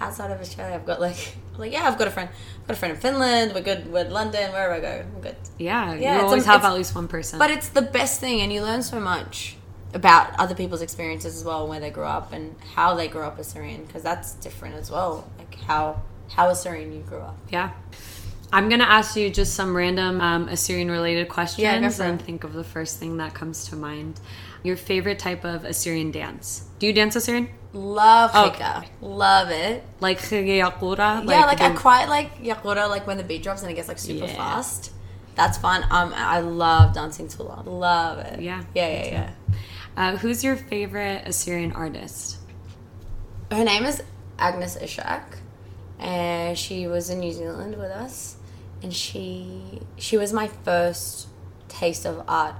outside 0.00 0.30
of 0.30 0.40
Australia, 0.40 0.74
I've 0.74 0.86
got 0.86 1.00
like, 1.00 1.36
like 1.58 1.72
yeah, 1.72 1.84
I've 1.88 1.98
got 1.98 2.08
a 2.08 2.10
friend. 2.10 2.28
I've 2.60 2.66
got 2.66 2.74
a 2.74 2.78
friend 2.80 2.94
in 2.94 3.00
Finland. 3.00 3.52
We're 3.54 3.62
good. 3.62 3.90
We're 3.92 4.04
London. 4.08 4.50
Wherever 4.52 4.74
I 4.74 4.80
go, 4.80 5.04
I'm 5.14 5.20
good. 5.20 5.36
yeah, 5.58 5.94
Yeah, 5.94 6.18
you 6.20 6.24
always 6.26 6.44
a- 6.44 6.50
have 6.50 6.64
at 6.64 6.74
least 6.74 6.94
one 6.94 7.08
person. 7.08 7.38
But 7.38 7.50
it's 7.50 7.68
the 7.68 7.82
best 7.82 8.20
thing, 8.20 8.40
and 8.40 8.52
you 8.52 8.62
learn 8.62 8.82
so 8.82 9.00
much 9.00 9.56
about 9.94 10.38
other 10.38 10.54
people's 10.54 10.82
experiences 10.82 11.36
as 11.36 11.44
well, 11.44 11.66
where 11.66 11.80
they 11.80 11.90
grew 11.90 12.04
up 12.04 12.32
and 12.32 12.54
how 12.74 12.94
they 12.94 13.08
grew 13.08 13.22
up 13.22 13.38
as 13.38 13.46
Syrian, 13.48 13.84
because 13.84 14.02
that's 14.02 14.32
different 14.34 14.74
as 14.74 14.90
well. 14.90 15.28
Like 15.38 15.54
how 15.60 16.02
how 16.28 16.48
Assyrian 16.48 16.92
you 16.92 17.00
grew 17.02 17.18
up. 17.20 17.38
Yeah. 17.50 17.70
I'm 18.52 18.68
going 18.68 18.80
to 18.80 18.88
ask 18.88 19.16
you 19.16 19.28
just 19.28 19.54
some 19.54 19.76
random 19.76 20.20
um, 20.20 20.48
Assyrian 20.48 20.88
related 20.90 21.28
questions 21.28 21.62
Yeah, 21.62 21.74
and 21.74 22.20
think 22.22 22.44
of 22.44 22.52
the 22.52 22.62
first 22.62 22.98
thing 22.98 23.16
that 23.16 23.34
comes 23.34 23.68
to 23.68 23.76
mind. 23.76 24.20
Your 24.62 24.76
favorite 24.76 25.18
type 25.18 25.44
of 25.44 25.64
Assyrian 25.64 26.10
dance? 26.12 26.64
Do 26.78 26.86
you 26.86 26.92
dance 26.92 27.16
Assyrian? 27.16 27.48
Love 27.76 28.30
Oh. 28.32 28.50
Hika. 28.50 28.86
Love 29.02 29.50
it. 29.50 29.84
Like 30.00 30.18
Khigeyakura? 30.20 31.28
yeah, 31.28 31.44
like 31.44 31.60
I 31.60 31.68
the- 31.70 31.78
quite 31.78 32.06
like 32.08 32.42
Yakura, 32.42 32.88
like 32.88 33.06
when 33.06 33.18
the 33.18 33.22
beat 33.22 33.42
drops 33.42 33.60
and 33.62 33.70
it 33.70 33.74
gets 33.74 33.88
like 33.88 33.98
super 33.98 34.24
Yeah. 34.24 34.34
fast. 34.34 34.92
That's 35.34 35.58
fun. 35.58 35.84
Um, 35.90 36.14
I 36.16 36.40
love 36.40 36.94
dancing 36.94 37.28
Tula. 37.28 37.62
Love 37.66 38.18
it. 38.18 38.40
Yeah, 38.40 38.62
Yeah, 38.74 38.88
yeah, 38.88 39.04
yeah. 39.10 39.30
Uh, 39.96 40.16
who's 40.16 40.42
your 40.42 40.56
favorite 40.56 41.24
Assyrian 41.28 41.72
artist? 41.72 42.38
Her 43.52 43.62
name 43.64 43.84
is 43.84 44.02
Agnes 44.38 44.76
Ishak, 44.76 45.36
and 45.98 46.56
she 46.56 46.86
was 46.86 47.10
in 47.10 47.20
New 47.20 47.32
Zealand 47.32 47.76
with 47.76 47.90
us, 47.90 48.36
and 48.82 48.92
she 48.94 49.80
she 49.98 50.16
was 50.16 50.32
my 50.32 50.48
first 50.64 51.28
taste 51.68 52.06
of 52.06 52.24
art 52.26 52.54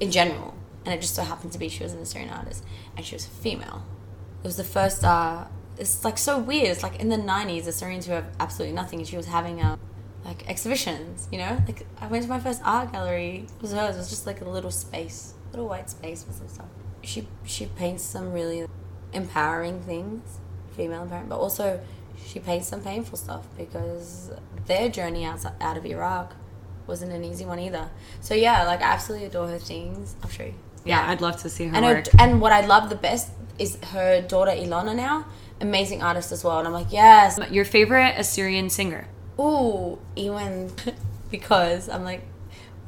in 0.00 0.10
general, 0.10 0.54
and 0.86 0.94
it 0.94 1.00
just 1.02 1.14
so 1.14 1.22
happened 1.22 1.52
to 1.52 1.58
be 1.58 1.68
she 1.68 1.82
was 1.82 1.92
an 1.92 2.00
Assyrian 2.00 2.30
artist, 2.30 2.64
and 2.96 3.04
she 3.04 3.14
was 3.14 3.26
female. 3.26 3.82
It 4.44 4.46
was 4.46 4.56
the 4.58 4.64
first. 4.64 5.02
Uh, 5.04 5.44
it's 5.78 6.04
like 6.04 6.18
so 6.18 6.38
weird. 6.38 6.68
It's 6.68 6.82
like 6.82 7.00
in 7.00 7.08
the 7.08 7.16
'90s, 7.16 7.66
Assyrians 7.66 8.04
who 8.06 8.12
have 8.12 8.26
absolutely 8.38 8.74
nothing, 8.76 8.98
and 9.00 9.08
she 9.08 9.16
was 9.16 9.26
having 9.26 9.62
um, 9.62 9.80
like 10.24 10.48
exhibitions. 10.48 11.28
You 11.32 11.38
know, 11.38 11.62
like 11.66 11.86
I 12.00 12.06
went 12.08 12.24
to 12.24 12.28
my 12.28 12.38
first 12.38 12.60
art 12.64 12.92
gallery. 12.92 13.46
It 13.56 13.62
was 13.62 13.72
hers. 13.72 13.94
It 13.96 13.98
was 13.98 14.10
just 14.10 14.26
like 14.26 14.42
a 14.42 14.44
little 14.48 14.70
space, 14.70 15.32
little 15.50 15.66
white 15.66 15.88
space 15.88 16.24
with 16.26 16.36
some 16.36 16.48
stuff. 16.48 16.66
She 17.02 17.26
she 17.44 17.66
paints 17.66 18.02
some 18.04 18.32
really 18.32 18.66
empowering 19.14 19.80
things, 19.82 20.38
female 20.76 21.06
empowerment, 21.06 21.30
but 21.30 21.38
also 21.38 21.80
she 22.26 22.38
paints 22.38 22.68
some 22.68 22.82
painful 22.82 23.16
stuff 23.16 23.46
because 23.56 24.30
their 24.66 24.88
journey 24.90 25.24
out 25.24 25.44
out 25.60 25.76
of 25.78 25.86
Iraq 25.86 26.34
wasn't 26.86 27.12
an 27.12 27.24
easy 27.24 27.46
one 27.46 27.58
either. 27.58 27.88
So 28.20 28.34
yeah, 28.34 28.64
like 28.66 28.80
I 28.82 28.92
absolutely 28.92 29.26
adore 29.26 29.48
her 29.48 29.58
things. 29.58 30.16
I'll 30.22 30.28
show 30.28 30.44
you. 30.44 30.54
Yeah, 30.84 31.08
I'd 31.08 31.22
love 31.22 31.38
to 31.38 31.48
see 31.48 31.64
her 31.68 31.74
And 31.74 31.82
her, 31.86 31.94
work. 31.94 32.04
and 32.18 32.42
what 32.42 32.52
I 32.52 32.66
love 32.66 32.90
the 32.90 32.94
best 32.96 33.30
is 33.58 33.76
her 33.92 34.20
daughter 34.22 34.50
Ilona 34.52 34.94
now, 34.96 35.26
amazing 35.60 36.02
artist 36.02 36.32
as 36.32 36.42
well. 36.44 36.58
And 36.58 36.66
I'm 36.66 36.72
like, 36.74 36.92
yes, 36.92 37.38
Your 37.50 37.64
favorite 37.64 38.14
Assyrian 38.18 38.70
singer? 38.70 39.08
ooh, 39.38 39.98
Ewan, 40.16 40.70
because 41.30 41.88
I'm 41.88 42.04
like, 42.04 42.22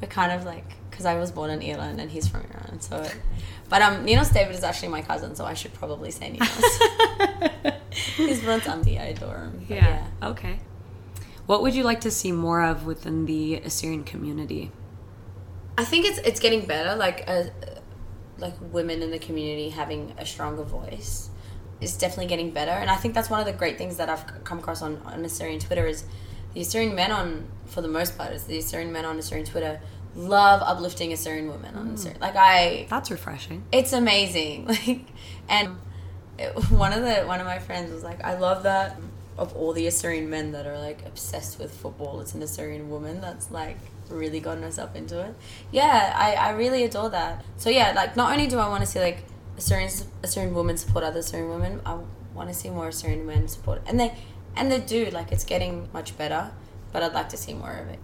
we're 0.01 0.07
kind 0.07 0.31
of 0.31 0.45
like, 0.45 0.65
because 0.89 1.05
I 1.05 1.15
was 1.15 1.31
born 1.31 1.49
in 1.49 1.61
Iran 1.61 1.99
and 1.99 2.09
he's 2.11 2.27
from 2.27 2.41
Iran, 2.41 2.79
so. 2.81 3.05
But 3.69 3.81
um, 3.81 4.05
Ninos 4.05 4.29
David 4.29 4.55
is 4.55 4.63
actually 4.63 4.87
my 4.87 5.01
cousin, 5.01 5.35
so 5.35 5.43
I 5.43 5.53
should 5.53 5.73
probably 5.73 6.09
say 6.09 6.29
Ninos. 6.29 6.47
he's 8.15 8.41
from 8.41 8.61
Zambia. 8.61 9.01
I 9.01 9.05
adore 9.07 9.39
him. 9.39 9.65
But 9.67 9.75
Yeah. 9.75 10.07
Okay. 10.23 10.59
What 11.47 11.61
would 11.61 11.75
you 11.75 11.83
like 11.83 11.99
to 12.01 12.11
see 12.11 12.31
more 12.31 12.63
of 12.63 12.85
within 12.85 13.25
the 13.25 13.55
Assyrian 13.55 14.05
community? 14.05 14.71
I 15.77 15.83
think 15.83 16.05
it's 16.05 16.17
it's 16.19 16.39
getting 16.39 16.65
better. 16.65 16.95
Like 16.95 17.25
uh, 17.27 17.43
like 18.37 18.53
women 18.71 19.01
in 19.01 19.11
the 19.11 19.19
community 19.19 19.69
having 19.69 20.13
a 20.17 20.25
stronger 20.25 20.63
voice 20.63 21.29
is 21.81 21.95
definitely 21.97 22.27
getting 22.27 22.51
better. 22.51 22.71
And 22.71 22.89
I 22.89 22.95
think 22.95 23.13
that's 23.13 23.29
one 23.29 23.39
of 23.39 23.45
the 23.45 23.53
great 23.53 23.77
things 23.77 23.97
that 23.97 24.09
I've 24.09 24.43
come 24.43 24.59
across 24.59 24.81
on 24.81 25.01
on 25.05 25.23
Assyrian 25.25 25.59
Twitter 25.59 25.85
is 25.85 26.05
the 26.53 26.61
Assyrian 26.61 26.95
men 26.95 27.11
on, 27.11 27.47
for 27.65 27.81
the 27.81 27.87
most 27.87 28.17
part, 28.17 28.33
is 28.33 28.45
the 28.45 28.57
Assyrian 28.57 28.91
men 28.91 29.05
on 29.05 29.19
Assyrian 29.19 29.45
Twitter 29.45 29.79
love 30.15 30.61
uplifting 30.63 31.13
Assyrian 31.13 31.47
women 31.47 31.75
on 31.75 31.89
mm. 31.89 31.93
Assyrian. 31.93 32.19
Like 32.19 32.35
I, 32.35 32.87
That's 32.89 33.11
refreshing. 33.11 33.63
it's 33.71 33.93
amazing. 33.93 34.65
Like, 34.87 35.01
and 35.49 35.77
it, 36.37 36.53
one 36.71 36.93
of 36.93 37.03
the 37.03 37.25
one 37.25 37.39
of 37.39 37.45
my 37.45 37.59
friends 37.59 37.91
was 37.91 38.03
like, 38.03 38.23
I 38.23 38.37
love 38.37 38.63
that 38.63 38.99
of 39.37 39.55
all 39.55 39.71
the 39.71 39.85
Assyrian 39.85 40.29
men 40.29 40.51
that 40.53 40.65
are 40.65 40.79
like 40.79 41.05
obsessed 41.05 41.59
with 41.59 41.71
football, 41.71 42.21
it's 42.21 42.33
an 42.33 42.41
Assyrian 42.41 42.89
woman 42.89 43.21
that's 43.21 43.51
like 43.51 43.77
really 44.09 44.39
gotten 44.39 44.63
herself 44.63 44.95
into 44.95 45.19
it. 45.21 45.35
Yeah, 45.71 46.13
I, 46.15 46.33
I 46.33 46.49
really 46.51 46.83
adore 46.83 47.09
that. 47.09 47.43
So 47.57 47.69
yeah, 47.69 47.93
like 47.93 48.15
not 48.15 48.31
only 48.31 48.47
do 48.47 48.59
I 48.59 48.67
want 48.67 48.81
to 48.81 48.87
see 48.87 48.99
like 48.99 49.23
Assyrian 49.57 49.89
Assyrian 50.23 50.53
women 50.53 50.77
support 50.77 51.03
other 51.03 51.19
Assyrian 51.19 51.49
women, 51.49 51.81
I 51.85 51.97
want 52.33 52.49
to 52.49 52.55
see 52.55 52.69
more 52.69 52.87
Assyrian 52.89 53.25
men 53.25 53.47
support, 53.47 53.81
and 53.87 53.99
they 53.99 54.13
and 54.55 54.71
they 54.71 54.79
do. 54.79 55.05
Like 55.11 55.31
it's 55.31 55.43
getting 55.43 55.89
much 55.93 56.17
better, 56.17 56.51
but 56.91 57.03
I'd 57.03 57.13
like 57.13 57.29
to 57.29 57.37
see 57.37 57.53
more 57.53 57.71
of 57.71 57.87
it. 57.89 57.99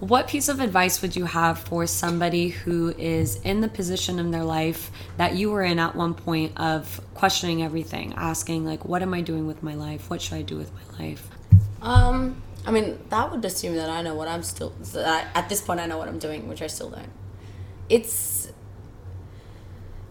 What 0.00 0.26
piece 0.26 0.48
of 0.48 0.60
advice 0.60 1.00
would 1.00 1.14
you 1.14 1.24
have 1.24 1.58
for 1.60 1.86
somebody 1.86 2.48
who 2.48 2.90
is 2.98 3.40
in 3.42 3.60
the 3.60 3.68
position 3.68 4.18
in 4.18 4.32
their 4.32 4.42
life 4.42 4.90
that 5.16 5.36
you 5.36 5.50
were 5.50 5.62
in 5.62 5.78
at 5.78 5.94
one 5.94 6.14
point 6.14 6.52
of 6.56 7.00
questioning 7.14 7.62
everything, 7.62 8.12
asking 8.16 8.66
like, 8.66 8.84
"What 8.84 9.02
am 9.02 9.14
I 9.14 9.20
doing 9.20 9.46
with 9.46 9.62
my 9.62 9.74
life? 9.74 10.10
What 10.10 10.20
should 10.20 10.34
I 10.34 10.42
do 10.42 10.56
with 10.56 10.72
my 10.74 11.04
life?" 11.04 11.30
Um, 11.80 12.42
I 12.64 12.70
mean, 12.70 12.98
that 13.08 13.30
would 13.30 13.44
assume 13.44 13.74
that 13.76 13.90
I 13.90 14.02
know 14.02 14.14
what 14.14 14.28
I'm 14.28 14.42
still. 14.42 14.70
That 14.92 15.28
at 15.34 15.48
this 15.48 15.60
point, 15.60 15.80
I 15.80 15.86
know 15.86 15.98
what 15.98 16.08
I'm 16.08 16.18
doing, 16.18 16.48
which 16.48 16.62
I 16.62 16.66
still 16.68 16.90
don't. 16.90 17.10
It's. 17.88 18.50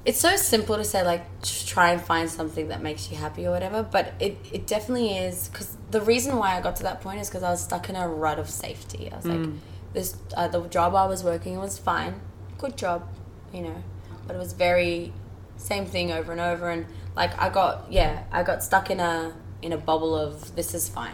It's 0.03 0.19
so 0.19 0.35
simple 0.35 0.77
to 0.77 0.83
say 0.83 1.03
like 1.03 1.23
try 1.43 1.91
and 1.91 2.01
find 2.01 2.27
something 2.27 2.69
that 2.69 2.81
makes 2.81 3.11
you 3.11 3.17
happy 3.17 3.45
or 3.45 3.51
whatever, 3.51 3.83
but 3.83 4.13
it, 4.19 4.35
it 4.51 4.65
definitely 4.65 5.15
is 5.15 5.47
because 5.47 5.77
the 5.91 6.01
reason 6.01 6.37
why 6.37 6.57
I 6.57 6.61
got 6.61 6.75
to 6.77 6.83
that 6.83 7.01
point 7.01 7.19
is 7.21 7.29
because 7.29 7.43
I 7.43 7.51
was 7.51 7.61
stuck 7.61 7.87
in 7.87 7.95
a 7.95 8.07
rut 8.07 8.39
of 8.39 8.49
safety. 8.49 9.11
I 9.11 9.17
was 9.17 9.25
like, 9.27 9.47
this 9.93 10.17
uh, 10.35 10.47
the 10.47 10.61
job 10.69 10.95
I 10.95 11.05
was 11.05 11.23
working 11.23 11.59
was 11.59 11.77
fine, 11.77 12.19
good 12.57 12.77
job, 12.77 13.07
you 13.53 13.61
know, 13.61 13.83
but 14.25 14.35
it 14.35 14.39
was 14.39 14.53
very 14.53 15.13
same 15.57 15.85
thing 15.85 16.11
over 16.11 16.31
and 16.31 16.41
over, 16.41 16.71
and 16.71 16.87
like 17.15 17.39
I 17.39 17.49
got 17.49 17.91
yeah 17.91 18.23
I 18.31 18.41
got 18.41 18.63
stuck 18.63 18.89
in 18.89 18.99
a 18.99 19.33
in 19.61 19.71
a 19.71 19.77
bubble 19.77 20.15
of 20.15 20.55
this 20.55 20.73
is 20.73 20.89
fine, 20.89 21.13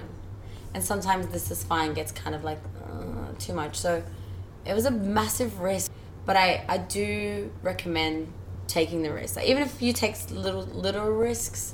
and 0.77 0.85
sometimes 0.85 1.25
this 1.29 1.49
is 1.49 1.63
fine 1.63 1.93
gets 1.93 2.11
kind 2.11 2.35
of 2.35 2.43
like 2.43 2.59
uh, 2.85 3.31
too 3.39 3.51
much. 3.51 3.75
So 3.75 4.03
it 4.63 4.75
was 4.75 4.85
a 4.85 4.91
massive 4.91 5.59
risk, 5.59 5.91
but 6.23 6.37
I 6.37 6.63
I 6.69 6.77
do 6.77 7.51
recommend 7.63 8.31
taking 8.67 9.01
the 9.01 9.11
risk. 9.11 9.37
Like, 9.37 9.47
even 9.47 9.63
if 9.63 9.81
you 9.81 9.91
take 9.91 10.15
little 10.29 10.65
little 10.65 11.09
risks 11.09 11.73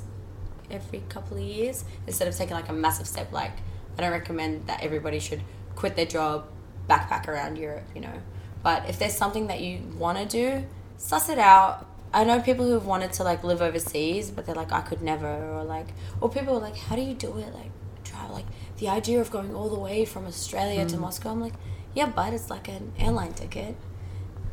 every 0.70 1.02
couple 1.10 1.36
of 1.36 1.42
years 1.42 1.84
instead 2.06 2.28
of 2.28 2.34
taking 2.34 2.54
like 2.54 2.70
a 2.70 2.72
massive 2.72 3.06
step 3.06 3.30
like 3.30 3.52
I 3.98 4.00
don't 4.00 4.10
recommend 4.10 4.68
that 4.68 4.82
everybody 4.82 5.18
should 5.18 5.42
quit 5.76 5.96
their 5.96 6.06
job, 6.06 6.46
backpack 6.88 7.28
around 7.28 7.58
Europe, 7.58 7.86
you 7.94 8.00
know. 8.00 8.18
But 8.62 8.88
if 8.88 8.98
there's 8.98 9.14
something 9.14 9.48
that 9.48 9.60
you 9.60 9.82
want 9.98 10.16
to 10.16 10.24
do, 10.24 10.64
suss 10.96 11.28
it 11.28 11.38
out. 11.38 11.86
I 12.14 12.24
know 12.24 12.40
people 12.40 12.64
who've 12.64 12.86
wanted 12.86 13.12
to 13.18 13.22
like 13.22 13.44
live 13.44 13.60
overseas, 13.60 14.30
but 14.30 14.46
they're 14.46 14.54
like, 14.54 14.72
I 14.72 14.80
could 14.80 15.02
never, 15.02 15.28
or 15.28 15.62
like, 15.62 15.88
or 16.22 16.30
people 16.30 16.56
are 16.56 16.60
like, 16.68 16.78
how 16.78 16.96
do 16.96 17.02
you 17.02 17.12
do 17.12 17.36
it? 17.36 17.52
Like, 17.52 17.70
try 18.04 18.28
like 18.28 18.46
the 18.78 18.88
idea 18.88 19.20
of 19.20 19.30
going 19.30 19.54
all 19.54 19.68
the 19.68 19.78
way 19.78 20.04
from 20.04 20.26
Australia 20.26 20.84
to 20.86 20.96
Moscow. 20.96 21.30
I'm 21.30 21.40
like, 21.40 21.54
yeah, 21.94 22.06
but 22.06 22.32
it's 22.32 22.50
like 22.50 22.68
an 22.68 22.92
airline 22.98 23.32
ticket, 23.34 23.76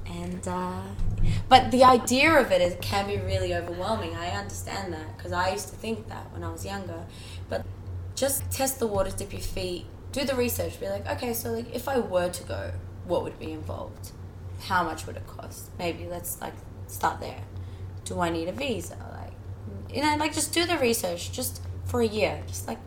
and 0.05 0.47
uh, 0.47 0.81
but 1.49 1.71
the 1.71 1.83
idea 1.83 2.33
of 2.39 2.51
it 2.51 2.61
is, 2.61 2.75
can 2.81 3.07
be 3.07 3.17
really 3.17 3.53
overwhelming. 3.53 4.15
I 4.15 4.29
understand 4.29 4.93
that 4.93 5.17
because 5.17 5.31
I 5.31 5.51
used 5.51 5.69
to 5.69 5.75
think 5.75 6.07
that 6.09 6.31
when 6.33 6.43
I 6.43 6.51
was 6.51 6.65
younger, 6.65 7.05
but 7.49 7.65
just 8.15 8.49
test 8.51 8.79
the 8.79 8.87
waters, 8.87 9.15
dip 9.15 9.31
your 9.31 9.41
feet, 9.41 9.85
do 10.11 10.23
the 10.23 10.35
research. 10.35 10.79
Be 10.79 10.87
like, 10.87 11.07
okay, 11.07 11.33
so 11.33 11.51
like 11.51 11.73
if 11.73 11.87
I 11.87 11.99
were 11.99 12.29
to 12.29 12.43
go, 12.43 12.71
what 13.05 13.23
would 13.23 13.39
be 13.39 13.51
involved? 13.51 14.11
How 14.61 14.83
much 14.83 15.07
would 15.07 15.17
it 15.17 15.25
cost? 15.25 15.71
Maybe 15.79 16.05
let's 16.07 16.39
like 16.39 16.53
start 16.87 17.19
there. 17.19 17.41
Do 18.05 18.19
I 18.19 18.29
need 18.29 18.47
a 18.47 18.51
visa? 18.51 18.97
Like, 19.19 19.33
you 19.95 20.03
know, 20.03 20.15
like 20.17 20.33
just 20.33 20.53
do 20.53 20.65
the 20.65 20.77
research 20.77 21.31
just 21.31 21.61
for 21.85 22.01
a 22.01 22.07
year. 22.07 22.43
Just 22.47 22.67
like 22.67 22.77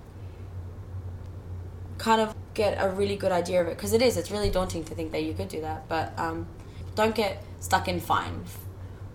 kind 1.98 2.20
of 2.20 2.34
get 2.54 2.76
a 2.80 2.88
really 2.88 3.16
good 3.16 3.32
idea 3.32 3.60
of 3.60 3.68
it 3.68 3.76
because 3.76 3.92
it 3.92 4.02
is. 4.02 4.16
It's 4.16 4.30
really 4.30 4.50
daunting 4.50 4.84
to 4.84 4.94
think 4.94 5.12
that 5.12 5.22
you 5.22 5.34
could 5.34 5.48
do 5.48 5.60
that, 5.60 5.88
but 5.88 6.16
um, 6.18 6.46
don't 6.94 7.14
get 7.14 7.42
stuck 7.60 7.88
in 7.88 8.00
fine. 8.00 8.44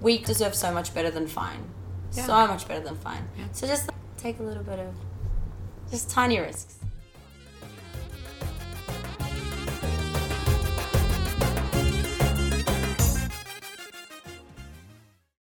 We 0.01 0.17
deserve 0.17 0.55
so 0.55 0.73
much 0.73 0.93
better 0.93 1.11
than 1.11 1.27
fine. 1.27 1.69
So 2.11 2.47
much 2.47 2.67
better 2.67 2.83
than 2.83 2.95
fine. 2.95 3.29
So 3.51 3.67
just 3.67 3.89
take 4.17 4.39
a 4.39 4.43
little 4.43 4.63
bit 4.63 4.79
of 4.79 4.93
just 5.91 6.09
tiny 6.09 6.39
risks. 6.39 6.78